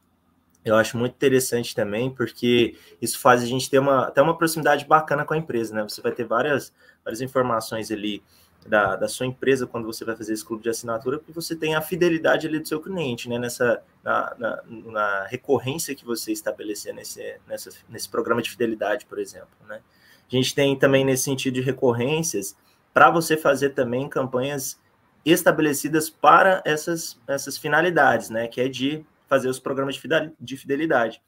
Eu 0.64 0.76
acho 0.76 0.98
muito 0.98 1.14
interessante 1.14 1.76
também, 1.76 2.10
porque 2.10 2.76
isso 3.00 3.20
faz 3.20 3.44
a 3.44 3.46
gente 3.46 3.70
ter 3.70 3.78
uma, 3.80 4.08
até 4.08 4.22
uma 4.22 4.36
proximidade 4.36 4.86
bacana 4.86 5.24
com 5.24 5.34
a 5.34 5.38
empresa, 5.38 5.74
né? 5.76 5.84
Você 5.84 6.02
vai 6.02 6.12
ter 6.12 6.26
várias, 6.26 6.74
várias 7.04 7.22
informações 7.22 7.92
ali 7.92 8.24
da, 8.66 8.96
da 8.96 9.08
sua 9.08 9.28
empresa 9.28 9.68
quando 9.68 9.86
você 9.86 10.04
vai 10.04 10.16
fazer 10.16 10.34
esse 10.34 10.44
clube 10.44 10.64
de 10.64 10.70
assinatura, 10.70 11.20
porque 11.20 11.32
você 11.32 11.56
tem 11.56 11.76
a 11.76 11.82
fidelidade 11.82 12.48
ali 12.48 12.60
do 12.60 12.68
seu 12.68 12.82
cliente, 12.82 13.30
né? 13.30 13.38
Nessa 13.38 13.82
na, 14.04 14.36
na, 14.38 14.64
na 14.68 15.24
recorrência 15.26 15.96
que 15.96 16.04
você 16.04 16.32
estabelecer 16.32 16.94
nesse, 16.94 17.38
nessa, 17.48 17.70
nesse 17.88 18.10
programa 18.10 18.42
de 18.42 18.50
fidelidade, 18.50 19.06
por 19.06 19.20
exemplo, 19.20 19.50
né? 19.68 19.82
A 20.28 20.36
gente 20.36 20.56
tem 20.56 20.76
também 20.78 21.06
nesse 21.06 21.24
sentido 21.24 21.54
de 21.54 21.62
recorrências 21.62 22.58
para 22.92 23.12
você 23.12 23.38
fazer 23.38 23.72
também 23.72 24.10
campanhas 24.10 24.80
estabelecidas 25.24 26.10
para 26.10 26.64
essas, 26.66 27.20
essas 27.28 27.58
finalidades, 27.58 28.30
né? 28.30 28.48
Que 28.48 28.62
é 28.62 28.68
de 28.68 29.06
fazer 29.28 29.48
os 29.48 29.60
programas 29.60 29.96
de 30.40 30.58
fidelidade. 30.58 31.22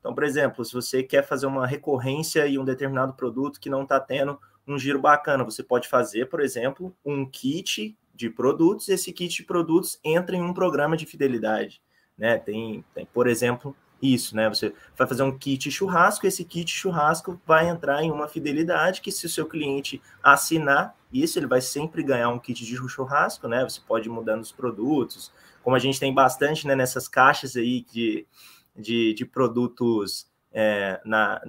Então, 0.00 0.14
por 0.14 0.24
exemplo, 0.24 0.64
se 0.64 0.72
você 0.72 1.02
quer 1.02 1.22
fazer 1.22 1.46
uma 1.46 1.66
recorrência 1.66 2.46
e 2.46 2.58
um 2.58 2.64
determinado 2.64 3.12
produto 3.12 3.60
que 3.60 3.68
não 3.68 3.82
está 3.82 4.00
tendo 4.00 4.40
um 4.72 4.78
giro 4.78 5.00
bacana. 5.00 5.44
Você 5.44 5.62
pode 5.62 5.88
fazer, 5.88 6.26
por 6.26 6.40
exemplo, 6.40 6.94
um 7.04 7.24
kit 7.24 7.96
de 8.14 8.30
produtos, 8.30 8.88
esse 8.88 9.12
kit 9.12 9.34
de 9.34 9.44
produtos 9.44 9.98
entra 10.04 10.36
em 10.36 10.42
um 10.42 10.52
programa 10.52 10.96
de 10.96 11.06
fidelidade. 11.06 11.80
Né? 12.16 12.38
Tem, 12.38 12.84
tem, 12.94 13.06
por 13.06 13.26
exemplo, 13.26 13.74
isso, 14.02 14.34
né? 14.34 14.48
Você 14.48 14.74
vai 14.96 15.06
fazer 15.06 15.22
um 15.22 15.36
kit 15.36 15.70
churrasco, 15.70 16.26
esse 16.26 16.44
kit 16.44 16.70
churrasco 16.70 17.40
vai 17.46 17.68
entrar 17.68 18.02
em 18.02 18.10
uma 18.10 18.28
fidelidade 18.28 19.00
que 19.00 19.12
se 19.12 19.26
o 19.26 19.28
seu 19.28 19.46
cliente 19.46 20.00
assinar 20.22 20.96
isso, 21.12 21.38
ele 21.38 21.46
vai 21.46 21.60
sempre 21.60 22.02
ganhar 22.02 22.28
um 22.28 22.38
kit 22.38 22.64
de 22.64 22.76
churrasco, 22.88 23.48
né? 23.48 23.64
Você 23.64 23.80
pode 23.86 24.08
ir 24.08 24.12
mudando 24.12 24.42
os 24.42 24.52
produtos, 24.52 25.32
como 25.62 25.76
a 25.76 25.78
gente 25.78 25.98
tem 25.98 26.14
bastante 26.14 26.66
né, 26.66 26.74
nessas 26.74 27.08
caixas 27.08 27.56
aí 27.56 27.84
de, 27.92 28.26
de, 28.76 29.14
de 29.14 29.24
produtos 29.24 30.30
é, 30.52 31.00
na, 31.04 31.40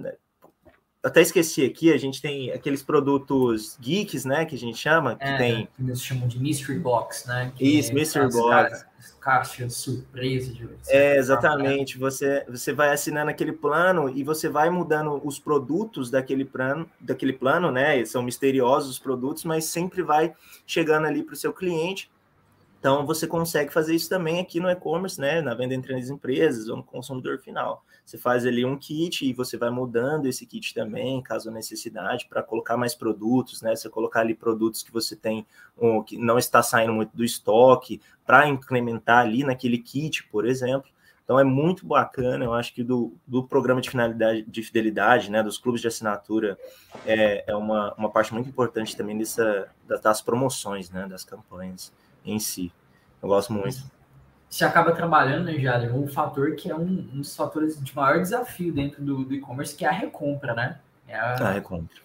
até 1.02 1.20
esqueci 1.20 1.64
aqui, 1.64 1.92
a 1.92 1.96
gente 1.96 2.22
tem 2.22 2.52
aqueles 2.52 2.82
produtos 2.82 3.76
geeks, 3.80 4.24
né, 4.24 4.44
que 4.44 4.54
a 4.54 4.58
gente 4.58 4.78
chama, 4.78 5.16
que 5.16 5.24
é, 5.24 5.36
tem... 5.36 5.68
Que 5.76 5.82
eles 5.82 6.02
chamam 6.02 6.28
de 6.28 6.38
Mystery 6.38 6.78
Box, 6.78 7.26
né? 7.26 7.52
Isso, 7.58 7.92
Mystery 7.92 8.30
Box. 8.30 8.86
Caixa 9.20 9.68
surpresa. 9.68 10.52
De 10.52 10.68
é, 10.88 11.16
exatamente. 11.16 11.96
Você, 11.98 12.44
você 12.48 12.72
vai 12.72 12.90
assinando 12.90 13.30
aquele 13.30 13.52
plano 13.52 14.08
e 14.08 14.24
você 14.24 14.48
vai 14.48 14.68
mudando 14.68 15.20
os 15.24 15.38
produtos 15.38 16.10
daquele 16.10 16.44
plano, 16.44 16.88
daquele 17.00 17.32
plano, 17.32 17.70
né? 17.70 17.96
Eles 17.96 18.10
são 18.10 18.22
misteriosos 18.22 18.90
os 18.90 18.98
produtos, 18.98 19.44
mas 19.44 19.64
sempre 19.64 20.02
vai 20.02 20.34
chegando 20.66 21.06
ali 21.06 21.22
para 21.22 21.34
o 21.34 21.36
seu 21.36 21.52
cliente. 21.52 22.10
Então, 22.82 23.06
você 23.06 23.28
consegue 23.28 23.72
fazer 23.72 23.94
isso 23.94 24.08
também 24.08 24.40
aqui 24.40 24.58
no 24.58 24.68
e-commerce, 24.68 25.20
né? 25.20 25.40
Na 25.40 25.54
venda 25.54 25.72
entre 25.72 25.94
as 25.94 26.10
empresas 26.10 26.68
ou 26.68 26.78
no 26.78 26.82
consumidor 26.82 27.38
final. 27.38 27.84
Você 28.04 28.18
faz 28.18 28.44
ali 28.44 28.64
um 28.64 28.76
kit 28.76 29.24
e 29.24 29.32
você 29.32 29.56
vai 29.56 29.70
mudando 29.70 30.26
esse 30.26 30.44
kit 30.44 30.74
também, 30.74 31.22
caso 31.22 31.48
necessidade, 31.52 32.26
para 32.28 32.42
colocar 32.42 32.76
mais 32.76 32.92
produtos, 32.92 33.62
né? 33.62 33.76
Você 33.76 33.88
colocar 33.88 34.22
ali 34.22 34.34
produtos 34.34 34.82
que 34.82 34.92
você 34.92 35.14
tem 35.14 35.46
um, 35.80 36.02
que 36.02 36.18
não 36.18 36.36
está 36.38 36.60
saindo 36.60 36.92
muito 36.92 37.16
do 37.16 37.22
estoque, 37.22 38.00
para 38.26 38.48
incrementar 38.48 39.20
ali 39.20 39.44
naquele 39.44 39.78
kit, 39.78 40.24
por 40.24 40.44
exemplo. 40.44 40.90
Então 41.22 41.38
é 41.38 41.44
muito 41.44 41.86
bacana, 41.86 42.44
eu 42.44 42.52
acho 42.52 42.74
que 42.74 42.82
do, 42.82 43.14
do 43.24 43.44
programa 43.44 43.80
de, 43.80 43.90
finalidade, 43.90 44.42
de 44.42 44.60
fidelidade, 44.60 45.30
né, 45.30 45.40
dos 45.40 45.56
clubes 45.56 45.80
de 45.80 45.86
assinatura, 45.86 46.58
é, 47.06 47.44
é 47.46 47.54
uma, 47.54 47.94
uma 47.94 48.10
parte 48.10 48.34
muito 48.34 48.48
importante 48.48 48.96
também 48.96 49.16
dessa, 49.16 49.68
das 50.02 50.20
promoções, 50.20 50.90
né, 50.90 51.06
das 51.06 51.22
campanhas 51.24 51.92
em 52.24 52.38
si. 52.38 52.72
Eu 53.22 53.28
gosto 53.28 53.52
muito 53.52 53.92
você 54.52 54.66
acaba 54.66 54.92
trabalhando, 54.92 55.46
né, 55.46 55.58
Jader, 55.58 55.96
um 55.96 56.06
fator 56.06 56.54
que 56.54 56.70
é 56.70 56.76
um, 56.76 56.82
um, 56.82 57.20
dos 57.20 57.34
fatores 57.34 57.82
de 57.82 57.96
maior 57.96 58.20
desafio 58.20 58.70
dentro 58.70 59.02
do 59.02 59.32
e-commerce, 59.32 59.74
que 59.74 59.82
é 59.82 59.88
a 59.88 59.92
recompra, 59.92 60.52
né? 60.52 60.78
É 61.08 61.16
a... 61.16 61.32
a 61.32 61.52
recompra. 61.52 61.96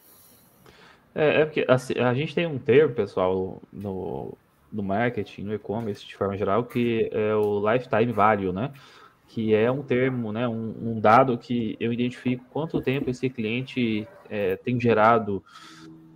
É, 1.13 1.41
é 1.41 1.45
porque 1.45 1.65
assim, 1.67 1.99
a 1.99 2.13
gente 2.13 2.33
tem 2.33 2.47
um 2.47 2.57
termo, 2.57 2.95
pessoal, 2.95 3.61
no, 3.71 4.33
no 4.71 4.81
marketing, 4.81 5.43
no 5.43 5.53
e-commerce, 5.53 6.07
de 6.07 6.15
forma 6.15 6.37
geral, 6.37 6.63
que 6.63 7.09
é 7.11 7.35
o 7.35 7.59
lifetime 7.69 8.13
value, 8.13 8.53
né? 8.53 8.71
que 9.27 9.53
é 9.53 9.69
um 9.69 9.83
termo, 9.83 10.31
né, 10.31 10.47
um, 10.47 10.73
um 10.81 10.99
dado 11.01 11.37
que 11.37 11.75
eu 11.81 11.91
identifico 11.91 12.45
quanto 12.49 12.81
tempo 12.81 13.09
esse 13.09 13.29
cliente 13.29 14.07
é, 14.29 14.55
tem 14.55 14.79
gerado 14.79 15.43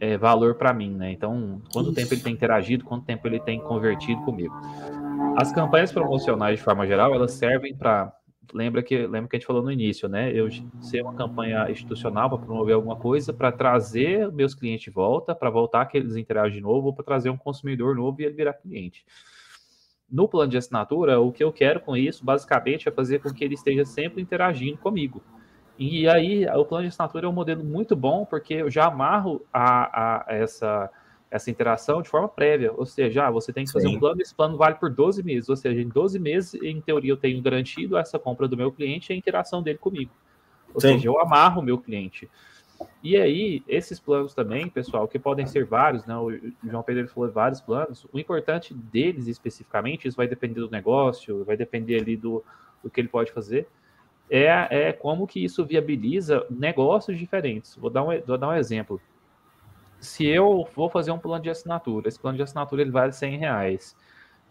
é, 0.01 0.17
valor 0.17 0.55
para 0.55 0.73
mim, 0.73 0.89
né? 0.89 1.11
Então, 1.11 1.61
quanto 1.71 1.91
Isso. 1.91 1.95
tempo 1.95 2.13
ele 2.15 2.21
tem 2.21 2.33
interagido, 2.33 2.83
quanto 2.83 3.05
tempo 3.05 3.27
ele 3.27 3.39
tem 3.39 3.61
convertido 3.61 4.19
comigo. 4.23 4.53
As 5.37 5.53
campanhas 5.53 5.91
promocionais, 5.91 6.57
de 6.57 6.65
forma 6.65 6.87
geral, 6.87 7.13
elas 7.13 7.33
servem 7.33 7.75
para 7.75 8.11
lembra 8.51 8.81
que 8.81 8.97
lembra 9.05 9.29
que 9.29 9.35
a 9.35 9.39
gente 9.39 9.45
falou 9.45 9.61
no 9.61 9.71
início, 9.71 10.09
né? 10.09 10.33
Eu 10.33 10.49
ser 10.81 11.03
uma 11.03 11.13
campanha 11.13 11.69
institucional 11.69 12.27
para 12.27 12.39
promover 12.39 12.73
alguma 12.73 12.95
coisa, 12.95 13.31
para 13.31 13.51
trazer 13.51 14.29
meus 14.31 14.55
clientes 14.55 14.85
de 14.85 14.89
volta, 14.89 15.35
para 15.35 15.51
voltar 15.51 15.85
que 15.85 15.97
eles 15.97 16.15
interagem 16.15 16.57
de 16.57 16.61
novo, 16.61 16.87
ou 16.87 16.93
para 16.93 17.05
trazer 17.05 17.29
um 17.29 17.37
consumidor 17.37 17.95
novo 17.95 18.19
e 18.21 18.25
ele 18.25 18.33
virar 18.33 18.53
cliente. 18.53 19.05
No 20.09 20.27
plano 20.27 20.49
de 20.49 20.57
assinatura, 20.57 21.21
o 21.21 21.31
que 21.31 21.43
eu 21.43 21.53
quero 21.53 21.79
com 21.79 21.95
isso, 21.95 22.25
basicamente, 22.25 22.89
é 22.89 22.91
fazer 22.91 23.19
com 23.19 23.31
que 23.31 23.43
ele 23.43 23.53
esteja 23.53 23.85
sempre 23.85 24.19
interagindo 24.19 24.79
comigo. 24.79 25.23
E 25.83 26.07
aí, 26.07 26.45
o 26.45 26.63
plano 26.63 26.83
de 26.83 26.89
assinatura 26.89 27.25
é 27.25 27.29
um 27.29 27.33
modelo 27.33 27.63
muito 27.63 27.95
bom, 27.95 28.23
porque 28.23 28.53
eu 28.53 28.69
já 28.69 28.85
amarro 28.85 29.43
a, 29.51 30.27
a 30.29 30.35
essa 30.35 30.91
essa 31.31 31.49
interação 31.49 32.01
de 32.01 32.09
forma 32.09 32.27
prévia, 32.27 32.73
ou 32.73 32.85
seja, 32.85 33.25
ah, 33.25 33.31
você 33.31 33.53
tem 33.53 33.63
que 33.63 33.71
fazer 33.71 33.87
Sim. 33.87 33.95
um 33.95 33.99
plano, 33.99 34.21
esse 34.21 34.35
plano 34.35 34.57
vale 34.57 34.75
por 34.75 34.89
12 34.89 35.23
meses, 35.23 35.47
ou 35.47 35.55
seja, 35.55 35.79
em 35.79 35.87
12 35.87 36.19
meses, 36.19 36.61
em 36.61 36.81
teoria, 36.81 37.13
eu 37.13 37.15
tenho 37.15 37.41
garantido 37.41 37.97
essa 37.97 38.19
compra 38.19 38.49
do 38.49 38.57
meu 38.57 38.69
cliente 38.69 39.11
e 39.11 39.13
a 39.13 39.17
interação 39.17 39.63
dele 39.63 39.77
comigo. 39.77 40.11
Ou 40.73 40.81
Sim. 40.81 40.89
seja, 40.89 41.07
eu 41.07 41.17
amarro 41.21 41.61
o 41.61 41.63
meu 41.63 41.77
cliente. 41.77 42.29
E 43.01 43.15
aí, 43.15 43.63
esses 43.65 43.97
planos 43.97 44.35
também, 44.35 44.67
pessoal, 44.67 45.07
que 45.07 45.17
podem 45.17 45.47
ser 45.47 45.63
vários, 45.63 46.05
né? 46.05 46.17
O 46.17 46.31
João 46.69 46.83
Pedro 46.83 47.07
falou 47.07 47.31
vários 47.31 47.61
planos. 47.61 48.05
O 48.11 48.19
importante 48.19 48.73
deles 48.73 49.27
especificamente, 49.27 50.09
isso 50.09 50.17
vai 50.17 50.27
depender 50.27 50.59
do 50.59 50.69
negócio, 50.69 51.45
vai 51.45 51.55
depender 51.55 52.01
ali 52.01 52.17
do, 52.17 52.43
do 52.83 52.89
que 52.89 52.99
ele 52.99 53.07
pode 53.07 53.31
fazer, 53.31 53.67
é, 54.31 54.67
é 54.69 54.93
como 54.93 55.27
que 55.27 55.43
isso 55.43 55.65
viabiliza 55.65 56.45
negócios 56.49 57.17
diferentes. 57.17 57.75
Vou 57.75 57.89
dar 57.89 58.03
um, 58.03 58.21
vou 58.21 58.37
dar 58.37 58.49
um 58.49 58.55
exemplo 58.55 58.99
se 60.01 60.25
eu 60.25 60.67
vou 60.75 60.89
fazer 60.89 61.11
um 61.11 61.19
plano 61.19 61.43
de 61.43 61.49
assinatura, 61.49 62.09
esse 62.09 62.19
plano 62.19 62.35
de 62.35 62.43
assinatura 62.43 62.81
ele 62.81 62.91
vale 62.91 63.11
100 63.13 63.37
reais, 63.37 63.95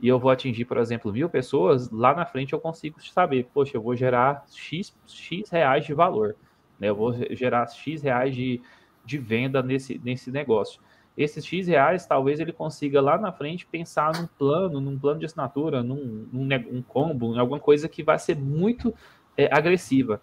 e 0.00 0.08
eu 0.08 0.18
vou 0.18 0.30
atingir, 0.30 0.64
por 0.64 0.78
exemplo, 0.78 1.12
mil 1.12 1.28
pessoas, 1.28 1.90
lá 1.90 2.14
na 2.14 2.24
frente 2.24 2.52
eu 2.52 2.60
consigo 2.60 3.02
saber, 3.02 3.48
poxa, 3.52 3.76
eu 3.76 3.82
vou 3.82 3.94
gerar 3.94 4.44
X, 4.50 4.96
X 5.06 5.50
reais 5.50 5.84
de 5.84 5.92
valor, 5.92 6.36
né? 6.78 6.88
eu 6.88 6.94
vou 6.94 7.12
gerar 7.34 7.66
X 7.66 8.00
reais 8.00 8.34
de, 8.34 8.62
de 9.04 9.18
venda 9.18 9.62
nesse, 9.62 10.00
nesse 10.02 10.30
negócio. 10.30 10.80
Esses 11.18 11.44
X 11.44 11.66
reais, 11.66 12.06
talvez 12.06 12.40
ele 12.40 12.52
consiga 12.52 13.00
lá 13.00 13.18
na 13.18 13.32
frente 13.32 13.66
pensar 13.66 14.12
num 14.18 14.26
plano, 14.26 14.80
num 14.80 14.98
plano 14.98 15.18
de 15.18 15.26
assinatura, 15.26 15.82
num, 15.82 16.26
num 16.32 16.48
um 16.70 16.80
combo, 16.80 17.34
em 17.34 17.38
alguma 17.38 17.60
coisa 17.60 17.88
que 17.88 18.02
vai 18.02 18.18
ser 18.18 18.36
muito 18.36 18.94
é, 19.40 19.48
agressiva. 19.52 20.20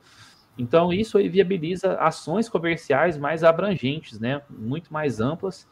Então, 0.58 0.92
isso 0.92 1.18
aí 1.18 1.30
viabiliza 1.30 1.94
ações 1.96 2.50
comerciais 2.50 3.18
mais 3.18 3.44
abrangentes, 3.44 4.20
né? 4.20 4.42
muito 4.50 4.92
mais 4.92 5.20
amplas. 5.20 5.68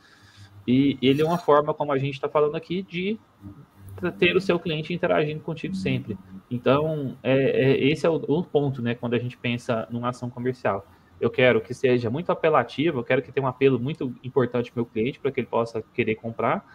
E 0.67 0.97
ele 1.01 1.21
é 1.21 1.25
uma 1.25 1.37
forma, 1.37 1.73
como 1.73 1.91
a 1.91 1.97
gente 1.97 2.15
está 2.15 2.29
falando 2.29 2.55
aqui, 2.55 2.81
de 2.83 3.19
ter 4.17 4.35
o 4.35 4.41
seu 4.41 4.59
cliente 4.59 4.93
interagindo 4.93 5.41
contigo 5.41 5.75
sempre. 5.75 6.17
Então, 6.49 7.17
é, 7.23 7.33
é, 7.33 7.87
esse 7.87 8.05
é 8.05 8.09
o, 8.09 8.15
o, 8.15 8.43
ponto, 8.43 8.81
né, 8.81 8.93
quando 8.95 9.13
a 9.13 9.19
gente 9.19 9.37
pensa 9.37 9.87
numa 9.89 10.09
ação 10.09 10.29
comercial. 10.29 10.85
Eu 11.19 11.29
quero 11.29 11.61
que 11.61 11.73
seja 11.73 12.09
muito 12.09 12.31
apelativo, 12.31 12.99
eu 12.99 13.03
quero 13.03 13.21
que 13.21 13.31
tenha 13.31 13.45
um 13.45 13.49
apelo 13.49 13.79
muito 13.79 14.13
importante 14.23 14.71
para 14.71 14.81
o 14.81 14.83
meu 14.83 14.91
cliente, 14.91 15.19
para 15.19 15.31
que 15.31 15.39
ele 15.39 15.47
possa 15.47 15.81
querer 15.93 16.15
comprar. 16.15 16.65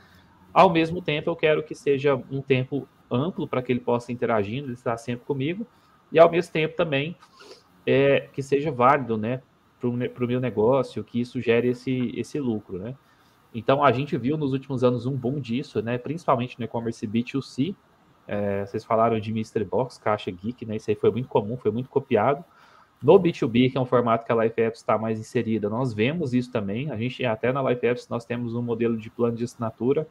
Ao 0.52 0.70
mesmo 0.70 1.02
tempo, 1.02 1.30
eu 1.30 1.36
quero 1.36 1.62
que 1.62 1.74
seja 1.74 2.16
um 2.30 2.40
tempo 2.40 2.88
amplo 3.10 3.46
para 3.46 3.62
que 3.62 3.70
ele 3.70 3.80
possa 3.80 4.12
interagir, 4.12 4.62
ele 4.62 4.72
estar 4.72 4.96
sempre 4.96 5.26
comigo. 5.26 5.66
E 6.12 6.18
ao 6.18 6.30
mesmo 6.30 6.52
tempo 6.52 6.76
também 6.76 7.16
é, 7.86 8.28
que 8.32 8.42
seja 8.42 8.70
válido, 8.70 9.16
né, 9.16 9.42
para 9.78 9.88
o 9.88 10.26
meu 10.26 10.40
negócio, 10.40 11.02
que 11.02 11.20
isso 11.20 11.40
gere 11.40 11.68
esse, 11.68 12.12
esse 12.14 12.38
lucro, 12.38 12.78
né. 12.78 12.94
Então, 13.52 13.82
a 13.82 13.90
gente 13.90 14.16
viu 14.16 14.36
nos 14.36 14.52
últimos 14.52 14.84
anos 14.84 15.06
um 15.06 15.16
boom 15.16 15.40
disso, 15.40 15.82
né, 15.82 15.98
principalmente 15.98 16.58
no 16.58 16.64
e-commerce 16.64 17.06
B2C, 17.06 17.74
é, 18.28 18.64
vocês 18.64 18.84
falaram 18.84 19.18
de 19.18 19.32
Mystery 19.32 19.64
Box, 19.64 19.98
Caixa 19.98 20.30
Geek, 20.30 20.64
né, 20.64 20.76
isso 20.76 20.90
aí 20.90 20.94
foi 20.94 21.10
muito 21.10 21.28
comum, 21.28 21.56
foi 21.56 21.70
muito 21.70 21.88
copiado. 21.88 22.44
No 23.02 23.18
B2B, 23.18 23.72
que 23.72 23.78
é 23.78 23.80
um 23.80 23.86
formato 23.86 24.26
que 24.26 24.30
a 24.30 24.44
Life 24.44 24.60
Apps 24.60 24.80
está 24.80 24.98
mais 24.98 25.18
inserida, 25.18 25.70
nós 25.70 25.94
vemos 25.94 26.34
isso 26.34 26.52
também. 26.52 26.90
A 26.90 26.96
gente, 26.96 27.24
até 27.24 27.50
na 27.50 27.62
Life 27.62 27.84
Apps, 27.86 28.08
nós 28.08 28.26
temos 28.26 28.54
um 28.54 28.60
modelo 28.60 28.96
de 28.96 29.08
plano 29.08 29.34
de 29.34 29.44
assinatura. 29.44 30.06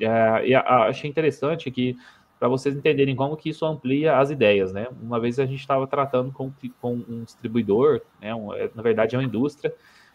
É, 0.00 0.46
e 0.46 0.54
a, 0.54 0.60
a, 0.60 0.86
achei 0.86 1.10
interessante 1.10 1.70
que 1.72 1.96
para 2.38 2.48
vocês 2.48 2.74
entenderem 2.74 3.16
como 3.16 3.36
que 3.36 3.48
isso 3.48 3.66
amplia 3.66 4.18
as 4.18 4.30
ideias, 4.30 4.72
né? 4.72 4.88
Uma 5.02 5.18
vez 5.18 5.38
a 5.38 5.46
gente 5.46 5.60
estava 5.60 5.86
tratando 5.86 6.30
com, 6.30 6.52
com, 6.80 6.94
um 7.08 7.24
distribuidor, 7.24 8.00
né? 8.20 8.34
Um, 8.34 8.54
é, 8.54 8.70
na 8.74 8.82
verdade 8.82 9.16
é 9.16 9.18
uma 9.18 9.24
indústria 9.24 9.74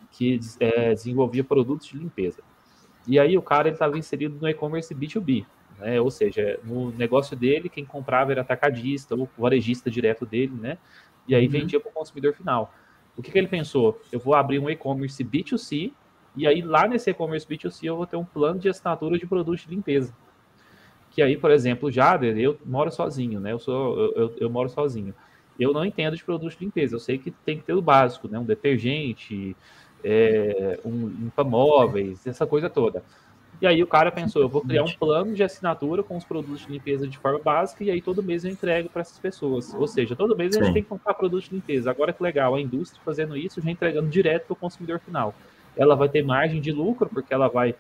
que 0.10 0.40
é, 0.60 0.94
desenvolvia 0.94 1.44
produtos 1.44 1.88
de 1.88 1.98
limpeza. 1.98 2.42
E 3.06 3.20
aí 3.20 3.38
o 3.38 3.42
cara 3.42 3.70
estava 3.70 3.98
inserido 3.98 4.38
no 4.40 4.48
e-commerce 4.48 4.96
B2B, 4.96 5.46
né? 5.80 6.00
Ou 6.00 6.10
seja, 6.10 6.60
no 6.64 6.92
negócio 6.92 7.36
dele, 7.36 7.68
quem 7.68 7.84
comprava 7.84 8.32
era 8.32 8.42
atacadista 8.42 9.16
ou 9.16 9.30
varejista 9.38 9.92
direto 9.92 10.26
dele, 10.26 10.54
né? 10.54 10.78
E 11.28 11.36
aí 11.36 11.46
uhum. 11.46 11.52
vendia 11.52 11.80
para 11.80 11.90
o 11.90 11.94
consumidor 11.94 12.34
final. 12.34 12.74
O 13.18 13.22
que, 13.22 13.32
que 13.32 13.38
ele 13.38 13.48
pensou? 13.48 14.02
Eu 14.12 14.20
vou 14.20 14.34
abrir 14.34 14.60
um 14.60 14.70
e-commerce 14.70 15.22
B2C 15.24 15.92
e 16.36 16.48
aí 16.48 16.62
lá 16.62 16.88
nesse 16.88 17.10
e-commerce 17.10 17.46
B2C 17.46 17.84
eu 17.84 17.98
vou 17.98 18.08
ter 18.08 18.16
um 18.16 18.24
plano 18.24 18.60
de 18.60 18.70
assinatura 18.70 19.18
de 19.18 19.28
produtos 19.28 19.62
de 19.62 19.70
limpeza 19.70 20.14
que 21.14 21.22
aí, 21.22 21.38
por 21.38 21.52
exemplo, 21.52 21.92
Jader, 21.92 22.38
eu 22.38 22.58
moro 22.66 22.92
sozinho, 22.92 23.40
né? 23.40 23.52
Eu 23.52 23.60
sou, 23.60 24.00
eu, 24.00 24.14
eu, 24.16 24.34
eu, 24.40 24.50
moro 24.50 24.68
sozinho. 24.68 25.14
Eu 25.60 25.72
não 25.72 25.86
entendo 25.86 26.18
de 26.18 26.24
produtos 26.24 26.58
de 26.58 26.66
limpeza. 26.66 26.96
Eu 26.96 27.00
sei 27.00 27.20
que 27.20 27.30
tem 27.30 27.58
que 27.58 27.64
ter 27.64 27.74
o 27.74 27.82
básico, 27.82 28.28
né? 28.28 28.40
Um 28.40 28.44
detergente, 28.44 29.56
é, 30.04 30.80
um 30.84 31.08
limpa-móveis, 31.08 32.26
essa 32.26 32.48
coisa 32.48 32.68
toda. 32.68 33.04
E 33.62 33.68
aí 33.68 33.82
o 33.84 33.88
cara 33.88 34.12
pensou, 34.12 34.42
eu 34.42 34.50
vou 34.50 34.62
criar 34.62 34.84
um 34.84 34.92
plano 34.92 35.36
de 35.36 35.44
assinatura 35.44 36.02
com 36.02 36.18
os 36.18 36.26
produtos 36.26 36.66
de 36.66 36.72
limpeza 36.72 37.08
de 37.08 37.18
forma 37.18 37.40
básica 37.40 37.84
e 37.84 37.92
aí 37.92 38.02
todo 38.02 38.24
mês 38.24 38.44
eu 38.44 38.52
entrego 38.52 38.90
para 38.90 39.02
essas 39.02 39.20
pessoas. 39.20 39.72
Ou 39.76 39.88
seja, 39.88 40.16
todo 40.16 40.36
mês 40.36 40.58
a 40.58 40.64
gente 40.64 40.74
tem 40.74 40.84
que 40.84 40.90
comprar 40.90 41.14
produtos 41.14 41.48
de 41.48 41.56
limpeza. 41.56 41.92
Agora 41.92 42.12
que 42.12 42.22
legal, 42.22 42.56
a 42.56 42.60
indústria 42.60 43.00
fazendo 43.06 43.38
isso, 43.38 43.62
já 43.62 43.70
entregando 43.70 44.10
direto 44.10 44.48
para 44.48 44.54
o 44.54 44.56
consumidor 44.56 45.00
final. 45.00 45.34
Ela 45.78 45.96
vai 45.96 46.10
ter 46.10 46.24
margem 46.24 46.60
de 46.60 46.72
lucro, 46.72 47.08
porque 47.08 47.34
ela 47.34 47.48
vai 47.48 47.76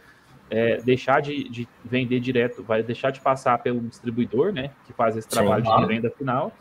é, 0.53 0.77
deixar 0.77 1.19
de, 1.19 1.49
de, 1.49 1.67
vender 1.83 2.19
direto, 2.19 2.61
vai 2.61 2.83
deixar 2.83 3.09
de 3.09 3.19
passar 3.19 3.57
pelo 3.57 3.81
distribuidor, 3.81 4.53
né, 4.53 4.69
que 4.85 4.93
faz 4.93 5.17
esse 5.17 5.27
trabalho 5.27 5.65
Sim. 5.65 5.75
de 5.77 5.85
venda 5.87 6.11
final, 6.11 6.51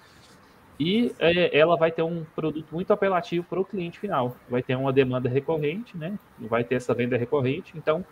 e 0.80 1.12
é, 1.18 1.56
ela 1.56 1.76
vai 1.76 1.92
ter 1.92 2.02
um 2.02 2.24
produto 2.34 2.66
muito 2.72 2.90
apelativo 2.90 3.44
para 3.44 3.60
o 3.60 3.64
cliente 3.64 4.00
final. 4.00 4.34
Vai 4.48 4.62
ter 4.62 4.74
uma 4.74 4.92
demanda 4.92 5.28
recorrente, 5.28 5.94
né, 5.94 6.18
vai 6.40 6.64
ter 6.64 6.76
essa 6.76 6.94
venda 6.94 7.18
recorrente, 7.18 7.74
então 7.76 8.02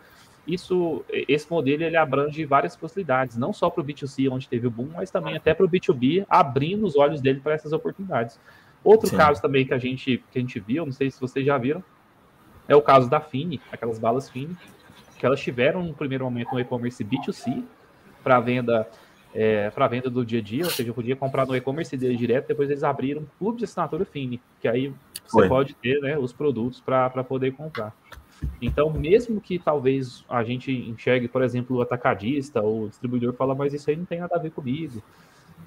isso, 0.45 1.03
esse 1.09 1.49
modelo 1.49 1.83
ele 1.83 1.97
abrange 1.97 2.45
várias 2.45 2.75
possibilidades, 2.75 3.35
não 3.35 3.51
só 3.51 3.67
para 3.67 3.81
o 3.81 3.83
B2C, 3.83 4.31
onde 4.31 4.47
teve 4.47 4.67
o 4.67 4.71
boom, 4.71 4.89
mas 4.93 5.09
também 5.09 5.35
até 5.35 5.53
para 5.55 5.65
o 5.65 5.69
B2B, 5.69 6.25
abrindo 6.29 6.85
os 6.85 6.95
olhos 6.95 7.21
dele 7.21 7.39
para 7.39 7.53
essas 7.53 7.73
oportunidades. 7.73 8.39
Outro 8.83 9.09
Sim. 9.09 9.17
caso 9.17 9.41
também 9.41 9.65
que 9.65 9.73
a 9.73 9.79
gente 9.79 10.23
que 10.31 10.37
a 10.37 10.41
gente 10.41 10.59
viu, 10.59 10.85
não 10.85 10.91
sei 10.91 11.09
se 11.09 11.19
vocês 11.19 11.45
já 11.45 11.57
viram, 11.57 11.83
é 12.67 12.75
o 12.75 12.81
caso 12.81 13.09
da 13.09 13.19
Fini, 13.19 13.59
aquelas 13.71 13.99
balas 13.99 14.29
Fini, 14.29 14.55
que 15.21 15.25
elas 15.27 15.39
tiveram 15.39 15.83
no 15.83 15.93
primeiro 15.93 16.25
momento 16.25 16.55
um 16.55 16.59
e-commerce 16.59 17.03
B2C 17.05 17.63
para 18.23 18.39
venda 18.39 18.89
é, 19.35 19.69
para 19.69 19.87
venda 19.87 20.09
do 20.09 20.25
dia 20.25 20.39
a 20.39 20.41
dia, 20.41 20.65
ou 20.65 20.71
seja, 20.71 20.89
eu 20.89 20.95
podia 20.95 21.15
comprar 21.15 21.45
no 21.45 21.55
e-commerce 21.55 21.95
dele 21.95 22.17
direto, 22.17 22.47
depois 22.47 22.69
eles 22.71 22.83
abriram 22.83 23.21
um 23.21 23.25
clube 23.37 23.59
de 23.59 23.65
assinatura 23.65 24.03
Fini, 24.03 24.41
que 24.59 24.67
aí 24.67 24.91
você 25.25 25.47
pode 25.47 25.75
ter 25.75 26.01
né, 26.01 26.17
os 26.17 26.33
produtos 26.33 26.81
para 26.81 27.23
poder 27.23 27.53
comprar. 27.53 27.95
Então, 28.59 28.89
mesmo 28.91 29.39
que 29.39 29.59
talvez 29.59 30.25
a 30.27 30.43
gente 30.43 30.71
enxergue, 30.71 31.27
por 31.27 31.43
exemplo, 31.43 31.77
o 31.77 31.81
atacadista 31.83 32.59
ou 32.59 32.85
o 32.85 32.89
distribuidor 32.89 33.31
fala, 33.33 33.53
mas 33.53 33.75
isso 33.75 33.91
aí 33.91 33.95
não 33.95 34.05
tem 34.05 34.19
nada 34.19 34.35
a 34.35 34.39
ver 34.39 34.49
comigo. 34.49 35.03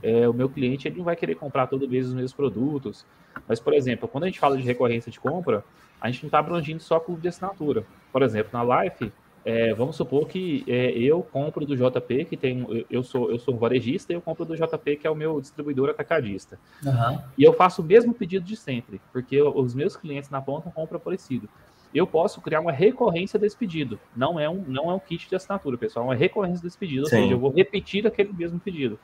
É, 0.03 0.29
o 0.29 0.35
meu 0.35 0.49
cliente 0.49 0.89
ele 0.89 0.99
não 0.99 1.05
vai 1.05 1.15
querer 1.15 1.37
comprar 1.37 1.69
todo 1.69 1.89
mês 1.89 2.09
os 2.09 2.13
mesmos 2.13 2.33
produtos. 2.33 3.07
Mas, 3.47 3.61
por 3.61 3.73
exemplo, 3.73 4.09
quando 4.09 4.25
a 4.25 4.27
gente 4.27 4.41
fala 4.41 4.57
de 4.57 4.65
recorrência 4.65 5.13
de 5.13 5.21
compra, 5.21 5.65
a 6.01 6.11
gente 6.11 6.25
não 6.25 6.29
está 6.29 6.41
abrangindo 6.41 6.83
só 6.83 6.99
clube 6.99 7.23
de 7.23 7.29
assinatura. 7.29 7.87
Por 8.13 8.23
exemplo, 8.23 8.51
na 8.53 8.83
Life, 8.83 9.11
é, 9.45 9.75
vamos 9.75 9.97
supor 9.97 10.27
que 10.27 10.65
é, 10.67 10.91
eu 10.93 11.23
compro 11.23 11.67
do 11.67 11.77
JP, 11.77 12.25
que 12.25 12.37
tem. 12.37 12.87
Eu 12.91 13.03
sou, 13.03 13.31
eu 13.31 13.39
sou 13.39 13.55
um 13.55 13.59
varejista 13.59 14.13
e 14.13 14.17
eu 14.17 14.21
compro 14.21 14.45
do 14.45 14.57
JP, 14.57 14.97
que 14.97 15.07
é 15.07 15.11
o 15.11 15.15
meu 15.15 15.41
distribuidor 15.41 15.91
atacadista. 15.91 16.59
Uhum. 16.83 17.19
E 17.37 17.45
eu 17.45 17.53
faço 17.53 17.83
o 17.83 17.85
mesmo 17.85 18.15
pedido 18.15 18.45
de 18.45 18.57
sempre, 18.57 19.01
porque 19.13 19.41
os 19.43 19.75
meus 19.75 19.97
clientes 19.97 20.31
na 20.31 20.41
ponta 20.41 20.71
compram 20.71 20.99
parecido. 20.99 21.49
Eu 21.95 22.07
posso 22.07 22.41
criar 22.41 22.61
uma 22.61 22.73
recorrência 22.73 23.39
desse 23.39 23.57
pedido. 23.57 24.01
Não 24.17 24.41
é 24.41 24.49
um, 24.49 24.65
não 24.67 24.91
é 24.91 24.95
um 24.95 24.99
kit 24.99 25.29
de 25.29 25.37
assinatura, 25.37 25.77
pessoal, 25.77 26.07
é 26.07 26.09
uma 26.09 26.15
recorrência 26.15 26.63
desse 26.63 26.79
pedido. 26.79 27.03
Ou 27.03 27.09
Sim. 27.09 27.23
seja, 27.23 27.35
eu 27.35 27.39
vou 27.39 27.51
repetir 27.51 28.07
aquele 28.07 28.33
mesmo 28.33 28.59
pedido. 28.59 28.99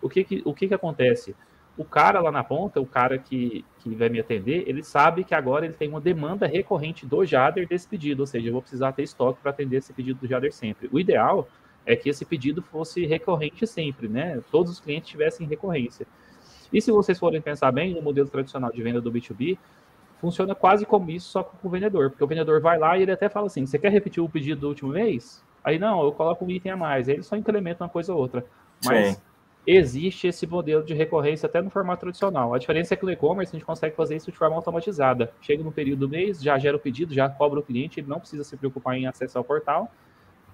O 0.00 0.08
que, 0.08 0.22
que, 0.22 0.42
o 0.44 0.54
que, 0.54 0.68
que 0.68 0.74
acontece? 0.74 1.34
O 1.76 1.84
cara 1.84 2.20
lá 2.20 2.32
na 2.32 2.42
ponta, 2.42 2.80
o 2.80 2.86
cara 2.86 3.18
que, 3.18 3.64
que 3.78 3.94
vai 3.94 4.08
me 4.08 4.18
atender, 4.18 4.64
ele 4.66 4.82
sabe 4.82 5.24
que 5.24 5.34
agora 5.34 5.66
ele 5.66 5.74
tem 5.74 5.88
uma 5.88 6.00
demanda 6.00 6.46
recorrente 6.46 7.04
do 7.04 7.24
Jader 7.24 7.68
desse 7.68 7.86
pedido, 7.86 8.20
ou 8.20 8.26
seja, 8.26 8.48
eu 8.48 8.52
vou 8.52 8.62
precisar 8.62 8.92
ter 8.92 9.02
estoque 9.02 9.40
para 9.42 9.50
atender 9.50 9.76
esse 9.76 9.92
pedido 9.92 10.20
do 10.20 10.26
Jader 10.26 10.52
sempre. 10.52 10.88
O 10.90 10.98
ideal 10.98 11.46
é 11.84 11.94
que 11.94 12.08
esse 12.08 12.24
pedido 12.24 12.62
fosse 12.62 13.04
recorrente 13.06 13.66
sempre, 13.66 14.08
né? 14.08 14.40
Todos 14.50 14.72
os 14.72 14.80
clientes 14.80 15.10
tivessem 15.10 15.46
recorrência. 15.46 16.06
E 16.72 16.80
se 16.80 16.90
vocês 16.90 17.18
forem 17.18 17.40
pensar 17.40 17.70
bem, 17.70 17.94
no 17.94 18.02
modelo 18.02 18.28
tradicional 18.28 18.72
de 18.72 18.82
venda 18.82 19.00
do 19.00 19.12
B2B, 19.12 19.56
funciona 20.20 20.54
quase 20.54 20.84
como 20.84 21.10
isso, 21.10 21.30
só 21.30 21.44
com 21.44 21.68
o 21.68 21.70
vendedor. 21.70 22.10
Porque 22.10 22.24
o 22.24 22.26
vendedor 22.26 22.60
vai 22.60 22.78
lá 22.78 22.98
e 22.98 23.02
ele 23.02 23.12
até 23.12 23.28
fala 23.28 23.46
assim: 23.46 23.64
você 23.64 23.78
quer 23.78 23.92
repetir 23.92 24.22
o 24.22 24.28
pedido 24.28 24.62
do 24.62 24.68
último 24.68 24.90
mês? 24.90 25.44
Aí 25.62 25.78
não, 25.78 26.02
eu 26.02 26.12
coloco 26.12 26.44
um 26.44 26.50
item 26.50 26.72
a 26.72 26.76
mais. 26.76 27.08
Aí 27.08 27.16
ele 27.16 27.22
só 27.22 27.36
incrementa 27.36 27.84
uma 27.84 27.90
coisa 27.90 28.12
ou 28.12 28.18
outra. 28.18 28.44
Mas 28.84 29.14
Sim. 29.14 29.20
Existe 29.66 30.28
esse 30.28 30.46
modelo 30.46 30.84
de 30.84 30.94
recorrência 30.94 31.46
até 31.46 31.60
no 31.60 31.70
formato 31.70 32.02
tradicional. 32.02 32.54
A 32.54 32.58
diferença 32.58 32.94
é 32.94 32.96
que 32.96 33.04
no 33.04 33.10
e-commerce 33.10 33.54
a 33.54 33.58
gente 33.58 33.66
consegue 33.66 33.96
fazer 33.96 34.14
isso 34.14 34.30
de 34.30 34.36
forma 34.38 34.54
automatizada. 34.54 35.32
Chega 35.40 35.64
no 35.64 35.72
período 35.72 36.00
do 36.00 36.08
mês, 36.08 36.40
já 36.40 36.56
gera 36.56 36.76
o 36.76 36.80
pedido, 36.80 37.12
já 37.12 37.28
cobra 37.28 37.58
o 37.58 37.62
cliente, 37.62 37.98
ele 37.98 38.08
não 38.08 38.20
precisa 38.20 38.44
se 38.44 38.56
preocupar 38.56 38.96
em 38.96 39.06
acessar 39.06 39.42
o 39.42 39.44
portal. 39.44 39.90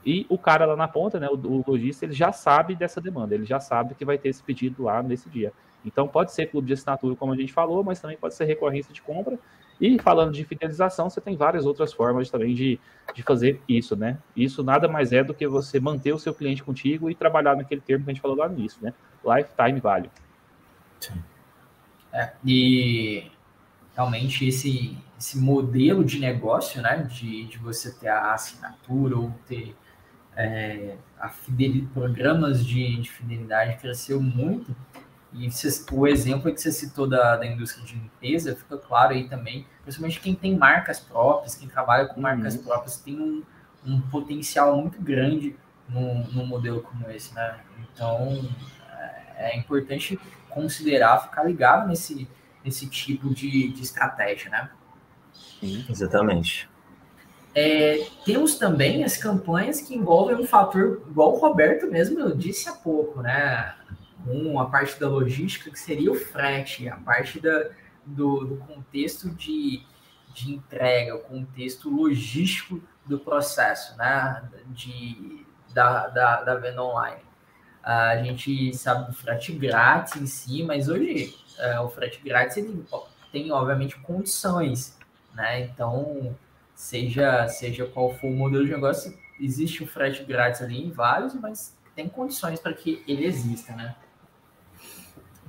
E 0.04 0.26
o 0.28 0.38
cara 0.38 0.64
lá 0.64 0.76
na 0.76 0.88
ponta, 0.88 1.20
né, 1.20 1.28
o, 1.28 1.34
o 1.34 1.64
lojista, 1.66 2.06
ele 2.06 2.14
já 2.14 2.32
sabe 2.32 2.74
dessa 2.74 3.00
demanda, 3.00 3.34
ele 3.34 3.44
já 3.44 3.60
sabe 3.60 3.94
que 3.94 4.04
vai 4.04 4.18
ter 4.18 4.30
esse 4.30 4.42
pedido 4.42 4.82
lá 4.84 5.02
nesse 5.02 5.28
dia. 5.28 5.52
Então 5.84 6.08
pode 6.08 6.32
ser 6.32 6.46
clube 6.46 6.66
de 6.66 6.72
assinatura, 6.72 7.14
como 7.14 7.32
a 7.32 7.36
gente 7.36 7.52
falou, 7.52 7.84
mas 7.84 8.00
também 8.00 8.16
pode 8.16 8.34
ser 8.34 8.44
recorrência 8.44 8.92
de 8.92 9.02
compra. 9.02 9.38
E 9.83 9.99
falando 9.99 10.33
de 10.33 10.45
fidelização, 10.45 11.11
você 11.11 11.20
tem 11.20 11.37
várias 11.37 11.66
outras 11.66 11.93
formas 11.93 12.30
também 12.30 12.55
de, 12.55 12.78
de 13.12 13.22
fazer 13.24 13.61
isso, 13.68 13.97
né? 13.97 14.16
Isso 14.37 14.62
nada 14.62 14.87
mais 14.87 15.12
é 15.12 15.24
do 15.24 15.35
que 15.35 15.45
você 15.49 15.80
manter 15.80 16.12
o 16.12 16.20
seu 16.20 16.33
cliente 16.33 16.62
contigo 16.62 17.11
e 17.11 17.16
trabalhar 17.16 17.57
naquele 17.57 17.80
termo 17.80 18.05
que 18.05 18.12
a 18.12 18.14
gente 18.14 18.22
falou 18.22 18.37
lá 18.37 18.49
no 18.49 18.57
início, 18.57 18.78
né? 18.80 18.95
Lifetime 19.24 19.80
value. 19.80 20.09
Sim. 21.01 21.20
É, 22.12 22.30
e 22.47 23.28
realmente 23.93 24.47
esse, 24.47 24.97
esse 25.18 25.37
modelo 25.37 26.05
de 26.05 26.20
negócio, 26.20 26.80
né? 26.80 26.99
De, 26.99 27.49
de 27.49 27.59
você 27.59 27.93
ter 27.93 28.07
a 28.07 28.35
assinatura 28.35 29.18
ou 29.18 29.35
ter 29.49 29.74
é, 30.37 30.95
a 31.18 31.28
programas 31.93 32.64
de, 32.64 33.01
de 33.01 33.11
fidelidade 33.11 33.78
cresceu 33.78 34.22
muito. 34.22 34.76
E 35.33 35.49
o 35.91 36.07
exemplo 36.07 36.53
que 36.55 36.61
você 36.61 36.70
citou 36.70 37.09
da, 37.09 37.37
da 37.37 37.47
indústria 37.47 37.85
de 37.85 37.95
limpeza 37.95 38.55
fica 38.55 38.76
claro 38.76 39.14
aí 39.14 39.28
também, 39.28 39.66
principalmente 39.83 40.20
quem 40.20 40.35
tem 40.35 40.57
marcas 40.57 41.01
próprias, 41.01 41.55
quem 41.55 41.68
trabalha 41.68 42.07
com 42.07 42.20
marcas 42.20 42.57
uhum. 42.57 42.62
próprias, 42.62 42.97
tem 42.97 43.20
um, 43.20 43.43
um 43.85 44.01
potencial 44.01 44.76
muito 44.76 45.01
grande 45.01 45.57
num, 45.89 46.24
num 46.33 46.47
modelo 46.47 46.83
como 46.83 47.11
esse, 47.11 47.35
né? 47.35 47.61
Então, 47.93 48.49
é, 49.37 49.55
é 49.55 49.57
importante 49.57 50.18
considerar, 50.49 51.18
ficar 51.18 51.45
ligado 51.45 51.89
nesse, 51.89 52.28
nesse 52.64 52.89
tipo 52.89 53.35
de, 53.35 53.68
de 53.72 53.83
estratégia, 53.83 54.51
né? 54.51 54.70
Sim, 55.33 55.85
exatamente. 55.89 56.68
É, 57.55 58.07
temos 58.24 58.57
também 58.57 59.05
as 59.05 59.16
campanhas 59.16 59.80
que 59.80 59.95
envolvem 59.95 60.37
um 60.37 60.47
fator, 60.47 61.03
igual 61.09 61.35
o 61.35 61.39
Roberto 61.39 61.87
mesmo 61.87 62.35
disse 62.35 62.68
há 62.68 62.72
pouco, 62.72 63.20
né? 63.20 63.74
Um, 64.26 64.59
a 64.59 64.66
parte 64.66 64.99
da 65.01 65.09
logística, 65.09 65.70
que 65.70 65.78
seria 65.78 66.11
o 66.11 66.14
frete, 66.14 66.89
a 66.89 66.97
parte 66.97 67.41
da, 67.41 67.70
do, 68.05 68.44
do 68.44 68.57
contexto 68.57 69.30
de, 69.30 69.82
de 70.34 70.53
entrega, 70.53 71.16
o 71.16 71.20
contexto 71.20 71.88
logístico 71.88 72.80
do 73.07 73.18
processo, 73.18 73.96
né? 73.96 74.48
De, 74.68 75.44
da, 75.72 76.09
da, 76.09 76.42
da 76.42 76.55
venda 76.57 76.82
online. 76.82 77.22
A 77.82 78.16
gente 78.22 78.74
sabe 78.76 79.07
do 79.07 79.12
frete 79.12 79.53
grátis 79.53 80.20
em 80.20 80.26
si, 80.26 80.62
mas 80.62 80.88
hoje 80.88 81.34
é, 81.59 81.80
o 81.80 81.88
frete 81.88 82.20
grátis 82.22 82.57
ele 82.57 82.84
tem, 83.32 83.50
obviamente, 83.50 83.98
condições, 84.00 84.96
né? 85.34 85.62
Então, 85.62 86.36
seja, 86.74 87.48
seja 87.48 87.86
qual 87.86 88.14
for 88.14 88.28
o 88.28 88.34
modelo 88.34 88.64
de 88.64 88.70
negócio, 88.70 89.16
existe 89.40 89.82
o 89.82 89.86
frete 89.86 90.22
grátis 90.24 90.62
ali 90.62 90.84
em 90.84 90.90
vários, 90.90 91.34
mas 91.34 91.76
tem 91.94 92.09
condições 92.09 92.61
para 92.61 92.72
que 92.72 93.03
ele 93.09 93.24
exista, 93.24 93.74
né? 93.74 93.96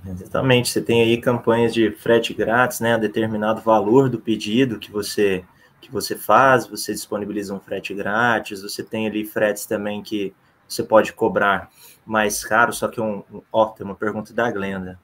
Exatamente, 0.05 0.69
você 0.69 0.81
tem 0.81 1.01
aí 1.01 1.17
campanhas 1.19 1.73
de 1.73 1.91
frete 1.91 2.33
grátis, 2.33 2.79
né, 2.79 2.95
a 2.95 2.97
determinado 2.97 3.61
valor 3.61 4.09
do 4.09 4.19
pedido 4.19 4.79
que 4.79 4.91
você 4.91 5.45
que 5.79 5.91
você 5.91 6.15
faz, 6.15 6.65
você 6.65 6.93
disponibiliza 6.93 7.53
um 7.53 7.59
frete 7.59 7.93
grátis, 7.93 8.61
você 8.61 8.81
tem 8.81 9.05
ali 9.05 9.25
fretes 9.25 9.65
também 9.65 10.01
que 10.01 10.33
você 10.65 10.81
pode 10.81 11.11
cobrar 11.11 11.69
mais 12.05 12.43
caro, 12.43 12.71
só 12.71 12.87
que 12.87 13.01
um, 13.01 13.23
um 13.31 13.41
ó, 13.51 13.65
tem 13.65 13.85
uma 13.85 13.95
pergunta 13.95 14.33
da 14.33 14.49
Glenda. 14.49 14.97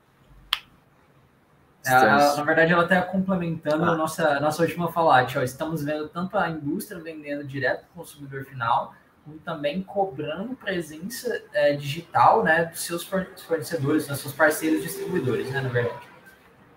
Estamos... 1.84 2.38
na 2.38 2.44
verdade, 2.44 2.72
ela 2.72 2.84
está 2.84 3.02
complementando 3.02 3.84
ah. 3.84 3.90
a 3.90 3.96
nossa, 3.96 4.40
nossa 4.40 4.62
última 4.62 4.92
falate. 4.92 5.38
Ó, 5.38 5.42
estamos 5.42 5.84
vendo 5.84 6.08
tanto 6.10 6.38
a 6.38 6.50
indústria 6.50 7.02
vendendo 7.02 7.44
direto 7.44 7.82
para 7.82 7.90
o 7.94 8.04
consumidor 8.04 8.46
final, 8.46 8.94
como 9.24 9.38
também 9.40 9.82
cobrando 9.82 10.56
presença 10.56 11.44
é, 11.54 11.76
digital 11.76 12.44
né, 12.44 12.66
dos 12.66 12.82
seus 12.82 13.04
fornecedores, 13.04 14.08
dos 14.08 14.20
seus 14.20 14.34
parceiros 14.34 14.84
distribuidores, 14.84 15.52
né, 15.52 15.62
na 15.62 15.70
verdade. 15.70 16.08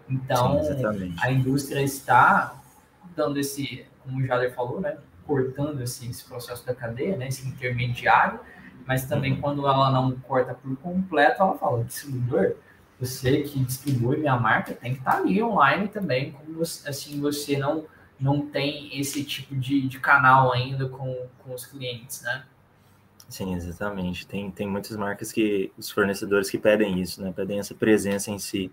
Então, 0.09 0.63
Sim, 0.63 1.15
a 1.21 1.31
indústria 1.31 1.81
está 1.83 2.61
dando 3.17 3.39
esse, 3.39 3.87
como 4.03 4.19
o 4.19 4.27
Jader 4.27 4.55
falou, 4.55 4.81
né, 4.81 4.99
cortando 5.27 5.81
esse, 5.83 6.09
esse 6.09 6.25
processo 6.25 6.67
da 6.67 6.75
cadeia, 6.75 7.17
né, 7.17 7.29
esse 7.29 7.47
intermediário, 7.47 8.41
mas 8.87 9.05
também 9.07 9.35
uhum. 9.35 9.41
quando 9.41 9.67
ela 9.67 9.91
não 9.91 10.13
corta 10.13 10.55
por 10.55 10.77
completo, 10.79 11.43
ela 11.43 11.57
fala, 11.57 11.85
distribuidor, 11.85 12.57
você 12.99 13.43
que 13.43 13.59
distribui 13.61 14.19
minha 14.19 14.37
marca 14.37 14.75
tem 14.75 14.93
que 14.93 15.01
estar 15.01 15.13
tá 15.13 15.19
ali 15.19 15.43
online 15.43 15.89
também, 15.89 16.33
como 16.33 16.61
assim 16.63 17.21
você 17.21 17.57
não 17.57 17.85
não 18.23 18.47
tem 18.47 18.97
esse 18.99 19.25
tipo 19.25 19.57
de, 19.57 19.89
de 19.89 19.99
canal 19.99 20.53
ainda 20.53 20.89
com, 20.89 21.27
com 21.39 21.53
os 21.53 21.67
clientes, 21.67 22.23
né? 22.23 22.45
Sim, 23.29 23.55
exatamente. 23.55 24.27
Tem, 24.27 24.49
tem 24.51 24.69
muitas 24.69 24.97
marcas 24.97 25.33
que 25.33 25.73
os 25.77 25.91
fornecedores 25.91 26.49
que 26.49 26.57
pedem 26.57 27.01
isso, 27.01 27.21
né? 27.21 27.33
Pedem 27.35 27.59
essa 27.59 27.75
presença 27.75 28.31
em 28.31 28.39
si. 28.39 28.71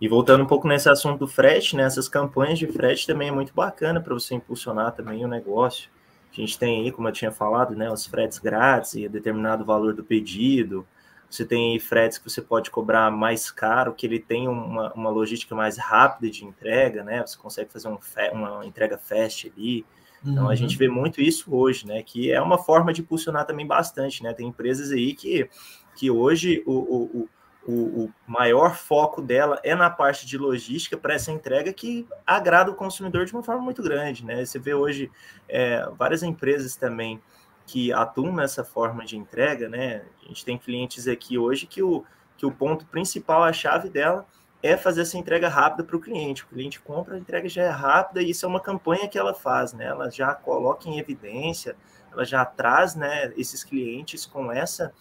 E 0.00 0.06
voltando 0.06 0.44
um 0.44 0.46
pouco 0.46 0.68
nesse 0.68 0.88
assunto 0.88 1.18
do 1.18 1.26
frete, 1.26 1.74
né? 1.74 1.82
Essas 1.82 2.08
campanhas 2.08 2.58
de 2.58 2.68
frete 2.68 3.04
também 3.04 3.28
é 3.28 3.32
muito 3.32 3.52
bacana 3.52 4.00
para 4.00 4.14
você 4.14 4.36
impulsionar 4.36 4.92
também 4.92 5.24
o 5.24 5.28
negócio. 5.28 5.90
A 6.30 6.40
gente 6.40 6.56
tem 6.56 6.82
aí, 6.82 6.92
como 6.92 7.08
eu 7.08 7.12
tinha 7.12 7.32
falado, 7.32 7.74
né? 7.74 7.90
Os 7.90 8.06
fretes 8.06 8.38
grátis 8.38 8.94
e 8.94 9.08
determinado 9.08 9.64
valor 9.64 9.92
do 9.92 10.04
pedido, 10.04 10.86
você 11.30 11.44
tem 11.44 11.78
fretes 11.78 12.18
que 12.18 12.28
você 12.28 12.40
pode 12.40 12.70
cobrar 12.70 13.10
mais 13.10 13.50
caro, 13.50 13.94
que 13.94 14.06
ele 14.06 14.18
tem 14.18 14.48
uma, 14.48 14.92
uma 14.94 15.10
logística 15.10 15.54
mais 15.54 15.76
rápida 15.76 16.30
de 16.30 16.44
entrega, 16.44 17.04
né? 17.04 17.24
Você 17.26 17.36
consegue 17.36 17.70
fazer 17.70 17.88
um, 17.88 17.98
uma 18.32 18.64
entrega 18.64 18.96
fast 18.96 19.52
ali. 19.54 19.84
Então 20.24 20.44
uhum. 20.44 20.50
a 20.50 20.54
gente 20.54 20.76
vê 20.76 20.88
muito 20.88 21.20
isso 21.20 21.54
hoje, 21.54 21.86
né? 21.86 22.02
Que 22.02 22.32
é 22.32 22.40
uma 22.40 22.56
forma 22.56 22.92
de 22.92 23.02
impulsionar 23.02 23.44
também 23.44 23.66
bastante, 23.66 24.22
né? 24.22 24.32
Tem 24.32 24.48
empresas 24.48 24.90
aí 24.90 25.12
que, 25.12 25.48
que 25.94 26.10
hoje 26.10 26.62
o, 26.66 26.72
o, 26.72 27.28
o, 27.66 28.04
o 28.04 28.12
maior 28.26 28.74
foco 28.74 29.20
dela 29.20 29.60
é 29.62 29.74
na 29.74 29.90
parte 29.90 30.26
de 30.26 30.38
logística 30.38 30.96
para 30.96 31.12
essa 31.12 31.30
entrega 31.30 31.74
que 31.74 32.06
agrada 32.26 32.70
o 32.70 32.74
consumidor 32.74 33.26
de 33.26 33.34
uma 33.34 33.42
forma 33.42 33.60
muito 33.60 33.82
grande, 33.82 34.24
né? 34.24 34.42
Você 34.44 34.58
vê 34.58 34.72
hoje 34.72 35.10
é, 35.46 35.86
várias 35.98 36.22
empresas 36.22 36.74
também 36.74 37.20
que 37.68 37.92
atuam 37.92 38.32
nessa 38.34 38.64
forma 38.64 39.04
de 39.04 39.14
entrega, 39.14 39.68
né? 39.68 40.02
A 40.24 40.28
gente 40.28 40.42
tem 40.42 40.56
clientes 40.56 41.06
aqui 41.06 41.36
hoje 41.36 41.66
que 41.66 41.82
o, 41.82 42.02
que 42.34 42.46
o 42.46 42.50
ponto 42.50 42.86
principal, 42.86 43.44
a 43.44 43.52
chave 43.52 43.90
dela 43.90 44.26
é 44.62 44.74
fazer 44.74 45.02
essa 45.02 45.18
entrega 45.18 45.50
rápida 45.50 45.84
para 45.84 45.94
o 45.94 46.00
cliente. 46.00 46.44
O 46.44 46.46
cliente 46.46 46.80
compra, 46.80 47.14
a 47.14 47.18
entrega 47.18 47.46
já 47.46 47.62
é 47.62 47.68
rápida 47.68 48.22
e 48.22 48.30
isso 48.30 48.46
é 48.46 48.48
uma 48.48 48.58
campanha 48.58 49.06
que 49.06 49.18
ela 49.18 49.34
faz, 49.34 49.74
né? 49.74 49.84
Ela 49.84 50.10
já 50.10 50.34
coloca 50.34 50.88
em 50.88 50.98
evidência, 50.98 51.76
ela 52.10 52.24
já 52.24 52.42
traz, 52.42 52.94
né, 52.94 53.34
esses 53.36 53.62
clientes 53.62 54.24
com 54.24 54.50
essa 54.50 54.94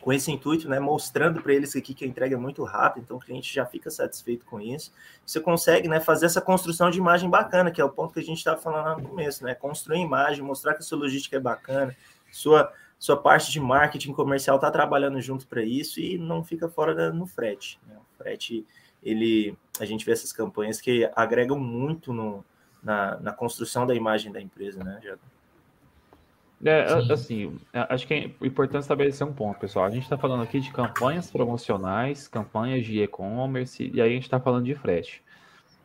com 0.00 0.12
esse 0.12 0.30
intuito, 0.30 0.68
né, 0.68 0.78
mostrando 0.78 1.40
para 1.42 1.54
eles 1.54 1.74
aqui 1.74 1.94
que 1.94 2.04
a 2.04 2.08
entrega 2.08 2.34
é 2.34 2.38
muito 2.38 2.62
rápida, 2.62 3.04
então 3.04 3.16
o 3.16 3.20
cliente 3.20 3.52
já 3.52 3.64
fica 3.64 3.90
satisfeito 3.90 4.44
com 4.44 4.60
isso. 4.60 4.92
Você 5.24 5.40
consegue, 5.40 5.88
né, 5.88 6.00
fazer 6.00 6.26
essa 6.26 6.40
construção 6.40 6.90
de 6.90 6.98
imagem 6.98 7.30
bacana, 7.30 7.70
que 7.70 7.80
é 7.80 7.84
o 7.84 7.90
ponto 7.90 8.12
que 8.12 8.20
a 8.20 8.22
gente 8.22 8.38
estava 8.38 8.60
falando 8.60 9.00
no 9.00 9.08
começo, 9.08 9.44
né, 9.44 9.54
construir 9.54 10.00
imagem, 10.00 10.44
mostrar 10.44 10.74
que 10.74 10.80
a 10.80 10.82
sua 10.82 10.98
logística 10.98 11.36
é 11.36 11.40
bacana, 11.40 11.96
sua 12.30 12.72
sua 12.98 13.16
parte 13.18 13.50
de 13.50 13.60
marketing 13.60 14.14
comercial 14.14 14.56
está 14.56 14.70
trabalhando 14.70 15.20
junto 15.20 15.46
para 15.46 15.62
isso 15.62 16.00
e 16.00 16.16
não 16.16 16.42
fica 16.42 16.70
fora 16.70 16.94
da, 16.94 17.12
no 17.12 17.26
frete. 17.26 17.78
Né? 17.86 17.96
O 17.98 18.16
frete, 18.16 18.66
ele, 19.02 19.54
a 19.78 19.84
gente 19.84 20.06
vê 20.06 20.12
essas 20.12 20.32
campanhas 20.32 20.80
que 20.80 21.10
agregam 21.14 21.58
muito 21.58 22.14
no, 22.14 22.42
na, 22.82 23.20
na 23.20 23.32
construção 23.32 23.86
da 23.86 23.94
imagem 23.94 24.32
da 24.32 24.40
empresa, 24.40 24.82
né, 24.82 25.00
Jader? 25.02 25.33
É, 26.62 26.84
assim, 27.12 27.58
acho 27.72 28.06
que 28.06 28.14
é 28.14 28.30
importante 28.46 28.82
estabelecer 28.82 29.26
um 29.26 29.32
ponto, 29.32 29.58
pessoal. 29.58 29.86
A 29.86 29.90
gente 29.90 30.04
está 30.04 30.16
falando 30.16 30.42
aqui 30.42 30.60
de 30.60 30.70
campanhas 30.70 31.30
promocionais, 31.30 32.28
campanhas 32.28 32.84
de 32.84 33.02
e-commerce, 33.02 33.90
e 33.92 34.00
aí 34.00 34.10
a 34.10 34.14
gente 34.14 34.22
está 34.22 34.40
falando 34.40 34.64
de 34.64 34.74
frete. 34.74 35.22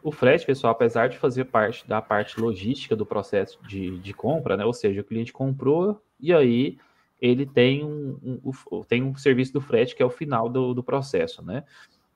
O 0.01 0.11
frete, 0.11 0.45
pessoal, 0.45 0.71
apesar 0.71 1.09
de 1.09 1.17
fazer 1.17 1.45
parte 1.45 1.87
da 1.87 2.01
parte 2.01 2.39
logística 2.39 2.95
do 2.95 3.05
processo 3.05 3.59
de, 3.67 3.99
de 3.99 4.13
compra, 4.13 4.55
né? 4.55 4.63
Ou 4.63 4.73
seja, 4.73 5.01
o 5.01 5.03
cliente 5.03 5.33
comprou 5.33 6.01
e 6.19 6.33
aí 6.33 6.77
ele 7.21 7.45
tem 7.45 7.83
um, 7.83 8.41
um, 8.43 8.83
tem 8.83 9.03
um 9.03 9.15
serviço 9.15 9.51
do 9.51 9.59
frete 9.59 9.93
que 9.95 10.01
é 10.01 10.05
o 10.05 10.09
final 10.09 10.47
do, 10.47 10.73
do 10.73 10.81
processo, 10.81 11.43
né? 11.43 11.65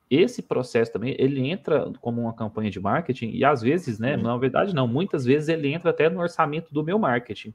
Esse 0.09 0.41
processo 0.41 0.93
também, 0.93 1.15
ele 1.17 1.49
entra 1.49 1.91
como 1.99 2.21
uma 2.21 2.33
campanha 2.33 2.69
de 2.69 2.79
marketing 2.79 3.31
e 3.31 3.43
às 3.43 3.61
vezes, 3.61 3.99
né, 3.99 4.15
na 4.15 4.37
verdade 4.37 4.73
não, 4.73 4.87
muitas 4.87 5.25
vezes 5.25 5.49
ele 5.49 5.73
entra 5.73 5.89
até 5.89 6.09
no 6.09 6.21
orçamento 6.21 6.73
do 6.73 6.83
meu 6.83 6.99
marketing. 6.99 7.53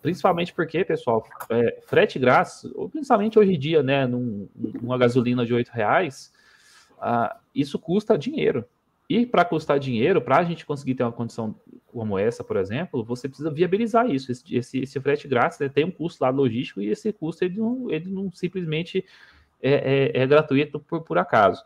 Principalmente 0.00 0.52
porque, 0.52 0.84
pessoal, 0.84 1.26
é, 1.50 1.80
frete 1.86 2.18
grátis, 2.18 2.62
principalmente 2.90 3.38
hoje 3.38 3.54
em 3.54 3.58
dia, 3.58 3.82
né, 3.82 4.06
num, 4.06 4.48
numa 4.54 4.96
gasolina 4.96 5.44
de 5.44 5.52
oito 5.52 5.70
reais, 5.70 6.32
ah, 7.00 7.36
isso 7.54 7.78
custa 7.78 8.16
dinheiro. 8.16 8.64
E 9.08 9.24
para 9.24 9.44
custar 9.44 9.78
dinheiro, 9.78 10.20
para 10.20 10.36
a 10.36 10.44
gente 10.44 10.66
conseguir 10.66 10.94
ter 10.94 11.02
uma 11.02 11.12
condição 11.12 11.54
como 11.86 12.18
essa, 12.18 12.44
por 12.44 12.56
exemplo, 12.58 13.02
você 13.02 13.26
precisa 13.26 13.50
viabilizar 13.50 14.08
isso. 14.10 14.30
Esse, 14.30 14.56
esse, 14.56 14.78
esse 14.80 15.00
frete 15.00 15.26
grátis 15.26 15.58
né, 15.58 15.68
tem 15.68 15.84
um 15.84 15.90
custo 15.90 16.22
lá 16.22 16.28
logístico 16.30 16.82
e 16.82 16.88
esse 16.88 17.12
custo 17.12 17.44
ele 17.44 17.58
não, 17.58 17.90
ele 17.90 18.10
não 18.10 18.30
simplesmente 18.30 19.04
é, 19.62 20.12
é, 20.14 20.22
é 20.22 20.26
gratuito 20.26 20.78
por, 20.78 21.00
por 21.00 21.16
acaso. 21.16 21.64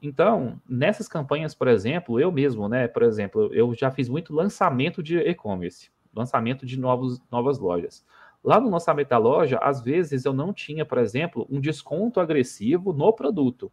Então, 0.00 0.60
nessas 0.68 1.08
campanhas, 1.08 1.54
por 1.54 1.68
exemplo, 1.68 2.18
eu 2.18 2.32
mesmo, 2.32 2.68
né? 2.68 2.88
Por 2.88 3.02
exemplo, 3.02 3.52
eu 3.52 3.74
já 3.74 3.90
fiz 3.90 4.08
muito 4.08 4.32
lançamento 4.32 5.02
de 5.02 5.18
e-commerce, 5.18 5.90
lançamento 6.14 6.66
de 6.66 6.78
novos, 6.78 7.20
novas 7.30 7.58
lojas. 7.58 8.04
Lá 8.42 8.58
no 8.58 8.70
lançamento 8.70 9.08
da 9.08 9.18
loja, 9.18 9.58
às 9.58 9.82
vezes 9.82 10.24
eu 10.24 10.32
não 10.32 10.52
tinha, 10.52 10.84
por 10.84 10.98
exemplo, 10.98 11.46
um 11.50 11.60
desconto 11.60 12.20
agressivo 12.20 12.92
no 12.92 13.12
produto. 13.12 13.70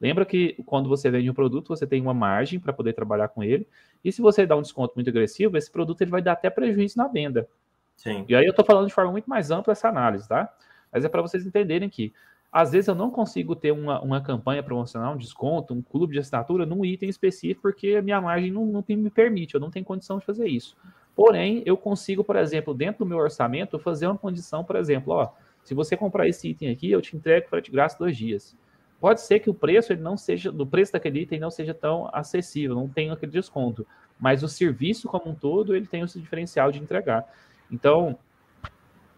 Lembra 0.00 0.24
que 0.24 0.54
quando 0.66 0.88
você 0.88 1.10
vende 1.10 1.30
um 1.30 1.34
produto, 1.34 1.68
você 1.68 1.86
tem 1.86 2.00
uma 2.00 2.14
margem 2.14 2.60
para 2.60 2.72
poder 2.72 2.92
trabalhar 2.92 3.28
com 3.28 3.42
ele. 3.42 3.66
E 4.04 4.12
se 4.12 4.20
você 4.20 4.46
dá 4.46 4.56
um 4.56 4.62
desconto 4.62 4.94
muito 4.94 5.08
agressivo, 5.08 5.56
esse 5.56 5.70
produto 5.70 6.00
ele 6.02 6.10
vai 6.10 6.22
dar 6.22 6.32
até 6.32 6.50
prejuízo 6.50 6.98
na 6.98 7.08
venda. 7.08 7.48
Sim. 7.96 8.24
E 8.28 8.34
aí 8.34 8.44
eu 8.44 8.50
estou 8.50 8.64
falando 8.64 8.88
de 8.88 8.92
forma 8.92 9.10
muito 9.10 9.28
mais 9.28 9.50
ampla 9.50 9.72
essa 9.72 9.88
análise, 9.88 10.28
tá? 10.28 10.52
Mas 10.92 11.04
é 11.04 11.08
para 11.08 11.22
vocês 11.22 11.46
entenderem 11.46 11.88
que 11.88 12.12
às 12.52 12.72
vezes 12.72 12.88
eu 12.88 12.94
não 12.94 13.10
consigo 13.10 13.56
ter 13.56 13.72
uma, 13.72 14.00
uma 14.00 14.20
campanha 14.20 14.62
promocional, 14.62 15.14
um 15.14 15.18
desconto, 15.18 15.74
um 15.74 15.82
clube 15.82 16.14
de 16.14 16.20
assinatura 16.20 16.64
num 16.64 16.84
item 16.84 17.08
específico, 17.08 17.62
porque 17.62 17.96
a 17.96 18.02
minha 18.02 18.20
margem 18.20 18.50
não, 18.50 18.64
não 18.64 18.84
me 18.88 19.10
permite, 19.10 19.54
eu 19.54 19.60
não 19.60 19.70
tenho 19.70 19.84
condição 19.84 20.18
de 20.18 20.24
fazer 20.24 20.46
isso. 20.46 20.76
Porém, 21.16 21.62
eu 21.64 21.78
consigo, 21.78 22.22
por 22.22 22.36
exemplo, 22.36 22.74
dentro 22.74 22.98
do 22.98 23.08
meu 23.08 23.16
orçamento, 23.16 23.78
fazer 23.78 24.06
uma 24.06 24.18
condição, 24.18 24.62
por 24.62 24.76
exemplo, 24.76 25.14
ó, 25.14 25.30
se 25.64 25.74
você 25.74 25.96
comprar 25.96 26.28
esse 26.28 26.50
item 26.50 26.70
aqui, 26.70 26.90
eu 26.90 27.00
te 27.00 27.16
entrego 27.16 27.48
frete 27.48 27.72
grátis 27.72 27.96
dois 27.96 28.14
dias. 28.14 28.54
Pode 29.00 29.22
ser 29.22 29.40
que 29.40 29.48
o 29.48 29.54
preço 29.54 29.92
ele 29.92 30.02
não 30.02 30.16
seja, 30.16 30.52
do 30.52 30.66
preço 30.66 30.92
daquele 30.92 31.20
item 31.20 31.40
não 31.40 31.50
seja 31.50 31.72
tão 31.72 32.08
acessível, 32.12 32.76
não 32.76 32.86
tenha 32.86 33.14
aquele 33.14 33.32
desconto, 33.32 33.86
mas 34.20 34.42
o 34.42 34.48
serviço 34.48 35.08
como 35.08 35.30
um 35.30 35.34
todo 35.34 35.74
ele 35.74 35.86
tem 35.86 36.02
esse 36.02 36.20
diferencial 36.20 36.70
de 36.70 36.80
entregar. 36.80 37.26
Então, 37.70 38.18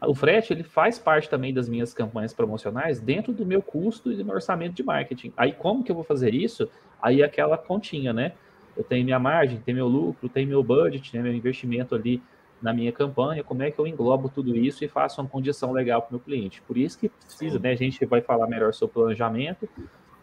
o 0.00 0.14
frete 0.14 0.52
ele 0.52 0.62
faz 0.62 0.98
parte 0.98 1.28
também 1.28 1.52
das 1.52 1.68
minhas 1.68 1.92
campanhas 1.92 2.32
promocionais 2.32 3.00
dentro 3.00 3.32
do 3.32 3.44
meu 3.44 3.60
custo 3.60 4.12
e 4.12 4.16
do 4.16 4.24
meu 4.24 4.36
orçamento 4.36 4.74
de 4.74 4.84
marketing. 4.84 5.32
Aí 5.36 5.52
como 5.52 5.82
que 5.82 5.90
eu 5.90 5.96
vou 5.96 6.04
fazer 6.04 6.32
isso? 6.32 6.70
Aí 7.02 7.22
aquela 7.22 7.58
continha, 7.58 8.12
né? 8.12 8.32
Eu 8.78 8.84
tenho 8.84 9.04
minha 9.04 9.18
margem, 9.18 9.58
tenho 9.58 9.76
meu 9.76 9.88
lucro, 9.88 10.28
tenho 10.28 10.46
meu 10.46 10.62
budget, 10.62 11.14
né, 11.16 11.20
meu 11.20 11.34
investimento 11.34 11.96
ali 11.96 12.22
na 12.62 12.72
minha 12.72 12.92
campanha, 12.92 13.42
como 13.42 13.62
é 13.62 13.70
que 13.70 13.78
eu 13.78 13.86
englobo 13.86 14.28
tudo 14.28 14.56
isso 14.56 14.84
e 14.84 14.88
faço 14.88 15.20
uma 15.20 15.28
condição 15.28 15.72
legal 15.72 16.00
para 16.02 16.10
o 16.10 16.12
meu 16.14 16.20
cliente. 16.20 16.62
Por 16.62 16.76
isso 16.76 16.98
que 16.98 17.08
precisa, 17.08 17.58
né? 17.58 17.72
A 17.72 17.76
gente 17.76 18.04
vai 18.06 18.20
falar 18.20 18.46
melhor 18.46 18.72
sobre 18.72 18.94
planejamento, 18.94 19.68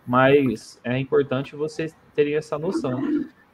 mas 0.08 0.80
é 0.84 0.98
importante 0.98 1.56
vocês 1.56 1.96
terem 2.14 2.36
essa 2.36 2.58
noção. 2.58 3.02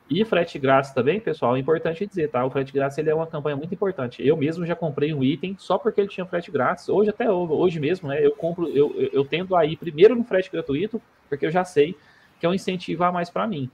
E 0.10 0.26
frete 0.26 0.60
grátis 0.60 0.92
também, 0.92 1.22
pessoal, 1.22 1.56
é 1.56 1.60
importante 1.60 2.06
dizer, 2.06 2.30
tá? 2.30 2.46
O 2.46 2.50
frete 2.50 2.74
grátis 2.74 2.98
ele 2.98 3.10
é 3.10 3.16
uma 3.16 3.28
campanha 3.28 3.56
muito 3.56 3.74
importante. 3.74 4.26
Eu 4.26 4.36
mesmo 4.36 4.66
já 4.66 4.76
comprei 4.76 5.14
um 5.14 5.24
item 5.24 5.56
só 5.58 5.78
porque 5.78 6.02
ele 6.02 6.10
tinha 6.10 6.26
frete 6.26 6.52
grátis. 6.52 6.90
Hoje 6.90 7.10
até 7.12 7.32
hoje 7.32 7.80
mesmo, 7.80 8.10
né? 8.10 8.24
Eu 8.24 8.32
compro, 8.32 8.68
eu, 8.70 8.94
eu 9.14 9.24
tendo 9.24 9.56
a 9.56 9.66
ir 9.66 9.78
primeiro 9.78 10.16
no 10.16 10.24
frete 10.24 10.52
gratuito, 10.52 11.02
porque 11.30 11.46
eu 11.46 11.52
já 11.52 11.64
sei 11.64 11.96
que 12.40 12.46
é 12.46 12.50
um 12.50 12.54
incentivo 12.54 13.04
a 13.04 13.12
mais 13.12 13.30
para 13.30 13.48
mim. 13.48 13.70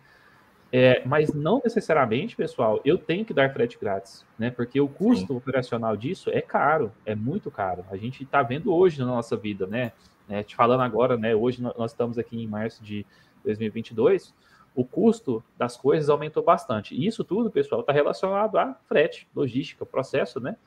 É, 0.72 1.02
mas 1.06 1.34
não 1.34 1.62
necessariamente, 1.64 2.36
pessoal, 2.36 2.82
eu 2.84 2.98
tenho 2.98 3.24
que 3.24 3.34
dar 3.34 3.54
frete 3.54 3.78
grátis, 3.80 4.26
né? 4.38 4.52
Porque 4.52 4.82
o 4.82 4.88
custo 4.88 5.28
Sim. 5.28 5.38
operacional 5.38 5.96
disso 5.96 6.30
é 6.30 6.42
caro, 6.42 6.92
é 7.06 7.16
muito 7.16 7.50
caro. 7.50 7.86
A 7.90 7.96
gente 7.96 8.24
está 8.24 8.44
vendo 8.44 8.74
hoje 8.74 9.00
na 9.00 9.06
nossa 9.06 9.38
vida, 9.38 9.66
né? 9.66 9.94
É, 10.30 10.44
te 10.44 10.56
falando 10.56 10.82
agora, 10.82 11.16
né? 11.16 11.34
Hoje 11.34 11.62
nós 11.62 11.92
estamos 11.92 12.18
aqui 12.18 12.42
em 12.42 12.48
março 12.48 12.84
de 12.84 13.06
2022, 13.46 14.34
o 14.76 14.84
custo 14.84 15.42
das 15.58 15.78
coisas 15.78 16.10
aumentou 16.10 16.44
bastante. 16.44 16.94
E 16.94 17.08
isso 17.08 17.24
tudo, 17.24 17.50
pessoal, 17.50 17.82
está 17.82 17.94
relacionado 17.94 18.58
a 18.58 18.76
frete, 18.88 19.28
logística, 19.34 19.86
processo, 19.86 20.40
né? 20.40 20.58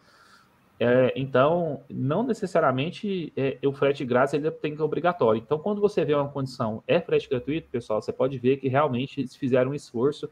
É, 0.83 1.13
então, 1.15 1.83
não 1.91 2.23
necessariamente 2.23 3.31
é, 3.37 3.59
o 3.67 3.71
frete 3.71 4.03
grátis 4.03 4.33
ele 4.33 4.51
tem 4.51 4.71
que 4.71 4.79
ser 4.79 4.83
obrigatório. 4.83 5.39
Então, 5.39 5.59
quando 5.59 5.79
você 5.79 6.07
vê 6.07 6.15
uma 6.15 6.27
condição 6.27 6.83
é 6.89 6.99
frete 6.99 7.29
gratuito, 7.29 7.69
pessoal, 7.69 8.01
você 8.01 8.11
pode 8.11 8.39
ver 8.39 8.57
que 8.57 8.67
realmente 8.67 9.21
eles 9.21 9.37
fizeram 9.37 9.73
um 9.73 9.75
esforço, 9.75 10.31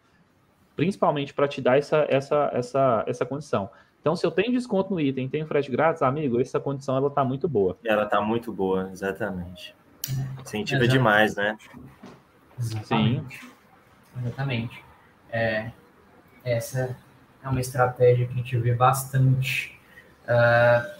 principalmente 0.75 1.35
para 1.35 1.47
te 1.47 1.61
dar 1.61 1.77
essa, 1.77 2.07
essa, 2.09 2.51
essa, 2.55 3.05
essa 3.07 3.27
condição. 3.27 3.69
Então, 4.01 4.17
se 4.17 4.25
eu 4.25 4.31
tenho 4.31 4.51
desconto 4.51 4.95
no 4.95 4.99
item, 4.99 5.29
tenho 5.29 5.47
frete 5.47 5.71
grátis, 5.71 6.01
amigo, 6.01 6.41
essa 6.41 6.59
condição 6.59 6.97
ela 6.97 7.09
está 7.09 7.23
muito 7.23 7.47
boa. 7.47 7.77
Ela 7.85 8.05
está 8.05 8.19
muito 8.23 8.51
boa, 8.51 8.89
exatamente. 8.91 9.77
Incentiva 10.41 10.83
Exatamente. 10.83 10.89
demais, 10.89 11.37
né? 11.37 11.59
Exatamente. 12.59 13.39
Sim. 13.39 13.49
Exatamente. 14.19 14.85
É, 15.31 15.73
essa 16.43 16.97
é 17.45 17.49
uma 17.49 17.61
estratégia 17.61 18.27
que 18.27 18.33
a 18.33 18.37
gente 18.37 18.57
vê 18.57 18.73
bastante 18.73 19.78
Uh, 20.29 20.99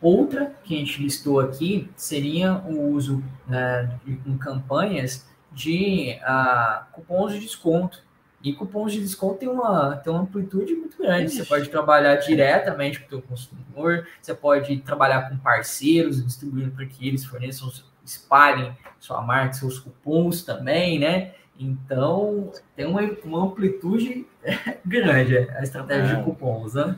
outra 0.00 0.54
que 0.62 0.74
a 0.74 0.78
gente 0.78 1.02
listou 1.02 1.40
aqui 1.40 1.90
seria 1.96 2.54
o 2.58 2.92
uso 2.92 3.22
uh, 3.48 3.98
de, 4.04 4.20
em 4.24 4.38
campanhas 4.38 5.26
de 5.52 6.16
uh, 6.22 6.84
cupons 6.92 7.32
de 7.32 7.40
desconto. 7.40 8.02
E 8.42 8.52
cupons 8.52 8.92
de 8.92 9.00
desconto 9.00 9.38
tem 9.38 9.48
uma, 9.48 9.96
tem 9.96 10.12
uma 10.12 10.22
amplitude 10.22 10.74
muito 10.74 10.98
grande. 10.98 11.26
Ixi. 11.26 11.38
Você 11.38 11.44
pode 11.44 11.68
trabalhar 11.70 12.16
diretamente 12.16 13.00
com 13.00 13.06
o 13.06 13.08
teu 13.08 13.22
consumidor, 13.22 14.06
você 14.20 14.34
pode 14.34 14.76
trabalhar 14.78 15.30
com 15.30 15.38
parceiros, 15.38 16.22
distribuindo 16.22 16.70
para 16.72 16.84
que 16.84 17.08
eles 17.08 17.24
forneçam, 17.24 17.72
espalhem 18.04 18.76
sua 19.00 19.22
marca, 19.22 19.54
seus 19.54 19.78
cupons 19.78 20.42
também, 20.42 20.98
né? 20.98 21.32
Então, 21.58 22.52
tem 22.76 22.84
uma, 22.84 23.00
uma 23.24 23.46
amplitude 23.46 24.26
grande 24.84 25.38
a 25.38 25.62
estratégia 25.62 26.12
é. 26.12 26.16
de 26.16 26.22
cupons, 26.22 26.74
né? 26.74 26.96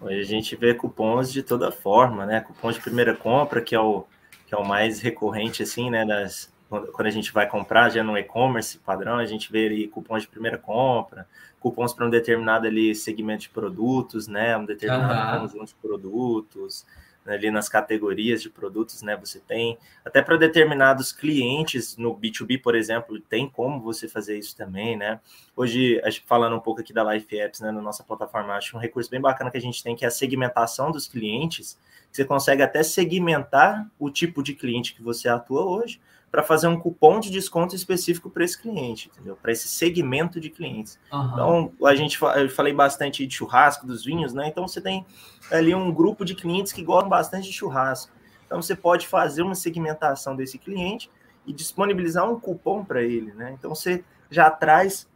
Hoje 0.00 0.20
a 0.20 0.24
gente 0.24 0.56
vê 0.56 0.72
cupons 0.72 1.30
de 1.30 1.42
toda 1.42 1.70
forma, 1.70 2.24
né? 2.24 2.40
Cupom 2.40 2.72
de 2.72 2.80
primeira 2.80 3.14
compra, 3.14 3.60
que 3.60 3.74
é 3.74 3.80
o, 3.80 4.06
que 4.46 4.54
é 4.54 4.58
o 4.58 4.66
mais 4.66 5.00
recorrente, 5.00 5.62
assim, 5.62 5.90
né? 5.90 6.06
Das, 6.06 6.50
quando 6.68 7.06
a 7.06 7.10
gente 7.10 7.32
vai 7.32 7.46
comprar 7.46 7.90
já 7.90 8.02
no 8.02 8.16
e-commerce 8.16 8.78
padrão, 8.78 9.18
a 9.18 9.26
gente 9.26 9.52
vê 9.52 9.66
ali 9.66 9.88
cupons 9.88 10.22
de 10.22 10.28
primeira 10.28 10.56
compra, 10.56 11.26
cupons 11.58 11.92
para 11.92 12.06
um 12.06 12.10
determinado 12.10 12.66
ali 12.66 12.94
segmento 12.94 13.42
de 13.42 13.50
produtos, 13.50 14.26
né? 14.26 14.56
Um 14.56 14.64
determinado 14.64 15.42
uhum. 15.42 15.48
conjunto 15.48 15.66
de 15.66 15.74
produtos, 15.74 16.86
ali 17.26 17.50
nas 17.50 17.68
categorias 17.68 18.42
de 18.42 18.48
produtos, 18.48 19.02
né? 19.02 19.16
Você 19.16 19.40
tem 19.40 19.78
até 20.04 20.22
para 20.22 20.36
determinados 20.36 21.12
clientes 21.12 21.96
no 21.96 22.16
B2B, 22.16 22.60
por 22.62 22.74
exemplo, 22.74 23.20
tem 23.20 23.48
como 23.48 23.80
você 23.80 24.08
fazer 24.08 24.38
isso 24.38 24.56
também, 24.56 24.96
né? 24.96 25.20
Hoje, 25.54 26.00
falando 26.26 26.56
um 26.56 26.60
pouco 26.60 26.80
aqui 26.80 26.92
da 26.92 27.12
Life 27.12 27.38
Apps, 27.38 27.60
né, 27.60 27.70
na 27.70 27.82
nossa 27.82 28.02
plataforma, 28.02 28.54
acho 28.54 28.76
um 28.76 28.80
recurso 28.80 29.10
bem 29.10 29.20
bacana 29.20 29.50
que 29.50 29.58
a 29.58 29.60
gente 29.60 29.82
tem 29.82 29.94
que 29.94 30.04
é 30.04 30.08
a 30.08 30.10
segmentação 30.10 30.90
dos 30.90 31.06
clientes. 31.06 31.78
Você 32.10 32.24
consegue 32.24 32.62
até 32.62 32.82
segmentar 32.82 33.88
o 33.98 34.10
tipo 34.10 34.42
de 34.42 34.54
cliente 34.54 34.94
que 34.94 35.02
você 35.02 35.28
atua 35.28 35.64
hoje 35.64 36.00
para 36.30 36.42
fazer 36.42 36.68
um 36.68 36.78
cupom 36.78 37.18
de 37.18 37.30
desconto 37.30 37.74
específico 37.74 38.30
para 38.30 38.44
esse 38.44 38.60
cliente, 38.60 39.08
entendeu? 39.08 39.36
Para 39.36 39.50
esse 39.50 39.66
segmento 39.66 40.40
de 40.40 40.48
clientes. 40.48 40.98
Uhum. 41.12 41.30
Então, 41.32 41.72
a 41.84 41.94
gente 41.94 42.18
eu 42.22 42.48
falei 42.48 42.72
bastante 42.72 43.26
de 43.26 43.34
churrasco, 43.34 43.86
dos 43.86 44.04
vinhos, 44.04 44.32
né? 44.32 44.46
Então, 44.46 44.66
você 44.66 44.80
tem 44.80 45.04
ali 45.50 45.74
um 45.74 45.92
grupo 45.92 46.24
de 46.24 46.34
clientes 46.34 46.72
que 46.72 46.84
gostam 46.84 47.08
bastante 47.08 47.48
de 47.48 47.52
churrasco. 47.52 48.12
Então, 48.46 48.62
você 48.62 48.76
pode 48.76 49.08
fazer 49.08 49.42
uma 49.42 49.54
segmentação 49.54 50.36
desse 50.36 50.56
cliente 50.56 51.10
e 51.46 51.52
disponibilizar 51.52 52.30
um 52.30 52.38
cupom 52.38 52.84
para 52.84 53.02
ele, 53.02 53.32
né? 53.32 53.54
Então, 53.58 53.74
você 53.74 54.04
já 54.30 54.48
traz 54.50 55.08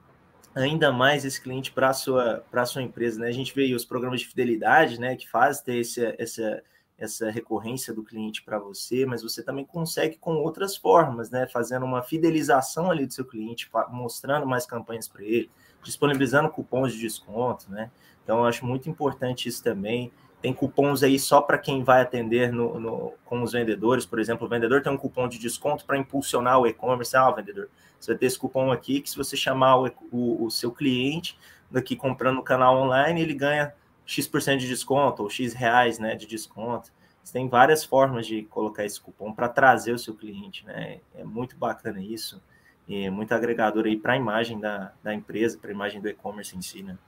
ainda 0.52 0.92
mais 0.92 1.24
esse 1.24 1.40
cliente 1.40 1.70
para 1.70 1.90
a 1.90 1.92
sua, 1.92 2.44
sua 2.66 2.82
empresa, 2.82 3.20
né? 3.20 3.28
A 3.28 3.32
gente 3.32 3.54
vê 3.54 3.72
os 3.72 3.84
programas 3.84 4.20
de 4.20 4.26
fidelidade, 4.26 4.98
né? 4.98 5.14
Que 5.14 5.28
faz 5.28 5.60
ter 5.60 5.76
esse, 5.76 6.14
essa 6.18 6.62
essa 6.96 7.30
recorrência 7.30 7.92
do 7.92 8.04
cliente 8.04 8.42
para 8.42 8.58
você, 8.58 9.04
mas 9.04 9.22
você 9.22 9.42
também 9.42 9.64
consegue 9.64 10.16
com 10.16 10.36
outras 10.36 10.76
formas, 10.76 11.30
né? 11.30 11.46
Fazendo 11.46 11.84
uma 11.84 12.02
fidelização 12.02 12.90
ali 12.90 13.06
do 13.06 13.12
seu 13.12 13.24
cliente, 13.24 13.68
mostrando 13.90 14.46
mais 14.46 14.64
campanhas 14.64 15.08
para 15.08 15.22
ele, 15.22 15.50
disponibilizando 15.82 16.48
cupons 16.48 16.92
de 16.92 17.00
desconto, 17.00 17.70
né? 17.70 17.90
Então, 18.22 18.38
eu 18.38 18.44
acho 18.44 18.64
muito 18.64 18.88
importante 18.88 19.48
isso 19.48 19.62
também. 19.62 20.10
Tem 20.40 20.52
cupons 20.52 21.02
aí 21.02 21.18
só 21.18 21.40
para 21.40 21.58
quem 21.58 21.82
vai 21.82 22.02
atender 22.02 22.52
no, 22.52 22.78
no, 22.78 23.14
com 23.24 23.42
os 23.42 23.52
vendedores, 23.52 24.06
por 24.06 24.18
exemplo, 24.18 24.46
o 24.46 24.50
vendedor 24.50 24.82
tem 24.82 24.92
um 24.92 24.96
cupom 24.96 25.26
de 25.26 25.38
desconto 25.38 25.84
para 25.84 25.96
impulsionar 25.96 26.58
o 26.60 26.66
e-commerce. 26.66 27.16
Ah, 27.16 27.30
vendedor, 27.30 27.68
você 27.98 28.12
vai 28.12 28.18
ter 28.18 28.26
esse 28.26 28.38
cupom 28.38 28.70
aqui 28.70 29.00
que 29.00 29.10
se 29.10 29.16
você 29.16 29.36
chamar 29.36 29.76
o, 29.76 29.90
o, 30.12 30.44
o 30.44 30.50
seu 30.50 30.70
cliente 30.70 31.38
daqui 31.70 31.96
comprando 31.96 32.36
no 32.36 32.42
canal 32.42 32.76
online, 32.76 33.20
ele 33.20 33.34
ganha 33.34 33.74
X% 34.06 34.58
de 34.58 34.68
desconto 34.68 35.22
ou 35.22 35.30
X 35.30 35.54
reais 35.54 35.98
né, 35.98 36.14
de 36.14 36.26
desconto. 36.26 36.90
Você 37.22 37.32
tem 37.32 37.48
várias 37.48 37.84
formas 37.84 38.26
de 38.26 38.42
colocar 38.42 38.84
esse 38.84 39.00
cupom 39.00 39.32
para 39.32 39.48
trazer 39.48 39.92
o 39.92 39.98
seu 39.98 40.14
cliente, 40.14 40.66
né? 40.66 40.98
É 41.14 41.24
muito 41.24 41.56
bacana 41.56 42.00
isso. 42.00 42.42
E 42.86 43.08
muito 43.08 43.32
agregador 43.32 43.86
aí 43.86 43.96
para 43.96 44.12
a 44.12 44.16
imagem 44.16 44.60
da, 44.60 44.92
da 45.02 45.14
empresa, 45.14 45.56
para 45.58 45.70
a 45.70 45.72
imagem 45.72 46.02
do 46.02 46.08
e-commerce 46.08 46.54
em 46.54 46.60
si, 46.60 46.82
né? 46.82 46.98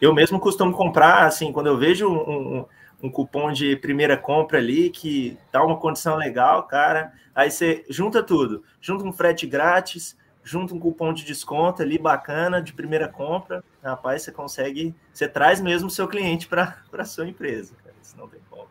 Eu 0.00 0.12
mesmo 0.12 0.40
costumo 0.40 0.72
comprar, 0.72 1.26
assim, 1.26 1.52
quando 1.52 1.68
eu 1.68 1.78
vejo 1.78 2.08
um, 2.08 2.58
um, 2.58 2.66
um 3.04 3.10
cupom 3.10 3.52
de 3.52 3.76
primeira 3.76 4.16
compra 4.16 4.58
ali 4.58 4.90
que 4.90 5.38
dá 5.52 5.64
uma 5.64 5.76
condição 5.76 6.16
legal, 6.16 6.64
cara. 6.64 7.12
Aí 7.32 7.50
você 7.50 7.84
junta 7.88 8.20
tudo, 8.20 8.64
junta 8.80 9.04
um 9.04 9.12
frete 9.12 9.46
grátis, 9.46 10.16
junta 10.44 10.74
um 10.74 10.78
cupom 10.78 11.12
de 11.12 11.24
desconto 11.24 11.82
ali 11.82 11.98
bacana 11.98 12.62
de 12.62 12.72
primeira 12.72 13.08
compra. 13.08 13.64
Rapaz, 13.82 14.22
você 14.22 14.30
consegue, 14.30 14.94
você 15.12 15.26
traz 15.26 15.60
mesmo 15.60 15.88
o 15.88 15.90
seu 15.90 16.06
cliente 16.06 16.46
para 16.46 16.76
a 16.92 17.04
sua 17.04 17.26
empresa, 17.26 17.74
cara. 17.82 17.96
Isso 18.02 18.16
não 18.16 18.28
tem 18.28 18.40
como. 18.50 18.68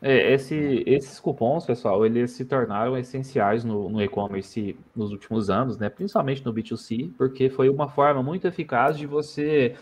É, 0.00 0.32
esse, 0.34 0.82
esses 0.84 1.18
cupons, 1.20 1.64
pessoal, 1.64 2.04
eles 2.04 2.32
se 2.32 2.44
tornaram 2.44 2.98
essenciais 2.98 3.64
no, 3.64 3.88
no 3.88 4.02
e-commerce 4.02 4.76
nos 4.94 5.12
últimos 5.12 5.48
anos, 5.48 5.78
né? 5.78 5.88
Principalmente 5.88 6.44
no 6.44 6.52
B2C, 6.52 7.12
porque 7.16 7.48
foi 7.48 7.68
uma 7.70 7.88
forma 7.88 8.20
muito 8.20 8.46
eficaz 8.46 8.98
de 8.98 9.06
você 9.06 9.76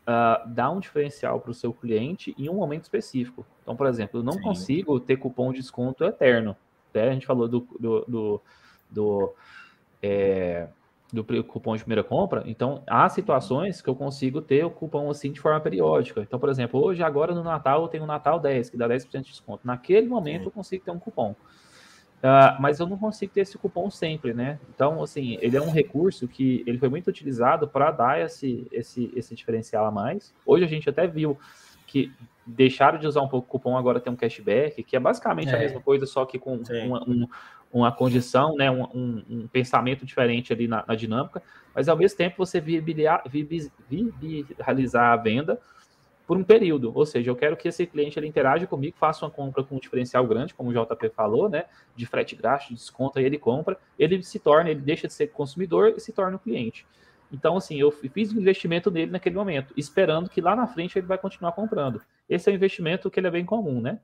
uh, 0.00 0.48
dar 0.48 0.70
um 0.70 0.80
diferencial 0.80 1.40
para 1.40 1.52
o 1.52 1.54
seu 1.54 1.72
cliente 1.72 2.34
em 2.36 2.48
um 2.48 2.54
momento 2.54 2.82
específico. 2.82 3.46
Então, 3.62 3.76
por 3.76 3.86
exemplo, 3.86 4.18
eu 4.18 4.24
não 4.24 4.32
Sim. 4.32 4.42
consigo 4.42 4.98
ter 4.98 5.16
cupom 5.16 5.52
de 5.52 5.60
desconto 5.60 6.04
eterno. 6.04 6.56
Até 6.90 7.08
a 7.08 7.12
gente 7.12 7.26
falou 7.26 7.46
do, 7.46 7.60
do, 7.78 8.04
do, 8.08 8.40
do 8.90 9.34
é, 10.02 10.68
do 11.12 11.24
cupom 11.44 11.74
de 11.74 11.82
primeira 11.82 12.04
compra, 12.04 12.42
então 12.46 12.82
há 12.86 13.08
situações 13.08 13.82
que 13.82 13.88
eu 13.88 13.96
consigo 13.96 14.40
ter 14.40 14.64
o 14.64 14.70
cupom 14.70 15.10
assim 15.10 15.32
de 15.32 15.40
forma 15.40 15.60
periódica. 15.60 16.20
Então, 16.22 16.38
por 16.38 16.48
exemplo, 16.48 16.82
hoje, 16.82 17.02
agora 17.02 17.34
no 17.34 17.42
Natal, 17.42 17.82
eu 17.82 17.88
tenho 17.88 18.04
o 18.04 18.06
Natal 18.06 18.38
10, 18.38 18.70
que 18.70 18.76
dá 18.76 18.88
10% 18.88 19.22
de 19.22 19.30
desconto. 19.30 19.66
Naquele 19.66 20.06
momento, 20.06 20.42
Sim. 20.42 20.46
eu 20.46 20.52
consigo 20.52 20.84
ter 20.84 20.90
um 20.90 20.98
cupom. 20.98 21.34
Uh, 22.20 22.60
mas 22.60 22.78
eu 22.78 22.86
não 22.86 22.98
consigo 22.98 23.32
ter 23.32 23.40
esse 23.40 23.56
cupom 23.56 23.90
sempre, 23.90 24.34
né? 24.34 24.60
Então, 24.74 25.02
assim, 25.02 25.38
ele 25.40 25.56
é 25.56 25.62
um 25.62 25.70
recurso 25.70 26.28
que 26.28 26.62
ele 26.66 26.78
foi 26.78 26.90
muito 26.90 27.08
utilizado 27.08 27.66
para 27.66 27.90
dar 27.90 28.20
esse, 28.20 28.68
esse, 28.70 29.10
esse 29.16 29.34
diferencial 29.34 29.86
a 29.86 29.90
mais. 29.90 30.34
Hoje 30.44 30.64
a 30.64 30.68
gente 30.68 30.88
até 30.88 31.06
viu 31.06 31.38
que 31.90 32.12
deixaram 32.46 32.98
de 33.00 33.06
usar 33.06 33.20
um 33.20 33.26
pouco 33.28 33.48
o 33.48 33.50
cupom, 33.50 33.76
agora 33.76 33.98
tem 33.98 34.12
um 34.12 34.16
cashback, 34.16 34.80
que 34.84 34.94
é 34.94 35.00
basicamente 35.00 35.50
é. 35.50 35.56
a 35.56 35.58
mesma 35.58 35.80
coisa, 35.80 36.06
só 36.06 36.24
que 36.24 36.38
com 36.38 36.54
uma, 36.56 37.02
um, 37.02 37.26
uma 37.72 37.90
condição, 37.90 38.54
né, 38.54 38.70
um, 38.70 38.84
um, 38.94 39.24
um, 39.28 39.48
pensamento 39.48 40.06
diferente 40.06 40.52
ali 40.52 40.68
na, 40.68 40.84
na, 40.86 40.94
dinâmica, 40.94 41.42
mas 41.74 41.88
ao 41.88 41.96
mesmo 41.96 42.16
tempo 42.16 42.36
você 42.38 42.60
viabilizar 42.60 43.24
a 45.12 45.16
venda 45.16 45.60
por 46.28 46.36
um 46.36 46.44
período, 46.44 46.92
ou 46.94 47.04
seja, 47.04 47.28
eu 47.28 47.34
quero 47.34 47.56
que 47.56 47.66
esse 47.66 47.84
cliente 47.84 48.16
ele 48.16 48.28
interaja 48.28 48.64
comigo, 48.68 48.96
faça 48.96 49.24
uma 49.24 49.32
compra 49.32 49.64
com 49.64 49.74
um 49.74 49.80
diferencial 49.80 50.24
grande, 50.24 50.54
como 50.54 50.70
o 50.70 50.72
JP 50.72 51.08
falou, 51.10 51.48
né, 51.48 51.64
de 51.96 52.06
frete 52.06 52.36
grátis, 52.36 52.68
desconto, 52.68 53.18
aí 53.18 53.24
ele 53.24 53.36
compra, 53.36 53.76
ele 53.98 54.22
se 54.22 54.38
torna, 54.38 54.70
ele 54.70 54.80
deixa 54.80 55.08
de 55.08 55.12
ser 55.12 55.26
consumidor 55.32 55.92
e 55.96 56.00
se 56.00 56.12
torna 56.12 56.36
um 56.36 56.38
cliente. 56.38 56.86
Então, 57.32 57.56
assim, 57.56 57.78
eu 57.78 57.90
fiz 57.90 58.32
um 58.32 58.40
investimento 58.40 58.90
nele 58.90 59.12
naquele 59.12 59.36
momento, 59.36 59.72
esperando 59.76 60.28
que 60.28 60.40
lá 60.40 60.56
na 60.56 60.66
frente 60.66 60.98
ele 60.98 61.06
vai 61.06 61.18
continuar 61.18 61.52
comprando. 61.52 62.00
Esse 62.28 62.48
é 62.48 62.52
um 62.52 62.56
investimento 62.56 63.10
que 63.10 63.20
ele 63.20 63.28
é 63.28 63.30
bem 63.30 63.44
comum, 63.44 63.80
né? 63.80 64.00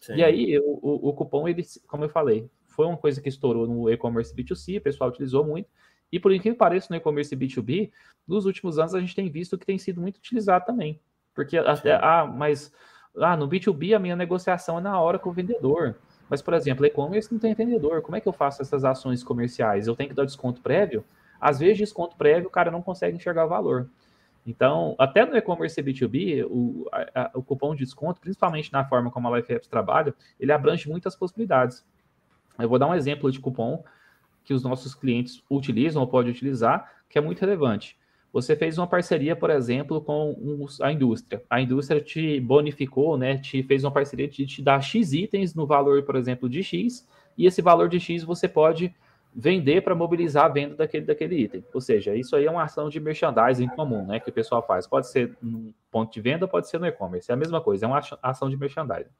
Sim. 0.00 0.16
E 0.16 0.24
aí, 0.24 0.58
o, 0.58 0.78
o, 0.82 1.08
o, 1.08 1.12
cupom, 1.14 1.48
ele, 1.48 1.64
como 1.86 2.04
eu 2.04 2.08
falei, 2.08 2.50
foi 2.66 2.86
uma 2.86 2.96
coisa 2.96 3.20
que 3.20 3.28
estourou 3.28 3.66
no 3.66 3.90
e-commerce 3.90 4.34
B2C, 4.34 4.78
o 4.78 4.82
pessoal 4.82 5.10
utilizou 5.10 5.44
muito. 5.44 5.68
E 6.12 6.20
por 6.20 6.32
incrível 6.32 6.54
que 6.54 6.58
pareça, 6.58 6.88
no 6.90 6.96
e-commerce 6.96 7.34
B2B, 7.34 7.90
nos 8.28 8.44
últimos 8.44 8.78
anos 8.78 8.94
a 8.94 9.00
gente 9.00 9.14
tem 9.14 9.30
visto 9.30 9.58
que 9.58 9.66
tem 9.66 9.78
sido 9.78 10.00
muito 10.00 10.18
utilizado 10.18 10.64
também. 10.64 11.00
Porque 11.34 11.58
até, 11.58 11.94
ah, 11.94 12.24
mas 12.26 12.72
ah, 13.16 13.36
no 13.36 13.48
B2B 13.48 13.94
a 13.94 13.98
minha 13.98 14.14
negociação 14.14 14.78
é 14.78 14.80
na 14.80 15.00
hora 15.00 15.18
com 15.18 15.30
o 15.30 15.32
vendedor. 15.32 15.96
Mas, 16.28 16.42
por 16.42 16.54
exemplo, 16.54 16.84
e-commerce 16.84 17.32
não 17.32 17.38
tem 17.38 17.54
vendedor. 17.54 18.02
Como 18.02 18.16
é 18.16 18.20
que 18.20 18.28
eu 18.28 18.32
faço 18.32 18.60
essas 18.60 18.84
ações 18.84 19.22
comerciais? 19.22 19.86
Eu 19.86 19.94
tenho 19.94 20.10
que 20.10 20.16
dar 20.16 20.24
desconto 20.24 20.60
prévio? 20.60 21.04
Às 21.40 21.58
vezes, 21.58 21.78
desconto 21.78 22.16
prévio, 22.16 22.48
o 22.48 22.50
cara 22.50 22.70
não 22.70 22.82
consegue 22.82 23.16
enxergar 23.16 23.46
o 23.46 23.48
valor. 23.48 23.88
Então, 24.46 24.94
até 24.98 25.26
no 25.26 25.36
e-commerce 25.36 25.82
B2B, 25.82 26.46
o, 26.48 26.86
a, 26.92 27.30
o 27.34 27.42
cupom 27.42 27.74
de 27.74 27.84
desconto, 27.84 28.20
principalmente 28.20 28.72
na 28.72 28.84
forma 28.84 29.10
como 29.10 29.26
a 29.26 29.36
Life 29.36 29.52
Apps 29.52 29.66
trabalha, 29.66 30.14
ele 30.38 30.52
abrange 30.52 30.88
muitas 30.88 31.16
possibilidades. 31.16 31.84
Eu 32.58 32.68
vou 32.68 32.78
dar 32.78 32.86
um 32.86 32.94
exemplo 32.94 33.30
de 33.30 33.40
cupom 33.40 33.82
que 34.44 34.54
os 34.54 34.62
nossos 34.62 34.94
clientes 34.94 35.42
utilizam 35.50 36.00
ou 36.00 36.08
podem 36.08 36.30
utilizar, 36.30 36.92
que 37.08 37.18
é 37.18 37.20
muito 37.20 37.40
relevante. 37.40 37.98
Você 38.32 38.54
fez 38.54 38.78
uma 38.78 38.86
parceria, 38.86 39.34
por 39.34 39.50
exemplo, 39.50 40.00
com 40.00 40.66
a 40.80 40.92
indústria. 40.92 41.42
A 41.50 41.60
indústria 41.60 42.00
te 42.00 42.38
bonificou, 42.38 43.16
né? 43.16 43.38
Te 43.38 43.62
fez 43.62 43.82
uma 43.82 43.90
parceria 43.90 44.28
de 44.28 44.46
te 44.46 44.62
dar 44.62 44.80
X 44.80 45.12
itens 45.12 45.54
no 45.54 45.66
valor, 45.66 46.04
por 46.04 46.14
exemplo, 46.16 46.48
de 46.48 46.62
X, 46.62 47.08
e 47.36 47.46
esse 47.46 47.60
valor 47.60 47.88
de 47.88 47.98
X 47.98 48.22
você 48.22 48.46
pode 48.46 48.94
vender 49.38 49.82
para 49.82 49.94
mobilizar 49.94 50.46
a 50.46 50.48
venda 50.48 50.74
daquele, 50.74 51.04
daquele 51.04 51.36
item. 51.36 51.62
Ou 51.74 51.80
seja, 51.80 52.16
isso 52.16 52.34
aí 52.34 52.46
é 52.46 52.50
uma 52.50 52.62
ação 52.62 52.88
de 52.88 52.98
merchandising 52.98 53.68
comum, 53.68 54.06
né? 54.06 54.18
Que 54.18 54.30
o 54.30 54.32
pessoal 54.32 54.66
faz. 54.66 54.86
Pode 54.86 55.08
ser 55.08 55.36
no 55.42 55.74
ponto 55.90 56.10
de 56.10 56.20
venda, 56.22 56.48
pode 56.48 56.70
ser 56.70 56.80
no 56.80 56.86
e-commerce. 56.86 57.30
É 57.30 57.34
a 57.34 57.36
mesma 57.36 57.60
coisa, 57.60 57.84
é 57.84 57.88
uma 57.88 58.00
ação 58.22 58.48
de 58.48 58.56
merchandising. 58.56 59.10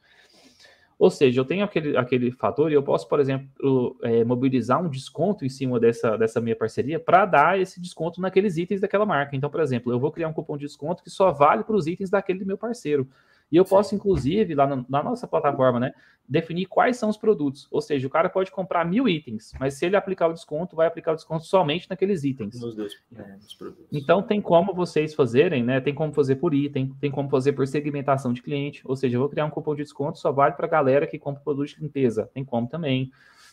Ou 0.99 1.11
seja, 1.11 1.39
eu 1.39 1.45
tenho 1.45 1.63
aquele, 1.63 1.95
aquele 1.95 2.31
fator 2.31 2.73
e 2.73 2.75
eu 2.75 2.83
posso, 2.83 3.07
por 3.07 3.21
exemplo, 3.21 3.99
é, 4.03 4.25
mobilizar 4.25 4.83
um 4.83 4.89
desconto 4.89 5.45
em 5.45 5.51
cima 5.51 5.79
dessa, 5.79 6.17
dessa 6.17 6.41
minha 6.41 6.57
parceria 6.57 6.99
para 6.99 7.27
dar 7.27 7.61
esse 7.61 7.79
desconto 7.79 8.19
naqueles 8.19 8.57
itens 8.57 8.81
daquela 8.81 9.05
marca. 9.05 9.37
Então, 9.37 9.51
por 9.51 9.61
exemplo, 9.61 9.93
eu 9.93 10.01
vou 10.01 10.11
criar 10.11 10.29
um 10.29 10.33
cupom 10.33 10.57
de 10.57 10.65
desconto 10.65 11.03
que 11.03 11.11
só 11.11 11.31
vale 11.31 11.63
para 11.63 11.77
os 11.77 11.87
itens 11.87 12.09
daquele 12.09 12.43
meu 12.47 12.57
parceiro. 12.57 13.07
E 13.51 13.57
eu 13.57 13.65
posso, 13.65 13.95
inclusive, 13.95 14.55
lá 14.55 14.67
na, 14.67 14.85
na, 14.89 15.03
nossa 15.03 15.27
plataforma, 15.27 15.79
né, 15.79 15.93
definir 16.29 16.67
quais 16.67 16.97
são 16.97 17.09
os 17.09 17.17
produtos. 17.17 17.69
Ou 17.71 17.81
seja, 17.81 18.07
o 18.07 18.11
cara 18.11 18.29
pode 18.29 18.51
comprar 18.51 18.85
mil 18.85 19.09
itens, 19.09 19.53
mas 19.61 19.75
se 19.75 19.87
ele 19.87 19.97
aplicar 19.97 20.29
o 20.29 20.33
desconto, 20.33 20.75
vai 20.75 20.87
aplicar 20.87 21.13
o 21.13 21.15
desconto 21.15 21.45
somente 21.45 21.89
naqueles 21.89 22.25
itens. 22.25 22.61
Nos 22.61 22.75
dois 22.75 22.93
é, 23.15 23.37
nos 23.37 23.55
produtos. 23.55 23.87
Então, 23.93 24.21
tem 24.21 24.41
como 24.41 24.75
vocês 24.75 25.15
fazerem, 25.15 25.63
né? 25.63 25.81
Tem 25.81 25.95
como 25.95 26.13
fazer 26.13 26.37
por 26.37 26.53
item, 26.53 26.93
tem 27.01 27.11
como 27.11 27.29
fazer 27.29 27.53
por 27.53 27.67
segmentação 27.67 28.33
de 28.33 28.43
cliente. 28.43 28.83
Ou 28.85 28.97
seja, 28.97 29.17
eu 29.17 29.21
vou 29.21 29.29
criar 29.29 29.45
um 29.45 29.51
cupom 29.51 29.75
de 29.75 29.83
desconto, 29.83 30.19
só 30.19 30.33
vale 30.33 30.55
para 30.55 30.67
a 30.67 30.71
galera 30.71 31.07
que 31.07 31.19
compra 31.19 31.43
produto 31.43 31.69
de 31.69 31.81
limpeza. 31.81 32.29
Tem 32.35 32.45
como 32.45 32.69
também. 32.69 33.11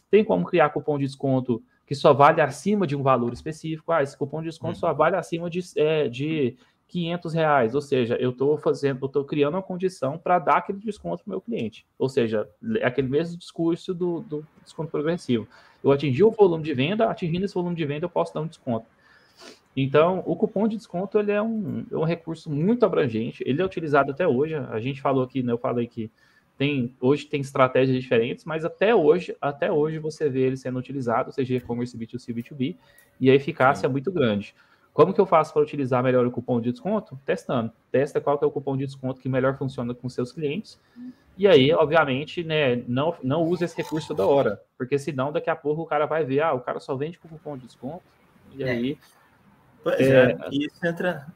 Tem 0.10 0.24
como 0.24 0.44
criar 0.46 0.70
cupom 0.70 0.98
de 0.98 1.06
desconto 1.06 1.62
que 1.86 1.94
só 1.94 2.14
vale 2.14 2.42
acima 2.42 2.88
de 2.88 2.96
um 2.96 3.04
valor 3.04 3.34
específico. 3.34 3.92
Ah, 3.92 4.02
esse 4.02 4.18
cupom 4.18 4.40
de 4.42 4.48
desconto 4.48 4.74
hum. 4.74 4.80
só 4.80 4.94
vale 4.94 5.16
acima 5.16 5.50
de, 5.50 5.60
é, 5.76 6.08
de 6.08 6.56
500 6.94 7.34
reais, 7.34 7.74
ou 7.74 7.82
seja, 7.82 8.16
eu 8.20 8.30
estou 8.30 8.56
fazendo, 8.56 9.00
eu 9.02 9.08
estou 9.08 9.26
criando 9.26 9.56
uma 9.56 9.64
condição 9.64 10.16
para 10.16 10.38
dar 10.38 10.58
aquele 10.58 10.78
desconto 10.78 11.24
para 11.24 11.32
o 11.32 11.32
meu 11.32 11.42
cliente, 11.42 11.88
ou 11.98 12.08
seja, 12.08 12.48
é 12.78 12.86
aquele 12.86 13.10
mesmo 13.10 13.36
discurso 13.36 13.96
do, 13.96 14.22
do, 14.22 14.48
desconto 14.64 14.92
progressivo. 14.92 15.48
Eu 15.84 15.92
atingi 15.92 16.24
o 16.24 16.30
volume 16.30 16.64
de 16.64 16.72
venda, 16.72 17.10
atingindo 17.10 17.46
esse 17.46 17.54
volume 17.56 17.76
de 17.76 17.84
venda, 17.84 18.06
eu 18.06 18.10
posso 18.10 18.32
dar 18.32 18.42
um 18.42 18.48
desconto. 18.48 18.86
Então, 19.76 20.22
o 20.28 20.36
cupom 20.36 20.68
de 20.68 20.78
desconto 20.78 21.18
ele 21.18 21.32
é 21.32 21.42
um, 21.42 21.84
é 21.92 21.98
um 21.98 22.04
recurso 22.04 22.52
muito 22.52 22.86
abrangente, 22.86 23.44
ele 23.44 23.60
é 23.60 23.66
utilizado 23.66 24.12
até 24.12 24.28
hoje. 24.28 24.54
A 24.54 24.80
gente 24.80 25.02
falou 25.02 25.24
aqui, 25.24 25.42
né, 25.42 25.52
eu 25.52 25.58
falei 25.58 25.88
que 25.88 26.12
tem 26.56 26.96
hoje 27.02 27.26
tem 27.26 27.42
estratégias 27.42 28.00
diferentes, 28.00 28.46
mas 28.46 28.64
até 28.64 28.94
hoje, 28.94 29.36
até 29.42 29.72
hoje 29.72 29.98
você 29.98 30.30
vê 30.30 30.42
ele 30.42 30.58
sendo 30.58 30.78
utilizado, 30.78 31.32
seja 31.32 31.56
e-commerce 31.56 31.98
B2C, 31.98 32.36
B2B, 32.36 32.76
e 33.20 33.32
a 33.32 33.34
eficácia 33.34 33.88
é 33.88 33.90
muito 33.90 34.12
grande. 34.12 34.54
Como 34.94 35.12
que 35.14 35.20
eu 35.20 35.26
faço 35.26 35.52
para 35.52 35.64
utilizar 35.64 36.04
melhor 36.04 36.26
o 36.26 36.32
cupom 36.32 36.62
de 36.62 36.72
desconto? 36.72 37.20
Testando. 37.26 37.72
Testa 37.92 38.22
qual 38.22 38.38
que 38.38 38.46
é 38.46 38.48
o 38.48 38.52
cupom 38.52 38.78
de 38.78 38.86
desconto 38.86 39.20
que 39.20 39.28
melhor 39.28 39.58
funciona 39.58 39.94
com 39.94 40.08
seus 40.08 40.32
clientes. 40.32 40.80
E 41.36 41.48
aí, 41.48 41.74
obviamente, 41.74 42.44
né, 42.44 42.84
não, 42.88 43.16
não 43.24 43.42
use 43.42 43.66
esse 43.66 43.76
recurso 43.76 44.14
da 44.14 44.26
hora, 44.26 44.62
porque 44.78 45.00
senão 45.00 45.32
daqui 45.32 45.50
a 45.50 45.56
pouco 45.56 45.82
o 45.82 45.86
cara 45.86 46.06
vai 46.06 46.24
ver, 46.24 46.42
ah, 46.42 46.54
o 46.54 46.60
cara 46.60 46.80
só 46.80 46.96
vende 46.96 47.18
com 47.18 47.28
cupom 47.28 47.58
de 47.58 47.66
desconto. 47.66 48.04
E 48.52 48.64
é. 48.64 48.70
aí. 48.70 48.98
É, 49.86 50.04
é, 50.06 50.38
isso 50.52 50.86
entra, 50.86 51.28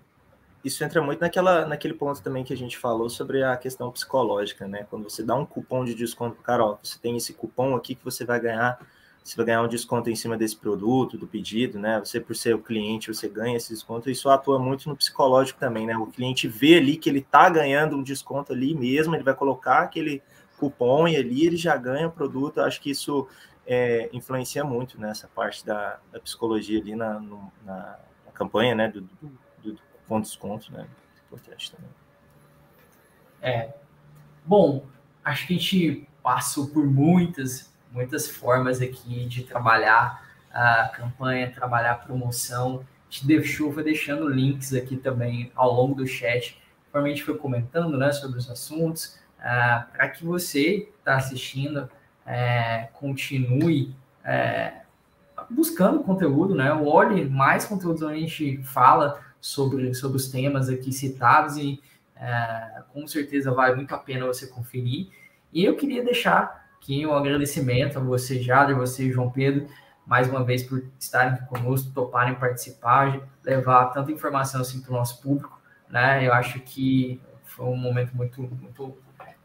isso 0.64 0.84
entra 0.84 1.01
muito 1.01 1.20
naquela, 1.20 1.66
naquele 1.66 1.95
ponto 1.95 2.22
também 2.22 2.43
que 2.43 2.53
a 2.53 2.58
gente 2.58 2.78
falou 2.78 3.10
sobre 3.10 3.43
a 3.43 3.58
questão 3.58 3.91
psicológica, 3.91 4.68
né? 4.68 4.86
Quando 4.88 5.10
você 5.10 5.24
dá 5.24 5.36
um 5.36 5.45
cupom 5.45 5.84
de 5.84 5.95
desconto 5.95 6.36
para 6.36 6.41
o 6.41 6.45
cara, 6.45 6.66
ó, 6.66 6.78
você 6.82 6.99
tem 6.99 7.18
esse 7.18 7.34
cupom 7.34 7.76
aqui 7.76 7.95
que 7.95 8.05
você 8.05 8.24
vai 8.24 8.39
ganhar 8.39 8.80
você 9.28 9.36
vai 9.36 9.45
ganhar 9.45 9.61
um 9.61 9.67
desconto 9.67 10.09
em 10.09 10.15
cima 10.15 10.38
desse 10.38 10.55
produto, 10.55 11.17
do 11.17 11.28
pedido, 11.28 11.78
né? 11.78 11.99
Você, 11.99 12.17
por 12.17 12.34
ser 12.34 12.55
o 12.55 12.59
cliente, 12.59 13.13
você 13.13 13.28
ganha 13.28 13.57
esse 13.57 13.73
desconto. 13.73 14.09
Isso 14.09 14.30
atua 14.30 14.57
muito 14.57 14.88
no 14.88 14.95
psicológico 14.95 15.59
também, 15.59 15.86
né? 15.86 15.97
O 15.97 16.07
cliente 16.07 16.47
vê 16.47 16.78
ali 16.78 16.95
que 16.95 17.09
ele 17.09 17.19
está 17.19 17.49
ganhando 17.49 17.97
um 17.97 18.03
desconto 18.03 18.53
ali 18.53 18.73
mesmo, 18.73 19.15
ele 19.15 19.25
vai 19.25 19.34
colocar 19.34 19.80
aquele 19.80 20.23
cupom 20.57 21.09
e 21.09 21.17
ali 21.17 21.45
ele 21.45 21.57
já 21.57 21.75
ganha 21.75 22.07
o 22.07 22.11
produto. 22.11 22.61
acho 22.61 22.80
que 22.80 22.89
isso 22.89 23.28
é, 23.65 24.09
influencia 24.13 24.63
muito 24.63 24.99
nessa 24.99 25.28
parte 25.28 25.65
da, 25.65 25.99
da 26.09 26.21
psicologia 26.21 26.80
ali 26.80 26.95
na, 26.95 27.19
no, 27.19 27.51
na, 27.65 27.99
na, 28.25 28.32
campanha, 28.32 28.73
né? 28.73 28.88
Do, 28.88 29.01
do, 29.01 29.38
do, 29.61 29.73
de 29.73 30.21
desconto, 30.21 30.71
né? 30.71 30.88
Importante 31.25 31.69
também. 31.69 31.89
É. 33.41 33.73
Bom, 34.45 34.86
acho 35.21 35.45
que 35.47 35.53
a 35.53 35.57
gente 35.57 36.07
passou 36.23 36.67
por 36.69 36.86
muitas 36.86 37.75
muitas 37.97 38.29
formas 38.29 38.81
aqui 38.81 39.25
de 39.25 39.43
trabalhar 39.43 40.25
a 40.51 40.89
campanha, 40.95 41.51
trabalhar 41.51 41.91
a 41.91 41.95
promoção. 41.95 42.85
A 43.09 43.11
gente 43.11 43.27
deixou, 43.27 43.73
foi 43.73 43.83
deixando 43.83 44.27
links 44.27 44.73
aqui 44.73 44.95
também 44.95 45.51
ao 45.55 45.73
longo 45.73 45.95
do 45.95 46.07
chat, 46.07 46.61
conforme 46.85 47.09
a 47.09 47.13
gente 47.13 47.25
foi 47.25 47.37
comentando 47.37 47.97
né, 47.97 48.11
sobre 48.11 48.37
os 48.37 48.49
assuntos, 48.49 49.19
uh, 49.39 49.91
para 49.91 50.09
que 50.09 50.23
você 50.23 50.81
que 50.81 50.93
está 50.99 51.17
assistindo 51.17 51.89
é, 52.25 52.89
continue 52.93 53.95
é, 54.23 54.81
buscando 55.49 56.03
conteúdo, 56.03 56.53
né? 56.53 56.73
Olhe 56.73 57.23
mais 57.29 57.65
conteúdos 57.65 58.01
onde 58.01 58.15
a 58.15 58.19
gente 58.19 58.61
fala 58.63 59.21
sobre, 59.39 59.93
sobre 59.93 60.17
os 60.17 60.27
temas 60.29 60.69
aqui 60.69 60.91
citados 60.91 61.57
e 61.57 61.81
É, 62.19 62.81
com 62.93 63.05
certeza 63.05 63.51
vale 63.51 63.75
muito 63.75 63.93
a 63.93 63.97
pena 63.99 64.25
você 64.25 64.47
conferir. 64.47 65.09
E 65.53 65.63
eu 65.63 65.75
queria 65.75 66.03
deixar 66.03 66.66
aqui 66.88 67.05
um 67.05 67.13
agradecimento 67.13 67.97
a 67.97 68.01
você, 68.01 68.41
Jader, 68.41 68.73
você, 68.73 69.11
João 69.11 69.29
Pedro, 69.29 69.67
mais 70.05 70.29
uma 70.29 70.41
vez 70.45 70.63
por 70.63 70.81
estarem 70.97 71.33
aqui 71.33 71.45
conosco, 71.45 71.91
toparem 71.93 72.35
participar, 72.35 73.27
levar 73.43 73.88
tanta 73.88 74.09
informação 74.09 74.61
assim 74.61 74.79
para 74.79 74.91
o 74.91 74.95
nosso 74.95 75.21
público. 75.21 75.61
Né? 75.89 76.25
Eu 76.25 76.33
acho 76.33 76.61
que 76.61 77.19
foi 77.43 77.65
um 77.65 77.75
momento 77.75 78.15
muito, 78.15 78.41
muito 78.41 78.97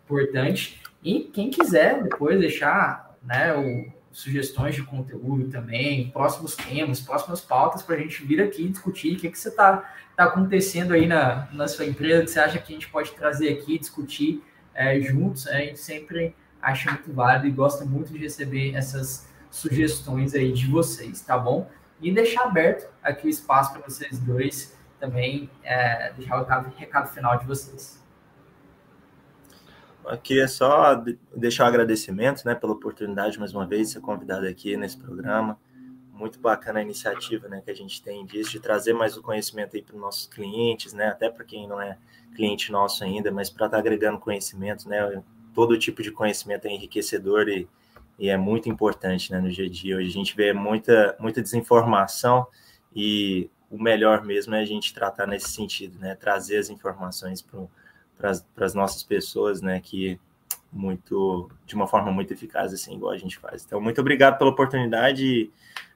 importante. 0.04 0.80
E 1.02 1.24
quem 1.32 1.50
quiser 1.50 2.04
depois 2.04 2.38
deixar 2.38 3.16
né, 3.24 3.52
o, 3.56 3.92
sugestões 4.12 4.76
de 4.76 4.84
conteúdo 4.84 5.50
também, 5.50 6.10
próximos 6.10 6.54
temas, 6.54 7.00
próximas 7.00 7.40
pautas 7.40 7.82
para 7.82 7.96
a 7.96 7.98
gente 7.98 8.24
vir 8.24 8.40
aqui 8.40 8.68
discutir 8.68 9.16
o 9.16 9.16
que, 9.18 9.28
que 9.28 9.38
você 9.38 9.48
está 9.48 9.92
tá 10.16 10.24
acontecendo 10.24 10.92
aí 10.94 11.08
na, 11.08 11.48
na 11.52 11.66
sua 11.66 11.86
empresa, 11.86 12.22
que 12.22 12.30
você 12.30 12.38
acha 12.38 12.58
que 12.60 12.72
a 12.72 12.76
gente 12.76 12.88
pode 12.88 13.10
trazer 13.12 13.48
aqui, 13.48 13.80
discutir 13.80 14.44
é, 14.72 15.00
juntos. 15.00 15.48
A 15.48 15.58
gente 15.58 15.80
sempre 15.80 16.36
acha 16.62 16.90
muito 16.90 17.12
válido 17.12 17.48
e 17.48 17.50
gosta 17.50 17.84
muito 17.84 18.12
de 18.12 18.18
receber 18.18 18.74
essas 18.74 19.28
sugestões 19.50 20.34
aí 20.34 20.52
de 20.52 20.66
vocês, 20.66 21.20
tá 21.20 21.36
bom? 21.36 21.68
E 22.00 22.12
deixar 22.12 22.44
aberto 22.44 22.88
aqui 23.02 23.26
o 23.26 23.30
espaço 23.30 23.72
para 23.72 23.82
vocês 23.82 24.18
dois 24.18 24.74
também 24.98 25.50
é, 25.64 26.12
deixar 26.12 26.40
o 26.40 26.44
recado, 26.78 27.08
final 27.08 27.36
de 27.36 27.44
vocês. 27.44 28.00
Eu 30.04 30.18
queria 30.18 30.46
só 30.46 30.94
deixar 31.34 31.64
o 31.64 31.66
um 31.66 31.68
agradecimento 31.68 32.44
né, 32.44 32.54
pela 32.54 32.72
oportunidade, 32.72 33.38
mais 33.38 33.52
uma 33.52 33.66
vez, 33.66 33.88
de 33.88 33.94
ser 33.94 34.00
convidado 34.00 34.46
aqui 34.46 34.76
nesse 34.76 34.96
programa. 34.96 35.58
Muito 36.12 36.38
bacana 36.38 36.78
a 36.78 36.82
iniciativa 36.82 37.48
né, 37.48 37.60
que 37.64 37.70
a 37.70 37.74
gente 37.74 38.00
tem 38.00 38.24
disso, 38.24 38.50
de 38.52 38.60
trazer 38.60 38.92
mais 38.92 39.16
o 39.16 39.22
conhecimento 39.22 39.76
aí 39.76 39.82
para 39.82 39.94
os 39.94 40.00
nossos 40.00 40.26
clientes, 40.26 40.92
né, 40.92 41.08
até 41.08 41.28
para 41.28 41.44
quem 41.44 41.66
não 41.68 41.80
é 41.80 41.98
cliente 42.34 42.70
nosso 42.70 43.02
ainda, 43.02 43.30
mas 43.32 43.50
para 43.50 43.66
estar 43.66 43.76
tá 43.76 43.80
agregando 43.80 44.18
conhecimento, 44.18 44.88
né, 44.88 45.22
todo 45.54 45.78
tipo 45.78 46.02
de 46.02 46.10
conhecimento 46.10 46.66
é 46.66 46.70
enriquecedor 46.70 47.48
e, 47.48 47.68
e 48.18 48.28
é 48.28 48.36
muito 48.36 48.68
importante 48.68 49.30
né, 49.32 49.40
no 49.40 49.50
dia 49.50 49.66
a 49.66 49.68
dia. 49.68 49.96
Hoje 49.96 50.08
a 50.08 50.12
gente 50.12 50.36
vê 50.36 50.52
muita, 50.52 51.16
muita 51.18 51.42
desinformação 51.42 52.46
e 52.94 53.50
o 53.70 53.82
melhor 53.82 54.22
mesmo 54.22 54.54
é 54.54 54.60
a 54.60 54.64
gente 54.64 54.92
tratar 54.92 55.26
nesse 55.26 55.50
sentido, 55.50 55.98
né, 55.98 56.14
trazer 56.14 56.58
as 56.58 56.68
informações 56.68 57.42
para 57.42 58.30
as 58.64 58.74
nossas 58.74 59.02
pessoas, 59.02 59.62
né, 59.62 59.80
que 59.80 60.20
muito 60.72 61.50
de 61.66 61.74
uma 61.74 61.86
forma 61.86 62.10
muito 62.10 62.32
eficaz 62.32 62.72
assim, 62.72 62.94
igual 62.94 63.12
a 63.12 63.18
gente 63.18 63.38
faz. 63.38 63.64
Então, 63.64 63.80
muito 63.80 64.00
obrigado 64.00 64.38
pela 64.38 64.50
oportunidade 64.50 65.24
e 65.24 65.50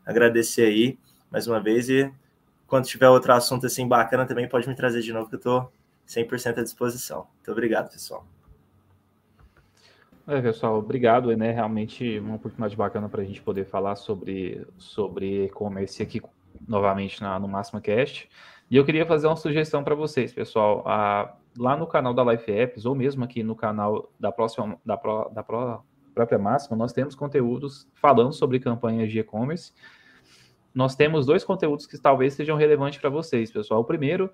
agradecer 0.04 0.66
aí 0.66 0.98
mais 1.30 1.46
uma 1.46 1.60
vez 1.60 1.88
e 1.88 2.12
quando 2.66 2.86
tiver 2.86 3.08
outro 3.08 3.32
assunto 3.32 3.66
assim 3.66 3.86
bacana 3.86 4.26
também 4.26 4.48
pode 4.48 4.68
me 4.68 4.74
trazer 4.74 5.00
de 5.00 5.12
novo 5.12 5.28
que 5.28 5.34
eu 5.34 5.38
estou 5.38 5.72
100% 6.06 6.58
à 6.58 6.62
disposição. 6.62 7.26
Muito 7.36 7.52
obrigado, 7.52 7.90
pessoal. 7.90 8.26
É, 10.28 10.40
pessoal, 10.40 10.78
obrigado, 10.78 11.34
né? 11.36 11.52
Realmente 11.52 12.18
uma 12.18 12.34
oportunidade 12.34 12.74
bacana 12.74 13.08
para 13.08 13.22
a 13.22 13.24
gente 13.24 13.40
poder 13.40 13.64
falar 13.64 13.94
sobre 13.94 14.66
sobre 14.76 15.44
e-commerce 15.44 16.02
aqui 16.02 16.20
novamente 16.66 17.22
na, 17.22 17.38
no 17.38 17.46
Máxima 17.46 17.80
Cast. 17.80 18.28
E 18.68 18.76
eu 18.76 18.84
queria 18.84 19.06
fazer 19.06 19.28
uma 19.28 19.36
sugestão 19.36 19.84
para 19.84 19.94
vocês, 19.94 20.32
pessoal. 20.32 20.82
A, 20.84 21.32
lá 21.56 21.76
no 21.76 21.86
canal 21.86 22.12
da 22.12 22.24
Life 22.24 22.50
Apps, 22.50 22.84
ou 22.84 22.94
mesmo 22.96 23.22
aqui 23.22 23.44
no 23.44 23.54
canal 23.54 24.10
da, 24.18 24.32
próxima, 24.32 24.76
da, 24.84 24.96
Pro, 24.96 25.30
da 25.32 25.44
própria 25.44 26.38
Máxima, 26.40 26.76
nós 26.76 26.92
temos 26.92 27.14
conteúdos 27.14 27.88
falando 27.94 28.32
sobre 28.32 28.58
campanhas 28.58 29.12
de 29.12 29.20
e-commerce. 29.20 29.72
Nós 30.74 30.96
temos 30.96 31.24
dois 31.24 31.44
conteúdos 31.44 31.86
que 31.86 31.96
talvez 31.98 32.34
sejam 32.34 32.56
relevantes 32.56 32.98
para 32.98 33.08
vocês, 33.08 33.52
pessoal. 33.52 33.80
O 33.80 33.84
primeiro 33.84 34.28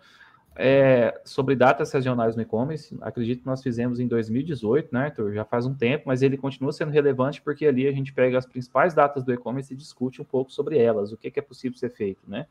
é 0.55 1.20
sobre 1.24 1.57
datas 1.57 1.88
sazonais 1.88 2.36
no 2.36 2.42
e-commerce. 2.42 2.96
Acredito 3.00 3.40
que 3.40 3.46
nós 3.46 3.62
fizemos 3.62 3.98
em 3.98 4.07
2018, 4.07 4.92
né, 4.92 5.05
Arthur? 5.05 5.32
Já 5.32 5.44
faz 5.44 5.66
um 5.66 5.74
tempo, 5.74 6.05
mas 6.07 6.22
ele 6.22 6.36
continua 6.36 6.72
sendo 6.72 6.90
relevante 6.90 7.40
porque 7.40 7.66
ali 7.66 7.86
a 7.86 7.92
gente 7.92 8.12
pega 8.12 8.36
as 8.36 8.46
principais 8.46 8.94
datas 8.94 9.24
do 9.24 9.32
e-commerce 9.32 9.72
e 9.72 9.76
discute 9.76 10.20
um 10.20 10.24
pouco 10.24 10.53
sobre 10.53 10.78
elas, 10.78 11.12
o 11.12 11.16
que, 11.16 11.30
que 11.30 11.38
é 11.38 11.42
possível 11.42 11.78
ser 11.78 11.90
feito, 11.90 12.20
né? 12.28 12.46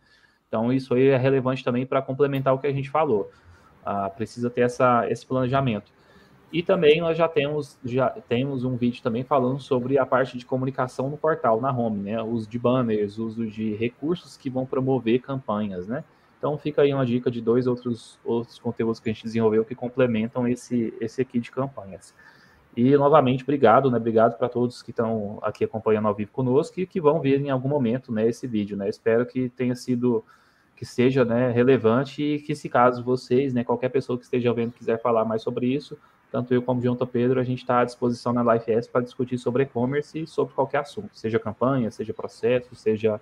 Então, 0.47 0.73
isso 0.73 0.93
aí 0.93 1.07
é 1.07 1.17
relevante 1.17 1.63
também 1.63 1.85
para 1.85 2.01
complementar 2.01 2.53
o 2.53 2.59
que 2.59 2.67
a 2.67 2.73
gente 2.73 2.89
falou. 2.89 3.31
Ah, 3.85 4.09
precisa 4.09 4.49
ter 4.49 4.61
essa, 4.61 5.09
esse 5.09 5.25
planejamento. 5.25 5.91
E 6.51 6.61
também 6.61 6.99
nós 6.99 7.17
já 7.17 7.29
temos, 7.29 7.79
já 7.85 8.09
temos 8.09 8.65
um 8.65 8.75
vídeo 8.75 9.01
também 9.01 9.23
falando 9.23 9.61
sobre 9.61 9.97
a 9.97 10.05
parte 10.05 10.37
de 10.37 10.45
comunicação 10.45 11.09
no 11.09 11.17
portal, 11.17 11.61
na 11.61 11.71
home, 11.71 11.99
né? 11.99 12.21
Uso 12.21 12.49
de 12.49 12.59
banners, 12.59 13.17
uso 13.17 13.47
de 13.47 13.73
recursos 13.75 14.35
que 14.35 14.49
vão 14.49 14.65
promover 14.65 15.21
campanhas, 15.21 15.87
né? 15.87 16.03
Então 16.41 16.57
fica 16.57 16.81
aí 16.81 16.91
uma 16.91 17.05
dica 17.05 17.29
de 17.29 17.39
dois 17.39 17.67
outros, 17.67 18.19
outros 18.25 18.57
conteúdos 18.57 18.99
que 18.99 19.07
a 19.07 19.13
gente 19.13 19.23
desenvolveu 19.23 19.63
que 19.63 19.75
complementam 19.75 20.47
esse, 20.47 20.91
esse 20.99 21.21
aqui 21.21 21.39
de 21.39 21.51
campanhas. 21.51 22.15
E 22.75 22.97
novamente, 22.97 23.43
obrigado, 23.43 23.91
né? 23.91 23.97
Obrigado 23.97 24.39
para 24.39 24.49
todos 24.49 24.81
que 24.81 24.89
estão 24.89 25.37
aqui 25.43 25.63
acompanhando 25.63 26.07
ao 26.07 26.15
vivo 26.15 26.31
conosco 26.31 26.79
e 26.79 26.87
que 26.87 26.99
vão 26.99 27.21
ver 27.21 27.39
em 27.39 27.51
algum 27.51 27.69
momento 27.69 28.11
né, 28.11 28.27
esse 28.27 28.47
vídeo, 28.47 28.75
né? 28.75 28.89
Espero 28.89 29.23
que 29.23 29.49
tenha 29.49 29.75
sido 29.75 30.25
que 30.75 30.83
seja 30.83 31.23
né, 31.23 31.51
relevante 31.51 32.23
e 32.23 32.39
que, 32.39 32.55
se 32.55 32.67
caso 32.67 33.03
vocês, 33.03 33.53
né, 33.53 33.63
qualquer 33.63 33.89
pessoa 33.89 34.17
que 34.17 34.23
esteja 34.23 34.51
vendo 34.51 34.71
quiser 34.71 34.99
falar 34.99 35.23
mais 35.23 35.43
sobre 35.43 35.67
isso, 35.67 35.95
tanto 36.31 36.55
eu 36.55 36.63
como 36.63 36.79
o 36.79 36.83
João 36.83 36.95
Pedro, 36.95 37.39
a 37.39 37.43
gente 37.43 37.59
está 37.59 37.81
à 37.81 37.85
disposição 37.85 38.33
na 38.33 38.41
LifeS 38.51 38.87
para 38.87 39.01
discutir 39.01 39.37
sobre 39.37 39.61
e-commerce 39.61 40.23
e 40.23 40.25
sobre 40.25 40.55
qualquer 40.55 40.79
assunto, 40.79 41.11
seja 41.13 41.37
campanha, 41.37 41.91
seja 41.91 42.15
processo, 42.15 42.73
seja 42.73 43.21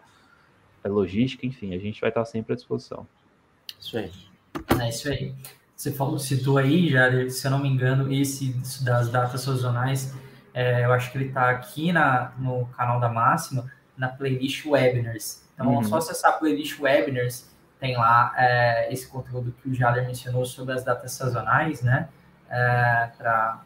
logística, 0.88 1.46
enfim, 1.46 1.74
a 1.74 1.80
gente 1.80 2.00
vai 2.00 2.10
estar 2.10 2.24
sempre 2.26 2.54
à 2.54 2.56
disposição. 2.56 3.06
Isso 3.80 3.98
aí. 3.98 4.12
É 4.80 4.90
isso 4.90 5.10
aí. 5.10 5.34
Você 5.76 5.92
falou, 5.92 6.20
citou 6.20 6.58
aí, 6.58 6.90
já, 6.90 7.10
se 7.30 7.48
eu 7.48 7.52
não 7.52 7.60
me 7.60 7.70
engano, 7.70 8.12
esse 8.12 8.54
das 8.84 9.10
datas 9.10 9.42
sazonais, 9.42 10.14
é, 10.54 10.86
eu 10.86 10.92
acho 10.92 11.12
que 11.12 11.18
ele 11.18 11.28
está 11.28 11.50
aqui 11.50 11.92
na, 11.92 12.34
no 12.38 12.66
canal 12.78 13.00
da 13.00 13.10
Máxima, 13.10 13.72
na 13.98 14.10
playlist 14.10 14.66
Webinars. 14.66 15.44
Então, 15.54 15.76
uhum. 15.76 15.84
só 15.84 15.98
acessar 15.98 16.32
a 16.32 16.38
playlist 16.38 16.80
Webinars, 16.80 17.50
tem 17.80 17.96
lá 17.96 18.34
é, 18.38 18.92
esse 18.92 19.08
conteúdo 19.08 19.54
que 19.62 19.70
o 19.70 19.74
Jader 19.74 20.06
mencionou 20.06 20.46
sobre 20.46 20.74
as 20.74 20.84
datas 20.84 21.14
sazonais, 21.14 21.82
né? 21.82 22.10
É, 22.50 23.12
para 23.18 23.64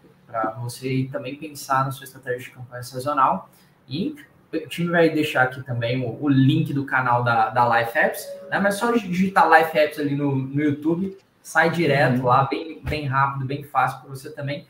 você 0.62 1.10
também 1.12 1.36
pensar 1.36 1.84
na 1.86 1.92
sua 1.92 2.04
estratégia 2.04 2.40
de 2.40 2.52
campanha 2.52 2.84
sazonal. 2.84 3.50
E 3.88 4.16
o 4.54 4.68
time 4.68 4.90
vai 4.90 5.10
deixar 5.10 5.44
aqui 5.44 5.64
também 5.64 6.04
o, 6.04 6.22
o 6.22 6.30
link 6.30 6.74
do 6.74 6.86
canal 6.86 7.24
da, 7.24 7.50
da 7.50 7.80
Life 7.80 7.98
Apps, 7.98 8.26
né? 8.50 8.60
Mas 8.60 8.76
só 8.76 8.92
digitar 8.92 9.50
Life 9.50 9.78
Apps 9.78 10.00
ali 10.00 10.16
no, 10.16 10.36
no 10.36 10.62
YouTube, 10.62 11.18
sai 11.42 11.70
direto 11.70 12.20
uhum. 12.20 12.26
lá, 12.26 12.44
bem, 12.46 12.82
bem 12.84 13.06
rápido, 13.06 13.46
bem 13.46 13.64
fácil 13.64 14.02
para 14.02 14.10
você 14.10 14.32
também 14.32 14.68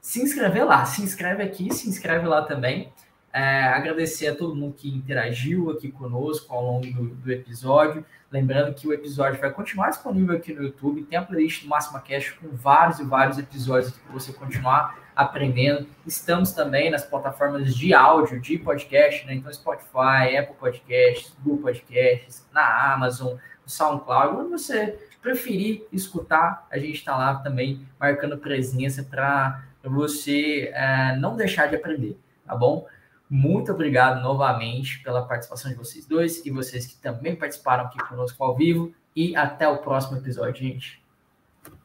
se 0.00 0.22
inscrever 0.22 0.64
lá. 0.64 0.84
Se 0.84 1.02
inscreve 1.02 1.42
aqui, 1.42 1.72
se 1.72 1.88
inscreve 1.88 2.26
lá 2.26 2.42
também. 2.42 2.92
É, 3.32 3.62
agradecer 3.64 4.26
a 4.26 4.34
todo 4.34 4.56
mundo 4.56 4.74
que 4.74 4.88
interagiu 4.88 5.70
aqui 5.70 5.90
conosco 5.90 6.52
ao 6.52 6.64
longo 6.64 6.86
do, 6.92 7.14
do, 7.14 7.32
episódio. 7.32 8.04
Lembrando 8.30 8.74
que 8.74 8.88
o 8.88 8.92
episódio 8.92 9.40
vai 9.40 9.52
continuar 9.52 9.90
disponível 9.90 10.36
aqui 10.36 10.52
no 10.52 10.64
YouTube. 10.64 11.02
Tem 11.04 11.16
a 11.16 11.22
playlist 11.22 11.62
do 11.62 11.68
Máxima 11.68 12.00
Cash 12.00 12.30
com 12.30 12.48
vários 12.48 12.98
e 12.98 13.04
vários 13.04 13.38
episódios 13.38 13.92
para 13.92 14.12
você 14.12 14.32
continuar 14.32 14.98
aprendendo. 15.14 15.86
Estamos 16.04 16.52
também 16.52 16.90
nas 16.90 17.04
plataformas 17.04 17.74
de 17.74 17.94
áudio, 17.94 18.40
de 18.40 18.58
podcast, 18.58 19.24
né? 19.26 19.34
Então, 19.34 19.52
Spotify, 19.52 20.36
Apple 20.36 20.56
Podcasts, 20.58 21.32
Google 21.44 21.62
Podcasts, 21.62 22.48
na 22.52 22.92
Amazon, 22.92 23.34
no 23.34 23.68
SoundCloud, 23.70 24.36
onde 24.38 24.50
você 24.50 24.98
preferir 25.22 25.86
escutar, 25.92 26.66
a 26.70 26.78
gente 26.78 26.94
está 26.94 27.16
lá 27.16 27.36
também 27.36 27.86
marcando 27.98 28.38
presença 28.38 29.04
para 29.04 29.62
você 29.84 30.72
é, 30.74 31.16
não 31.16 31.36
deixar 31.36 31.68
de 31.68 31.76
aprender, 31.76 32.18
tá 32.46 32.56
bom? 32.56 32.86
Muito 33.30 33.70
obrigado 33.70 34.20
novamente 34.20 35.00
pela 35.04 35.24
participação 35.24 35.70
de 35.70 35.76
vocês 35.76 36.04
dois 36.04 36.44
e 36.44 36.50
vocês 36.50 36.84
que 36.84 36.96
também 36.96 37.36
participaram 37.36 37.84
aqui 37.84 37.98
conosco 38.08 38.42
ao 38.42 38.56
vivo. 38.56 38.92
E 39.14 39.36
até 39.36 39.68
o 39.68 39.78
próximo 39.78 40.18
episódio, 40.18 40.64
gente. 40.64 41.00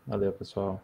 Valeu, 0.07 0.31
pessoal. 0.31 0.81